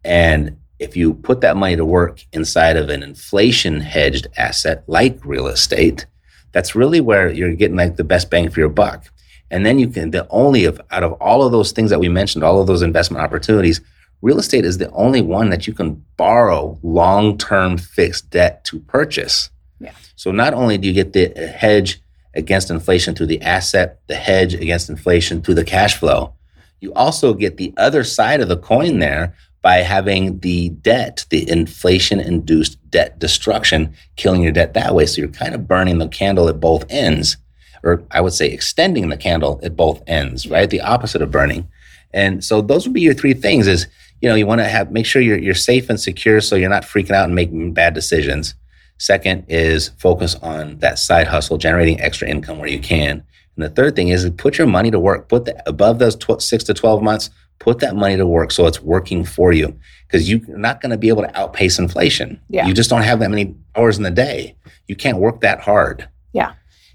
And 0.05 0.59
if 0.79 0.97
you 0.97 1.15
put 1.15 1.41
that 1.41 1.57
money 1.57 1.77
to 1.77 1.85
work 1.85 2.25
inside 2.33 2.77
of 2.77 2.89
an 2.91 3.03
inflation 3.03 3.81
hedged 3.81 4.27
asset 4.37 4.85
like 4.87 5.25
real 5.25 5.47
estate, 5.47 6.07
that's 6.53 6.75
really 6.75 7.01
where 7.01 7.33
you're 7.33 7.55
getting 7.55 7.77
like 7.77 7.97
the 7.97 8.05
best 8.05 8.31
bang 8.31 8.51
for 8.51 8.61
your 8.61 8.69
buck. 8.69 9.07
And 9.53 9.67
then 9.67 9.79
you 9.79 9.87
can, 9.87 10.11
the 10.11 10.27
only 10.31 10.65
of, 10.65 10.81
out 10.91 11.05
of 11.05 11.13
all 11.21 11.45
of 11.45 11.53
those 11.53 11.73
things 11.73 11.91
that 11.91 12.01
we 12.01 12.09
mentioned, 12.09 12.43
all 12.43 12.61
of 12.61 12.67
those 12.67 12.81
investment 12.81 13.23
opportunities, 13.23 13.83
real 14.23 14.39
estate 14.39 14.65
is 14.65 14.79
the 14.79 14.91
only 14.93 15.21
one 15.21 15.51
that 15.51 15.67
you 15.67 15.75
can 15.75 16.03
borrow 16.17 16.79
long-term 16.83 17.77
fixed 17.77 18.31
debt 18.31 18.65
to 18.65 18.81
purchase. 18.81 19.51
Yeah. 19.79 19.93
So 20.17 20.33
not 20.33 20.55
only 20.55 20.79
do 20.79 20.89
you 20.89 20.95
get 20.95 21.13
the 21.13 21.29
hedge 21.55 22.01
against 22.35 22.71
inflation 22.71 23.15
through 23.15 23.27
the 23.27 23.43
asset, 23.43 24.01
the 24.07 24.15
hedge 24.15 24.55
against 24.55 24.89
inflation 24.89 25.43
through 25.43 25.57
the 25.57 25.65
cash 25.65 25.99
flow, 25.99 26.33
you 26.81 26.93
also 26.95 27.35
get 27.35 27.59
the 27.59 27.75
other 27.77 28.05
side 28.05 28.41
of 28.41 28.49
the 28.49 28.57
coin 28.57 29.01
there 29.01 29.37
by 29.61 29.77
having 29.77 30.41
the 30.41 30.71
debt, 30.71 31.27
the 31.29 31.49
inflation 31.49 32.19
induced 32.21 32.79
debt 32.91 33.19
destruction, 33.19 33.95
killing 34.17 34.43
your 34.43 34.51
debt 34.51 34.75
that 34.75 34.95
way. 34.95 35.05
So 35.05 35.21
you're 35.21 35.31
kind 35.31 35.55
of 35.55 35.69
burning 35.69 35.99
the 35.99 36.09
candle 36.09 36.49
at 36.49 36.59
both 36.59 36.85
ends, 36.89 37.37
or 37.83 38.03
I 38.11 38.21
would 38.21 38.33
say 38.33 38.49
extending 38.49 39.09
the 39.09 39.17
candle 39.17 39.61
at 39.63 39.77
both 39.77 40.03
ends, 40.07 40.47
right? 40.47 40.69
The 40.69 40.81
opposite 40.81 41.23
of 41.23 41.31
burning. 41.31 41.69
And 42.13 42.45
so 42.45 42.61
those 42.61 42.87
would 42.87 42.95
be 42.95 43.01
your 43.01 43.15
three 43.15 43.35
things 43.35 43.67
is, 43.67 43.87
you 44.21 44.29
know, 44.29 44.35
you 44.35 44.47
want 44.47 44.61
to 44.61 44.69
have, 44.69 44.93
make 44.93 45.07
sure 45.07 45.23
you're, 45.23 45.39
you're 45.39 45.55
safe 45.55 45.89
and 45.91 46.01
secure 46.01 46.41
so 46.41 46.57
you're 46.57 46.71
not 46.71 46.85
freaking 46.85 47.13
out 47.13 47.25
and 47.25 47.35
making 47.35 47.73
bad 47.73 47.95
decisions. 47.95 48.55
Second 48.99 49.45
is 49.49 49.89
focus 49.99 50.37
on 50.37 50.79
that 50.79 50.99
side 50.99 51.27
hustle, 51.27 51.59
generating 51.59 52.01
extra 52.01 52.29
income 52.29 52.59
where 52.59 52.69
you 52.69 52.79
can. 52.79 53.25
And 53.57 53.65
the 53.65 53.71
third 53.71 53.97
thing 53.97 54.09
is 54.09 54.29
put 54.37 54.59
your 54.59 54.67
money 54.67 54.91
to 54.91 55.01
work. 55.01 55.29
Put 55.29 55.47
the, 55.47 55.61
above 55.69 55.99
those 55.99 56.15
tw- 56.15 56.41
six 56.41 56.63
to 56.65 56.75
12 56.75 57.03
months, 57.03 57.31
put 57.59 57.81
that 57.81 57.97
money 57.97 58.17
to 58.17 58.27
work 58.27 58.51
so 58.51 58.67
it's 58.67 58.81
working 58.81 59.25
for 59.25 59.53
you 59.53 59.77
because 60.07 60.31
you're 60.31 60.41
not 60.59 60.81
going 60.81 60.91
to 60.91 60.99
be 60.99 61.09
able 61.09 61.23
to 61.23 61.39
outpace 61.39 61.79
inflation. 61.79 62.41
Yeah. 62.49 62.67
You 62.67 62.75
just 62.75 62.91
don't 62.91 63.03
have 63.03 63.21
that 63.21 63.31
many 63.31 63.55
hours 63.77 63.97
in 63.97 64.03
the 64.03 64.11
day. 64.11 64.57
You 64.87 64.97
can't 64.97 65.19
work 65.19 65.41
that 65.41 65.61
hard. 65.61 66.09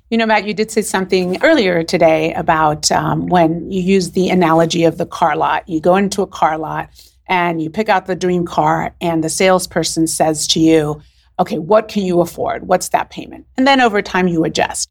You 0.09 0.17
know, 0.17 0.25
Matt, 0.25 0.47
you 0.47 0.53
did 0.53 0.71
say 0.71 0.83
something 0.83 1.43
earlier 1.43 1.83
today 1.83 2.33
about 2.33 2.89
um, 2.93 3.27
when 3.27 3.69
you 3.69 3.81
use 3.81 4.11
the 4.11 4.29
analogy 4.29 4.85
of 4.85 4.97
the 4.97 5.05
car 5.05 5.35
lot. 5.35 5.67
You 5.67 5.81
go 5.81 5.97
into 5.97 6.21
a 6.21 6.27
car 6.27 6.57
lot 6.57 6.89
and 7.27 7.61
you 7.61 7.69
pick 7.69 7.89
out 7.89 8.05
the 8.05 8.15
dream 8.15 8.45
car, 8.45 8.95
and 9.01 9.21
the 9.21 9.29
salesperson 9.29 10.07
says 10.07 10.47
to 10.47 10.61
you, 10.61 11.01
Okay, 11.39 11.59
what 11.59 11.87
can 11.87 12.03
you 12.03 12.21
afford? 12.21 12.67
What's 12.67 12.89
that 12.89 13.11
payment? 13.11 13.45
And 13.57 13.67
then 13.67 13.81
over 13.81 14.01
time, 14.01 14.27
you 14.27 14.43
adjust. 14.43 14.89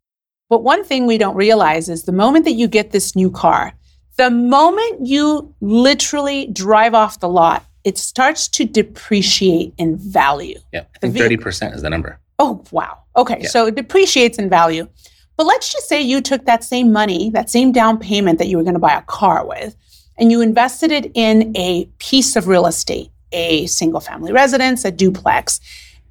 But 0.49 0.63
one 0.63 0.85
thing 0.85 1.07
we 1.07 1.19
don't 1.19 1.35
realize 1.35 1.89
is 1.89 2.05
the 2.05 2.13
moment 2.13 2.45
that 2.45 2.53
you 2.53 2.69
get 2.69 2.93
this 2.93 3.17
new 3.17 3.31
car, 3.31 3.73
the 4.17 4.31
moment 4.31 5.07
you 5.07 5.53
literally 5.61 6.47
drive 6.49 6.95
off 6.95 7.19
the 7.19 7.29
lot, 7.29 7.65
it 7.83 7.99
starts 7.99 8.47
to 8.49 8.65
depreciate 8.65 9.75
in 9.79 9.97
value. 9.97 10.59
Yeah. 10.73 10.85
I 10.95 10.99
think 10.99 11.17
30% 11.17 11.75
is 11.75 11.83
the 11.83 11.91
number. 11.91 12.21
Oh, 12.39 12.63
wow. 12.71 12.99
Okay. 13.17 13.39
Yeah. 13.41 13.49
So 13.49 13.67
it 13.67 13.75
depreciates 13.75 14.39
in 14.39 14.49
value. 14.49 14.89
But 15.37 15.47
let's 15.47 15.73
just 15.73 15.89
say 15.89 16.01
you 16.01 16.21
took 16.21 16.47
that 16.47 16.65
same 16.65 16.93
money, 16.93 17.31
that 17.31 17.51
same 17.51 17.73
down 17.73 17.99
payment 17.99 18.39
that 18.39 18.49
you 18.49 18.57
were 18.57 18.63
going 18.63 18.75
to 18.75 18.81
buy 18.81 18.95
a 18.95 19.03
car 19.03 19.47
with, 19.47 19.77
and 20.19 20.31
you 20.31 20.41
invested 20.41 20.91
it 20.91 21.11
in 21.15 21.55
a 21.57 21.85
piece 21.99 22.37
of 22.37 22.49
real 22.49 22.67
estate, 22.67 23.11
a 23.33 23.67
single 23.67 24.01
family 24.01 24.33
residence, 24.33 24.85
a 24.85 24.91
duplex, 24.91 25.61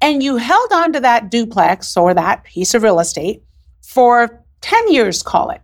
and 0.00 0.22
you 0.22 0.36
held 0.36 0.72
on 0.72 0.92
to 0.92 1.00
that 1.00 1.30
duplex 1.30 1.96
or 1.96 2.14
that 2.14 2.44
piece 2.44 2.74
of 2.74 2.82
real 2.82 3.00
estate 3.00 3.42
for 3.82 4.44
10 4.60 4.92
years, 4.92 5.22
call 5.22 5.50
it. 5.50 5.60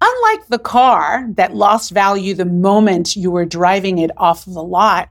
Unlike 0.00 0.48
the 0.48 0.58
car 0.58 1.26
that 1.34 1.54
lost 1.54 1.90
value 1.90 2.34
the 2.34 2.44
moment 2.44 3.14
you 3.14 3.30
were 3.30 3.44
driving 3.44 3.98
it 3.98 4.10
off 4.16 4.46
of 4.46 4.54
the 4.54 4.62
lot, 4.62 5.10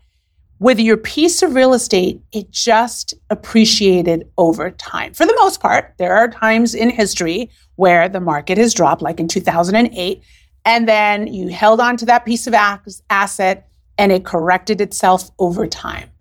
with 0.62 0.80
your 0.80 0.95
piece 0.95 1.41
of 1.41 1.56
real 1.56 1.74
estate, 1.74 2.21
it 2.32 2.52
just 2.52 3.15
appreciated 3.32 4.30
over 4.38 4.69
time. 4.69 5.12
For 5.12 5.26
the 5.26 5.36
most 5.39 5.60
part, 5.60 5.95
there 5.97 6.15
are 6.15 6.28
times 6.28 6.76
in 6.76 6.91
history 6.91 7.50
where 7.78 8.08
the 8.08 8.19
market 8.19 8.60
has 8.60 8.76
dropped, 8.76 9.02
like 9.02 9.19
in 9.19 9.28
2008, 9.28 10.21
and 10.63 10.88
then 10.88 11.26
you 11.26 11.47
held 11.47 11.80
on 11.80 11.97
to 11.97 12.06
that 12.06 12.26
piece 12.26 12.45
of 12.45 12.54
asset 12.54 13.67
and 13.97 14.12
it 14.12 14.24
corrected 14.24 14.82
itself 14.82 15.32
over 15.39 15.65
time. 15.65 16.12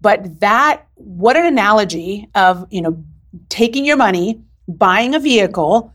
But 0.00 0.40
that, 0.40 0.86
what 0.94 1.36
an 1.36 1.44
analogy 1.44 2.30
of, 2.34 2.66
you 2.70 2.80
know, 2.80 3.04
taking 3.50 3.84
your 3.84 3.98
money, 3.98 4.40
buying 4.66 5.14
a 5.14 5.20
vehicle 5.20 5.92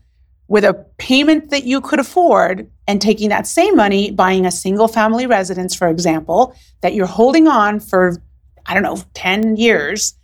with 0.50 0.64
a 0.64 0.74
payment 0.98 1.50
that 1.50 1.62
you 1.62 1.80
could 1.80 2.00
afford 2.00 2.68
and 2.88 3.00
taking 3.00 3.28
that 3.28 3.46
same 3.46 3.76
money, 3.76 4.10
buying 4.10 4.44
a 4.44 4.50
single 4.50 4.88
family 4.88 5.24
residence, 5.24 5.76
for 5.76 5.86
example, 5.86 6.52
that 6.80 6.92
you're 6.92 7.06
holding 7.06 7.46
on 7.46 7.78
for, 7.78 8.20
I 8.66 8.74
don't 8.74 8.82
know, 8.82 8.98
10 9.14 9.56
years, 9.56 10.14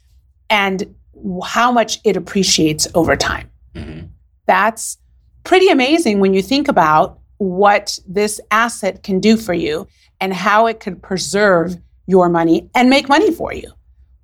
and 0.51 0.97
how 1.45 1.71
much 1.71 2.01
it 2.03 2.17
appreciates 2.17 2.89
over 2.93 3.15
time. 3.15 3.49
Mhm. 3.77 4.09
That's 4.47 4.99
pretty 5.45 5.69
amazing 5.69 6.19
when 6.19 6.35
you 6.35 6.43
think 6.43 6.67
about 6.67 7.21
what 7.39 7.97
this 8.05 8.41
asset 8.51 9.05
can 9.05 9.21
do 9.21 9.37
for 9.37 9.55
you 9.55 9.87
and 10.21 10.35
how 10.35 10.67
it 10.67 10.81
could 10.81 11.01
preserve 11.03 11.77
your 12.09 12.29
money 12.29 12.69
and 12.75 12.91
make 12.91 13.09
money 13.09 13.31
for 13.31 13.55
you. 13.55 13.71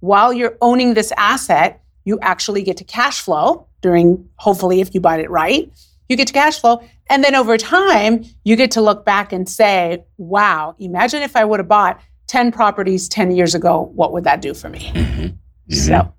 While 0.00 0.32
you're 0.32 0.56
owning 0.60 0.94
this 0.94 1.12
asset, 1.16 1.80
you 2.04 2.18
actually 2.22 2.64
get 2.64 2.76
to 2.78 2.84
cash 2.84 3.20
flow 3.20 3.68
during, 3.82 4.28
hopefully, 4.34 4.80
if 4.80 4.94
you 4.94 5.00
bought 5.00 5.20
it 5.20 5.30
right, 5.30 5.70
you 6.12 6.16
get 6.16 6.28
to 6.28 6.32
cash 6.32 6.60
flow. 6.60 6.80
And 7.10 7.24
then 7.24 7.34
over 7.34 7.58
time, 7.58 8.24
you 8.44 8.54
get 8.54 8.70
to 8.72 8.80
look 8.80 9.04
back 9.04 9.32
and 9.32 9.48
say, 9.48 10.04
wow, 10.18 10.76
imagine 10.78 11.22
if 11.22 11.34
I 11.34 11.44
would 11.44 11.58
have 11.58 11.68
bought 11.68 12.00
10 12.28 12.52
properties 12.52 13.08
10 13.08 13.32
years 13.32 13.54
ago, 13.54 13.90
what 13.94 14.12
would 14.12 14.24
that 14.24 14.40
do 14.40 14.54
for 14.54 14.68
me? 14.68 14.92
Mm-hmm. 14.94 15.74
So, 15.74 16.12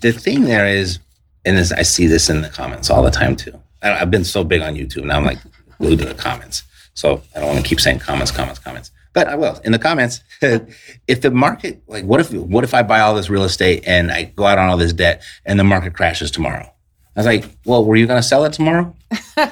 the 0.00 0.12
thing 0.12 0.44
there 0.44 0.66
is, 0.66 1.00
and 1.44 1.58
this, 1.58 1.72
I 1.72 1.82
see 1.82 2.06
this 2.06 2.30
in 2.30 2.42
the 2.42 2.48
comments 2.48 2.90
all 2.90 3.02
the 3.02 3.10
time 3.10 3.36
too. 3.36 3.60
I, 3.82 4.00
I've 4.00 4.10
been 4.10 4.24
so 4.24 4.44
big 4.44 4.62
on 4.62 4.74
YouTube 4.74 5.04
now. 5.04 5.16
I'm 5.16 5.24
like 5.24 5.38
glued 5.78 5.98
to 5.98 6.04
the 6.04 6.14
comments, 6.14 6.62
so 6.94 7.22
I 7.34 7.40
don't 7.40 7.48
want 7.48 7.60
to 7.60 7.68
keep 7.68 7.80
saying 7.80 7.98
comments, 7.98 8.30
comments, 8.30 8.60
comments. 8.60 8.90
But 9.14 9.28
I 9.28 9.34
will 9.34 9.60
in 9.64 9.72
the 9.72 9.78
comments. 9.78 10.22
if 10.42 11.20
the 11.22 11.30
market, 11.30 11.82
like, 11.88 12.04
what 12.04 12.20
if, 12.20 12.32
what 12.32 12.62
if 12.62 12.74
I 12.74 12.82
buy 12.82 13.00
all 13.00 13.14
this 13.14 13.30
real 13.30 13.44
estate 13.44 13.82
and 13.86 14.12
I 14.12 14.24
go 14.24 14.46
out 14.46 14.58
on 14.58 14.68
all 14.68 14.76
this 14.76 14.92
debt 14.92 15.22
and 15.44 15.58
the 15.58 15.64
market 15.64 15.94
crashes 15.94 16.30
tomorrow? 16.30 16.72
I 17.18 17.20
was 17.20 17.26
like, 17.26 17.56
well, 17.64 17.84
were 17.84 17.96
you 17.96 18.06
going 18.06 18.22
to 18.22 18.26
sell 18.28 18.44
it 18.44 18.52
tomorrow? 18.52 18.94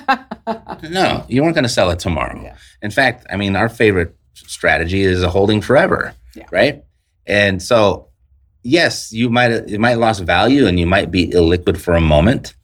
no, 0.89 1.25
you 1.29 1.43
weren't 1.43 1.55
going 1.57 1.65
to 1.65 1.69
sell 1.69 1.91
it 1.91 1.99
tomorrow. 1.99 2.41
Yeah. 2.41 2.57
In 2.81 2.93
fact, 2.93 3.27
I 3.29 3.37
mean, 3.37 3.57
our 3.57 3.69
favorite 3.69 4.15
strategy 4.35 5.03
is 5.03 5.23
a 5.23 5.29
holding 5.29 5.61
forever, 5.61 6.15
Yeah. 6.37 6.45
right? 6.53 6.85
And 7.27 7.61
so, 7.61 8.09
yes, 8.63 9.13
you 9.13 9.31
might 9.31 9.51
it 9.51 9.81
might 9.81 9.95
lost 9.99 10.23
value 10.23 10.67
and 10.69 10.79
you 10.79 10.87
might 10.87 11.11
be 11.11 11.27
illiquid 11.29 11.77
for 11.77 11.95
a 11.95 12.01
moment, 12.01 12.55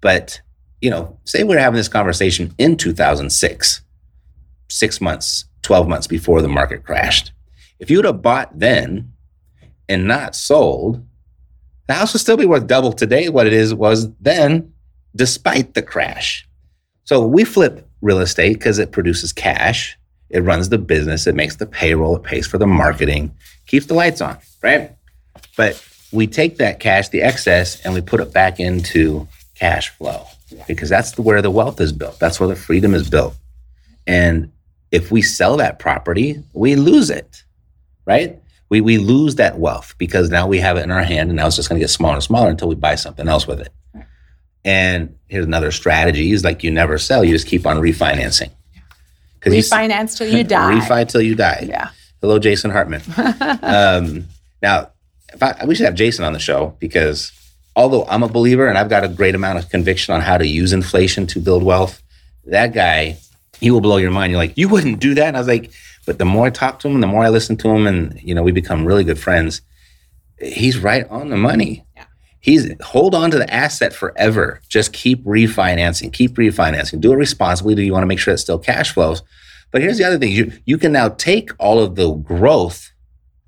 but 0.00 0.40
you 0.80 0.88
know, 0.90 1.18
say 1.24 1.42
we're 1.42 1.58
having 1.58 1.76
this 1.78 1.88
conversation 1.88 2.54
in 2.58 2.76
2006, 2.76 3.80
six 4.68 5.00
months, 5.00 5.46
12 5.62 5.88
months 5.88 6.06
before 6.06 6.42
the 6.42 6.48
market 6.48 6.84
crashed. 6.84 7.32
If 7.80 7.90
you 7.90 7.98
would 7.98 8.04
have 8.04 8.22
bought 8.22 8.56
then 8.56 9.12
and 9.88 10.06
not 10.06 10.36
sold, 10.36 11.04
the 11.86 11.94
house 11.94 12.12
would 12.12 12.20
still 12.20 12.36
be 12.36 12.46
worth 12.46 12.66
double 12.66 12.92
today 12.92 13.28
what 13.28 13.46
it 13.46 13.52
is 13.52 13.74
was 13.74 14.10
then, 14.16 14.72
despite 15.14 15.74
the 15.74 15.82
crash. 15.82 16.48
So 17.04 17.26
we 17.26 17.44
flip 17.44 17.86
real 18.00 18.20
estate 18.20 18.54
because 18.54 18.78
it 18.78 18.92
produces 18.92 19.32
cash. 19.32 19.98
It 20.30 20.40
runs 20.40 20.70
the 20.70 20.78
business. 20.78 21.26
It 21.26 21.34
makes 21.34 21.56
the 21.56 21.66
payroll. 21.66 22.16
It 22.16 22.22
pays 22.22 22.46
for 22.46 22.58
the 22.58 22.66
marketing, 22.66 23.32
keeps 23.66 23.86
the 23.86 23.94
lights 23.94 24.20
on, 24.20 24.38
right? 24.62 24.92
But 25.56 25.82
we 26.12 26.26
take 26.26 26.56
that 26.58 26.80
cash, 26.80 27.08
the 27.08 27.22
excess, 27.22 27.84
and 27.84 27.92
we 27.92 28.00
put 28.00 28.20
it 28.20 28.32
back 28.32 28.58
into 28.58 29.28
cash 29.54 29.90
flow 29.90 30.26
because 30.66 30.88
that's 30.88 31.18
where 31.18 31.42
the 31.42 31.50
wealth 31.50 31.80
is 31.80 31.92
built. 31.92 32.18
That's 32.18 32.40
where 32.40 32.48
the 32.48 32.56
freedom 32.56 32.94
is 32.94 33.08
built. 33.08 33.34
And 34.06 34.52
if 34.90 35.10
we 35.10 35.22
sell 35.22 35.56
that 35.56 35.78
property, 35.78 36.42
we 36.52 36.76
lose 36.76 37.10
it, 37.10 37.42
right? 38.06 38.40
We, 38.70 38.80
we 38.80 38.98
lose 38.98 39.36
that 39.36 39.58
wealth 39.58 39.94
because 39.98 40.30
now 40.30 40.46
we 40.46 40.58
have 40.58 40.76
it 40.76 40.82
in 40.82 40.90
our 40.90 41.02
hand 41.02 41.30
and 41.30 41.36
now 41.36 41.46
it's 41.46 41.56
just 41.56 41.68
going 41.68 41.78
to 41.78 41.84
get 41.84 41.90
smaller 41.90 42.14
and 42.14 42.22
smaller 42.22 42.50
until 42.50 42.68
we 42.68 42.74
buy 42.74 42.94
something 42.94 43.28
else 43.28 43.46
with 43.46 43.60
it. 43.60 43.72
And 44.64 45.16
here's 45.28 45.44
another 45.44 45.70
strategy 45.70 46.32
is 46.32 46.42
like 46.42 46.64
you 46.64 46.70
never 46.70 46.98
sell, 46.98 47.22
you 47.24 47.32
just 47.32 47.46
keep 47.46 47.66
on 47.66 47.76
refinancing. 47.76 48.50
Refinance 49.42 50.16
till 50.16 50.28
you 50.28 50.42
die. 50.42 50.80
Refi 50.80 51.08
till 51.08 51.20
you 51.20 51.34
die. 51.34 51.66
Yeah. 51.68 51.90
Hello, 52.20 52.38
Jason 52.38 52.70
Hartman. 52.70 53.02
um, 53.62 54.26
now, 54.62 54.90
if 55.32 55.42
I, 55.42 55.64
we 55.66 55.74
should 55.74 55.84
have 55.84 55.94
Jason 55.94 56.24
on 56.24 56.32
the 56.32 56.38
show 56.38 56.74
because 56.78 57.32
although 57.76 58.06
I'm 58.06 58.22
a 58.22 58.28
believer 58.28 58.66
and 58.66 58.78
I've 58.78 58.88
got 58.88 59.04
a 59.04 59.08
great 59.08 59.34
amount 59.34 59.58
of 59.58 59.68
conviction 59.68 60.14
on 60.14 60.22
how 60.22 60.38
to 60.38 60.46
use 60.46 60.72
inflation 60.72 61.26
to 61.28 61.40
build 61.40 61.62
wealth, 61.62 62.02
that 62.46 62.72
guy, 62.72 63.18
he 63.60 63.70
will 63.70 63.82
blow 63.82 63.98
your 63.98 64.10
mind. 64.10 64.30
You're 64.30 64.40
like, 64.40 64.56
you 64.56 64.68
wouldn't 64.68 65.00
do 65.00 65.14
that. 65.14 65.28
And 65.28 65.36
I 65.36 65.40
was 65.40 65.48
like, 65.48 65.70
but 66.06 66.18
the 66.18 66.24
more 66.24 66.46
I 66.46 66.50
talk 66.50 66.78
to 66.80 66.88
him, 66.88 67.00
the 67.00 67.06
more 67.06 67.24
I 67.24 67.28
listen 67.28 67.56
to 67.58 67.68
him, 67.68 67.86
and 67.86 68.20
you 68.22 68.34
know, 68.34 68.42
we 68.42 68.52
become 68.52 68.84
really 68.84 69.04
good 69.04 69.18
friends. 69.18 69.62
He's 70.38 70.78
right 70.78 71.08
on 71.08 71.30
the 71.30 71.36
money. 71.36 71.84
Yeah. 71.96 72.04
He's 72.40 72.70
hold 72.82 73.14
on 73.14 73.30
to 73.30 73.38
the 73.38 73.52
asset 73.52 73.94
forever. 73.94 74.60
Just 74.68 74.92
keep 74.92 75.24
refinancing, 75.24 76.12
keep 76.12 76.34
refinancing. 76.34 77.00
Do 77.00 77.12
it 77.12 77.16
responsibly. 77.16 77.74
Do 77.74 77.82
you 77.82 77.92
want 77.92 78.02
to 78.02 78.06
make 78.06 78.18
sure 78.18 78.34
it 78.34 78.38
still 78.38 78.58
cash 78.58 78.92
flows? 78.92 79.22
But 79.70 79.82
here's 79.82 79.98
the 79.98 80.04
other 80.04 80.18
thing: 80.18 80.32
you 80.32 80.52
you 80.66 80.76
can 80.76 80.92
now 80.92 81.08
take 81.08 81.50
all 81.58 81.78
of 81.80 81.94
the 81.94 82.12
growth 82.12 82.92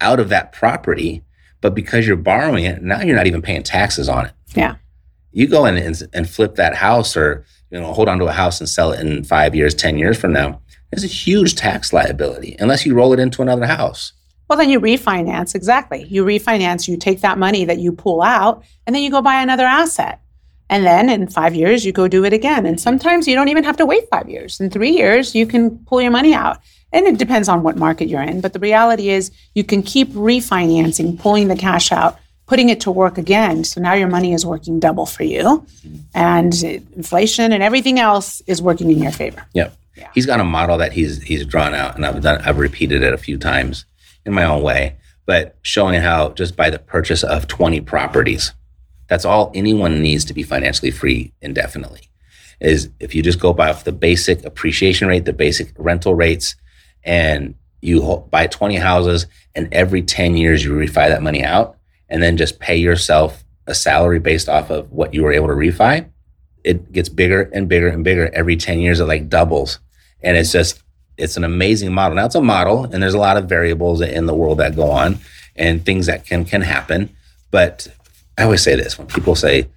out 0.00 0.20
of 0.20 0.28
that 0.30 0.52
property, 0.52 1.22
but 1.60 1.74
because 1.74 2.06
you're 2.06 2.16
borrowing 2.16 2.64
it, 2.64 2.82
now 2.82 3.02
you're 3.02 3.16
not 3.16 3.26
even 3.26 3.42
paying 3.42 3.62
taxes 3.62 4.08
on 4.08 4.26
it. 4.26 4.32
Yeah. 4.54 4.76
You 5.32 5.46
go 5.46 5.66
in 5.66 5.76
and, 5.76 6.02
and 6.14 6.28
flip 6.28 6.54
that 6.54 6.74
house, 6.74 7.16
or 7.16 7.44
you 7.70 7.78
know, 7.78 7.92
hold 7.92 8.08
on 8.08 8.18
to 8.18 8.26
a 8.26 8.32
house 8.32 8.60
and 8.60 8.68
sell 8.68 8.92
it 8.92 9.00
in 9.00 9.24
five 9.24 9.54
years, 9.54 9.74
ten 9.74 9.98
years 9.98 10.18
from 10.18 10.32
now. 10.32 10.60
There's 10.90 11.04
a 11.04 11.08
huge 11.08 11.54
tax 11.56 11.92
liability 11.92 12.56
unless 12.58 12.86
you 12.86 12.94
roll 12.94 13.12
it 13.12 13.18
into 13.18 13.42
another 13.42 13.66
house. 13.66 14.12
Well, 14.48 14.58
then 14.58 14.70
you 14.70 14.80
refinance. 14.80 15.54
Exactly. 15.54 16.04
You 16.04 16.24
refinance, 16.24 16.86
you 16.86 16.96
take 16.96 17.20
that 17.20 17.38
money 17.38 17.64
that 17.64 17.78
you 17.78 17.92
pull 17.92 18.22
out, 18.22 18.62
and 18.86 18.94
then 18.94 19.02
you 19.02 19.10
go 19.10 19.20
buy 19.20 19.42
another 19.42 19.64
asset. 19.64 20.20
And 20.68 20.84
then 20.84 21.08
in 21.08 21.28
five 21.28 21.54
years, 21.54 21.84
you 21.84 21.92
go 21.92 22.08
do 22.08 22.24
it 22.24 22.32
again. 22.32 22.66
And 22.66 22.80
sometimes 22.80 23.28
you 23.28 23.34
don't 23.34 23.48
even 23.48 23.64
have 23.64 23.76
to 23.76 23.86
wait 23.86 24.08
five 24.10 24.28
years. 24.28 24.60
In 24.60 24.70
three 24.70 24.90
years, 24.90 25.34
you 25.34 25.46
can 25.46 25.78
pull 25.86 26.00
your 26.00 26.10
money 26.10 26.34
out. 26.34 26.58
And 26.92 27.06
it 27.06 27.18
depends 27.18 27.48
on 27.48 27.62
what 27.62 27.76
market 27.76 28.08
you're 28.08 28.22
in. 28.22 28.40
But 28.40 28.52
the 28.52 28.58
reality 28.58 29.10
is, 29.10 29.30
you 29.54 29.64
can 29.64 29.82
keep 29.82 30.08
refinancing, 30.10 31.18
pulling 31.18 31.48
the 31.48 31.56
cash 31.56 31.92
out, 31.92 32.18
putting 32.46 32.68
it 32.68 32.80
to 32.80 32.90
work 32.90 33.18
again. 33.18 33.64
So 33.64 33.80
now 33.80 33.94
your 33.94 34.08
money 34.08 34.32
is 34.32 34.46
working 34.46 34.80
double 34.80 35.06
for 35.06 35.24
you. 35.24 35.42
Mm-hmm. 35.42 35.96
And 36.14 36.64
inflation 36.64 37.52
and 37.52 37.62
everything 37.62 37.98
else 37.98 38.40
is 38.46 38.62
working 38.62 38.90
in 38.90 39.02
your 39.02 39.12
favor. 39.12 39.44
Yep. 39.52 39.76
Yeah. 39.96 40.10
He's 40.14 40.26
got 40.26 40.40
a 40.40 40.44
model 40.44 40.78
that 40.78 40.92
he's 40.92 41.22
he's 41.22 41.44
drawn 41.46 41.74
out, 41.74 41.96
and 41.96 42.04
I've 42.04 42.20
done 42.22 42.40
I've 42.42 42.58
repeated 42.58 43.02
it 43.02 43.12
a 43.12 43.18
few 43.18 43.38
times 43.38 43.86
in 44.24 44.32
my 44.32 44.44
own 44.44 44.62
way, 44.62 44.96
but 45.24 45.56
showing 45.62 46.00
how 46.00 46.30
just 46.30 46.56
by 46.56 46.70
the 46.70 46.78
purchase 46.78 47.22
of 47.22 47.48
20 47.48 47.80
properties, 47.82 48.52
that's 49.08 49.24
all 49.24 49.50
anyone 49.54 50.02
needs 50.02 50.24
to 50.26 50.34
be 50.34 50.42
financially 50.42 50.90
free 50.90 51.32
indefinitely. 51.40 52.10
Is 52.60 52.90
if 53.00 53.14
you 53.14 53.22
just 53.22 53.40
go 53.40 53.52
by 53.52 53.70
off 53.70 53.84
the 53.84 53.92
basic 53.92 54.44
appreciation 54.44 55.08
rate, 55.08 55.24
the 55.24 55.32
basic 55.32 55.72
rental 55.78 56.14
rates, 56.14 56.56
and 57.04 57.54
you 57.80 58.26
buy 58.30 58.46
20 58.46 58.76
houses, 58.76 59.26
and 59.54 59.72
every 59.72 60.02
10 60.02 60.36
years 60.36 60.64
you 60.64 60.72
refi 60.72 61.08
that 61.08 61.22
money 61.22 61.44
out, 61.44 61.76
and 62.08 62.22
then 62.22 62.36
just 62.36 62.58
pay 62.58 62.76
yourself 62.76 63.44
a 63.66 63.74
salary 63.74 64.18
based 64.18 64.48
off 64.48 64.70
of 64.70 64.90
what 64.92 65.12
you 65.12 65.22
were 65.22 65.32
able 65.32 65.48
to 65.48 65.54
refi, 65.54 66.08
it 66.64 66.92
gets 66.92 67.08
bigger 67.08 67.42
and 67.52 67.68
bigger 67.68 67.88
and 67.88 68.04
bigger 68.04 68.30
every 68.32 68.56
10 68.56 68.80
years. 68.80 69.00
It 69.00 69.04
like 69.04 69.28
doubles. 69.28 69.78
And 70.22 70.36
it's 70.36 70.52
just, 70.52 70.82
it's 71.16 71.36
an 71.36 71.44
amazing 71.44 71.92
model. 71.92 72.16
Now 72.16 72.26
it's 72.26 72.34
a 72.34 72.40
model 72.40 72.84
and 72.84 73.02
there's 73.02 73.14
a 73.14 73.18
lot 73.18 73.36
of 73.36 73.48
variables 73.48 74.00
in 74.00 74.26
the 74.26 74.34
world 74.34 74.58
that 74.58 74.76
go 74.76 74.90
on 74.90 75.18
and 75.54 75.84
things 75.84 76.06
that 76.06 76.26
can, 76.26 76.44
can 76.44 76.62
happen. 76.62 77.14
But 77.50 77.88
I 78.36 78.44
always 78.44 78.62
say 78.62 78.76
this 78.76 78.98
when 78.98 79.06
people 79.06 79.34
say, 79.34 79.68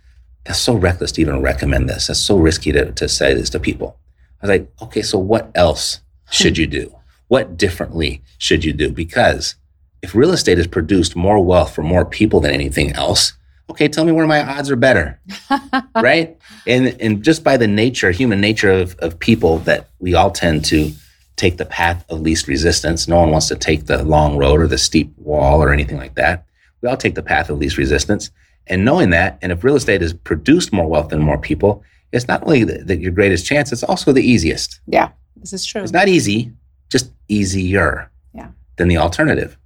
that's 0.46 0.60
so 0.60 0.76
reckless 0.76 1.12
to 1.14 1.22
even 1.22 1.42
recommend 1.42 1.90
this. 1.90 2.08
That's 2.08 2.20
so 2.20 2.38
risky 2.38 2.72
to, 2.72 2.92
to 2.92 3.08
say 3.08 3.34
this 3.34 3.50
to 3.52 3.60
people. 3.60 3.98
I 4.42 4.48
was 4.48 4.50
like, 4.50 4.72
okay, 4.82 5.02
so 5.02 5.20
what 5.20 5.52
else 5.56 6.02
should 6.32 6.58
you 6.58 6.68
do? 6.68 6.96
What 7.28 7.58
differently 7.58 8.22
should 8.38 8.64
you 8.64 8.74
do? 8.74 8.92
Because 8.92 9.56
if 10.02 10.16
real 10.16 10.32
estate 10.32 10.58
has 10.58 10.68
produced 10.68 11.16
more 11.16 11.44
wealth 11.44 11.76
for 11.76 11.84
more 11.84 12.06
people 12.06 12.40
than 12.40 12.52
anything 12.52 12.94
else, 12.94 13.34
okay, 13.70 13.88
tell 13.88 14.06
me 14.06 14.12
where 14.12 14.28
my 14.28 14.44
odds 14.44 14.70
are 14.72 14.76
better. 14.76 15.20
right? 15.96 16.38
And 16.68 16.96
and 17.02 17.24
just 17.24 17.44
by 17.44 17.58
the 17.58 17.68
nature, 17.68 18.12
human 18.12 18.42
nature 18.42 18.72
of, 18.72 18.96
of 19.00 19.20
people 19.20 19.60
that 19.60 19.90
we 20.00 20.14
all 20.16 20.32
tend 20.32 20.66
to 20.66 20.92
take 21.36 21.58
the 21.58 21.66
path 21.66 22.04
of 22.10 22.20
least 22.22 22.48
resistance. 22.48 23.08
No 23.08 23.18
one 23.20 23.32
wants 23.32 23.48
to 23.48 23.56
take 23.56 23.86
the 23.86 24.04
long 24.04 24.38
road 24.38 24.60
or 24.60 24.68
the 24.68 24.78
steep 24.78 25.14
wall 25.18 25.64
or 25.64 25.72
anything 25.72 25.98
like 25.98 26.16
that. 26.16 26.46
We 26.82 26.90
all 26.90 26.98
take 26.98 27.16
the 27.16 27.24
path 27.24 27.50
of 27.50 27.58
least 27.60 27.78
resistance. 27.78 28.30
And 28.68 28.84
knowing 28.84 29.10
that, 29.12 29.40
and 29.42 29.52
if 29.52 29.64
real 29.64 29.76
estate 29.78 30.02
has 30.02 30.14
produced 30.14 30.74
more 30.74 30.88
wealth 30.88 31.10
than 31.10 31.22
more 31.22 31.38
people, 31.38 31.82
it's 32.12 32.28
not 32.28 32.44
only 32.44 32.64
the, 32.66 32.80
the, 32.84 32.98
your 32.98 33.12
greatest 33.12 33.46
chance, 33.46 33.72
it's 33.72 33.84
also 33.84 34.12
the 34.12 34.22
easiest. 34.22 34.82
Yeah, 34.86 35.10
this 35.38 35.54
is 35.54 35.66
true. 35.66 35.82
It's 35.82 35.94
not 35.94 36.08
easy, 36.10 36.52
just 36.90 37.12
easier 37.30 38.12
Yeah. 38.34 38.50
than 38.76 38.90
the 38.90 38.98
alternative. 38.98 39.58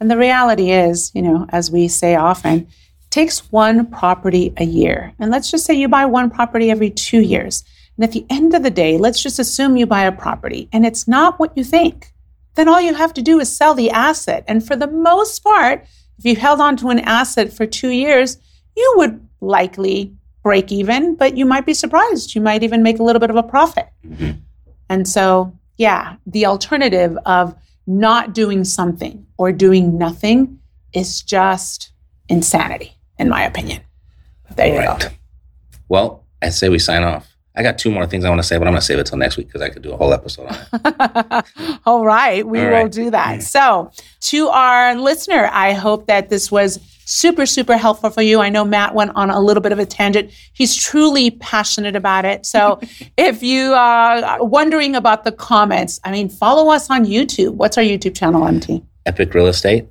And 0.00 0.10
the 0.10 0.16
reality 0.16 0.70
is, 0.70 1.10
you 1.14 1.22
know, 1.22 1.46
as 1.50 1.70
we 1.70 1.88
say 1.88 2.14
often, 2.14 2.68
takes 3.10 3.50
one 3.50 3.86
property 3.86 4.52
a 4.56 4.64
year. 4.64 5.12
And 5.18 5.30
let's 5.30 5.50
just 5.50 5.64
say 5.64 5.74
you 5.74 5.88
buy 5.88 6.04
one 6.04 6.30
property 6.30 6.70
every 6.70 6.90
two 6.90 7.20
years. 7.20 7.64
And 7.96 8.04
at 8.04 8.12
the 8.12 8.26
end 8.30 8.54
of 8.54 8.62
the 8.62 8.70
day, 8.70 8.98
let's 8.98 9.22
just 9.22 9.38
assume 9.38 9.76
you 9.76 9.86
buy 9.86 10.02
a 10.02 10.12
property 10.12 10.68
and 10.72 10.86
it's 10.86 11.08
not 11.08 11.38
what 11.38 11.56
you 11.56 11.64
think. 11.64 12.12
Then 12.54 12.68
all 12.68 12.80
you 12.80 12.94
have 12.94 13.14
to 13.14 13.22
do 13.22 13.40
is 13.40 13.54
sell 13.54 13.74
the 13.74 13.90
asset. 13.90 14.44
And 14.46 14.66
for 14.66 14.76
the 14.76 14.86
most 14.88 15.42
part, 15.42 15.84
if 16.18 16.24
you 16.24 16.36
held 16.36 16.60
on 16.60 16.76
to 16.78 16.88
an 16.88 16.98
asset 17.00 17.52
for 17.52 17.66
two 17.66 17.90
years, 17.90 18.36
you 18.76 18.94
would 18.96 19.26
likely 19.40 20.14
break 20.42 20.72
even, 20.72 21.14
but 21.14 21.36
you 21.36 21.44
might 21.44 21.66
be 21.66 21.74
surprised. 21.74 22.34
You 22.34 22.40
might 22.40 22.62
even 22.62 22.82
make 22.82 22.98
a 22.98 23.02
little 23.02 23.20
bit 23.20 23.30
of 23.30 23.36
a 23.36 23.42
profit. 23.42 23.88
Mm-hmm. 24.06 24.38
And 24.88 25.08
so, 25.08 25.56
yeah, 25.76 26.16
the 26.26 26.46
alternative 26.46 27.16
of 27.26 27.54
not 27.86 28.34
doing 28.34 28.64
something 28.64 29.26
or 29.36 29.52
doing 29.52 29.96
nothing 29.98 30.58
is 30.92 31.22
just 31.22 31.92
insanity, 32.28 32.97
in 33.18 33.28
my 33.28 33.42
opinion. 33.44 33.82
There 34.56 34.66
you 34.68 34.78
Right. 34.78 35.00
go. 35.00 35.08
Well, 35.88 36.24
I 36.42 36.50
say 36.50 36.68
we 36.68 36.78
sign 36.78 37.02
off. 37.02 37.26
I 37.56 37.62
got 37.62 37.76
two 37.76 37.90
more 37.90 38.06
things 38.06 38.24
I 38.24 38.28
want 38.28 38.40
to 38.40 38.46
say, 38.46 38.56
but 38.56 38.68
I'm 38.68 38.72
going 38.72 38.80
to 38.80 38.86
save 38.86 39.00
it 39.00 39.06
till 39.06 39.18
next 39.18 39.36
week 39.36 39.48
because 39.48 39.62
I 39.62 39.68
could 39.68 39.82
do 39.82 39.92
a 39.92 39.96
whole 39.96 40.12
episode 40.14 40.46
on 40.46 40.56
it. 40.72 41.80
All 41.86 42.04
right, 42.04 42.46
we 42.46 42.60
All 42.60 42.66
will 42.66 42.72
right. 42.84 42.92
do 42.92 43.10
that. 43.10 43.40
Mm. 43.40 43.42
So, 43.42 43.90
to 44.20 44.48
our 44.48 44.94
listener, 44.94 45.50
I 45.52 45.72
hope 45.72 46.06
that 46.06 46.28
this 46.28 46.52
was 46.52 46.78
super, 47.04 47.46
super 47.46 47.76
helpful 47.76 48.10
for 48.10 48.22
you. 48.22 48.40
I 48.40 48.48
know 48.48 48.64
Matt 48.64 48.94
went 48.94 49.10
on 49.16 49.30
a 49.30 49.40
little 49.40 49.60
bit 49.62 49.72
of 49.72 49.80
a 49.80 49.86
tangent. 49.86 50.30
He's 50.52 50.76
truly 50.76 51.32
passionate 51.32 51.96
about 51.96 52.24
it. 52.24 52.46
So, 52.46 52.78
if 53.16 53.42
you 53.42 53.72
uh, 53.74 54.22
are 54.38 54.44
wondering 54.44 54.94
about 54.94 55.24
the 55.24 55.32
comments, 55.32 55.98
I 56.04 56.12
mean, 56.12 56.28
follow 56.28 56.70
us 56.70 56.88
on 56.90 57.06
YouTube. 57.06 57.54
What's 57.54 57.76
our 57.76 57.82
YouTube 57.84 58.14
channel, 58.14 58.46
MT? 58.46 58.84
Epic 59.04 59.34
Real 59.34 59.48
Estate. 59.48 59.88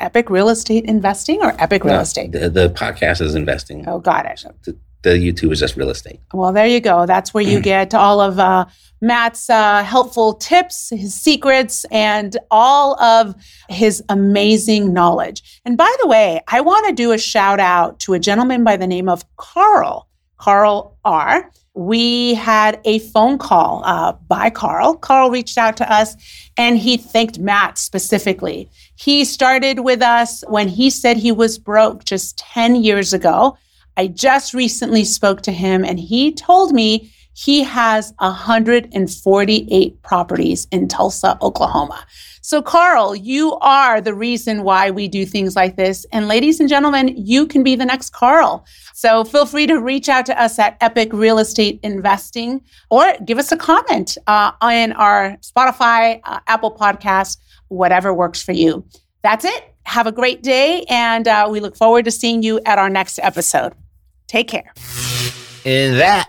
Epic 0.00 0.30
Real 0.30 0.48
Estate 0.48 0.84
Investing 0.84 1.42
or 1.42 1.54
Epic 1.60 1.84
Real 1.84 1.94
No, 1.94 2.00
Estate? 2.00 2.32
The, 2.32 2.50
the 2.50 2.70
podcast 2.70 3.20
is 3.20 3.34
investing. 3.34 3.88
Oh, 3.88 3.98
got 3.98 4.26
it. 4.26 4.44
The, 4.62 4.76
the 5.02 5.10
YouTube 5.10 5.52
is 5.52 5.60
just 5.60 5.76
real 5.76 5.90
estate. 5.90 6.18
Well, 6.32 6.52
there 6.52 6.66
you 6.66 6.80
go. 6.80 7.06
That's 7.06 7.32
where 7.32 7.44
you 7.44 7.60
get 7.72 7.94
all 7.94 8.20
of 8.20 8.38
uh, 8.38 8.64
Matt's 9.00 9.48
uh, 9.50 9.84
helpful 9.84 10.34
tips, 10.34 10.90
his 10.90 11.14
secrets, 11.14 11.84
and 11.90 12.36
all 12.50 13.00
of 13.00 13.34
his 13.68 14.02
amazing 14.08 14.92
knowledge. 14.92 15.60
And 15.64 15.76
by 15.76 15.94
the 16.00 16.08
way, 16.08 16.40
I 16.48 16.62
want 16.62 16.86
to 16.88 16.94
do 16.94 17.12
a 17.12 17.18
shout 17.18 17.60
out 17.60 18.00
to 18.00 18.14
a 18.14 18.18
gentleman 18.18 18.64
by 18.64 18.76
the 18.76 18.86
name 18.86 19.08
of 19.08 19.24
Carl, 19.36 20.08
Carl 20.38 20.96
R. 21.04 21.50
We 21.74 22.34
had 22.34 22.80
a 22.84 23.00
phone 23.00 23.36
call 23.36 23.82
uh, 23.84 24.12
by 24.28 24.50
Carl. 24.50 24.94
Carl 24.94 25.30
reached 25.30 25.58
out 25.58 25.76
to 25.78 25.92
us 25.92 26.16
and 26.56 26.78
he 26.78 26.96
thanked 26.96 27.38
Matt 27.38 27.78
specifically. 27.78 28.70
He 28.94 29.24
started 29.24 29.80
with 29.80 30.00
us 30.00 30.44
when 30.46 30.68
he 30.68 30.88
said 30.88 31.16
he 31.16 31.32
was 31.32 31.58
broke 31.58 32.04
just 32.04 32.38
10 32.38 32.76
years 32.76 33.12
ago. 33.12 33.58
I 33.96 34.06
just 34.06 34.54
recently 34.54 35.04
spoke 35.04 35.42
to 35.42 35.52
him 35.52 35.84
and 35.84 35.98
he 35.98 36.32
told 36.32 36.72
me 36.72 37.12
He 37.34 37.62
has 37.64 38.14
148 38.18 40.02
properties 40.02 40.66
in 40.70 40.88
Tulsa, 40.88 41.36
Oklahoma. 41.42 42.06
So, 42.40 42.62
Carl, 42.62 43.16
you 43.16 43.54
are 43.56 44.00
the 44.00 44.14
reason 44.14 44.62
why 44.62 44.90
we 44.90 45.08
do 45.08 45.24
things 45.24 45.56
like 45.56 45.76
this. 45.76 46.04
And, 46.12 46.28
ladies 46.28 46.60
and 46.60 46.68
gentlemen, 46.68 47.14
you 47.16 47.46
can 47.46 47.62
be 47.62 47.74
the 47.74 47.86
next 47.86 48.10
Carl. 48.10 48.64
So, 48.92 49.24
feel 49.24 49.46
free 49.46 49.66
to 49.66 49.80
reach 49.80 50.08
out 50.08 50.26
to 50.26 50.40
us 50.40 50.58
at 50.58 50.76
Epic 50.80 51.12
Real 51.12 51.38
Estate 51.38 51.80
Investing 51.82 52.60
or 52.90 53.14
give 53.24 53.38
us 53.38 53.50
a 53.50 53.56
comment 53.56 54.16
uh, 54.26 54.52
on 54.60 54.92
our 54.92 55.36
Spotify, 55.38 56.20
uh, 56.24 56.40
Apple 56.46 56.76
Podcast, 56.76 57.38
whatever 57.68 58.12
works 58.12 58.42
for 58.42 58.52
you. 58.52 58.84
That's 59.22 59.44
it. 59.44 59.74
Have 59.84 60.06
a 60.06 60.12
great 60.12 60.42
day. 60.42 60.84
And 60.88 61.26
uh, 61.26 61.48
we 61.50 61.60
look 61.60 61.76
forward 61.76 62.04
to 62.04 62.10
seeing 62.10 62.42
you 62.42 62.60
at 62.66 62.78
our 62.78 62.90
next 62.90 63.18
episode. 63.20 63.72
Take 64.26 64.48
care. 64.48 64.72
And 65.64 65.98
that 65.98 66.28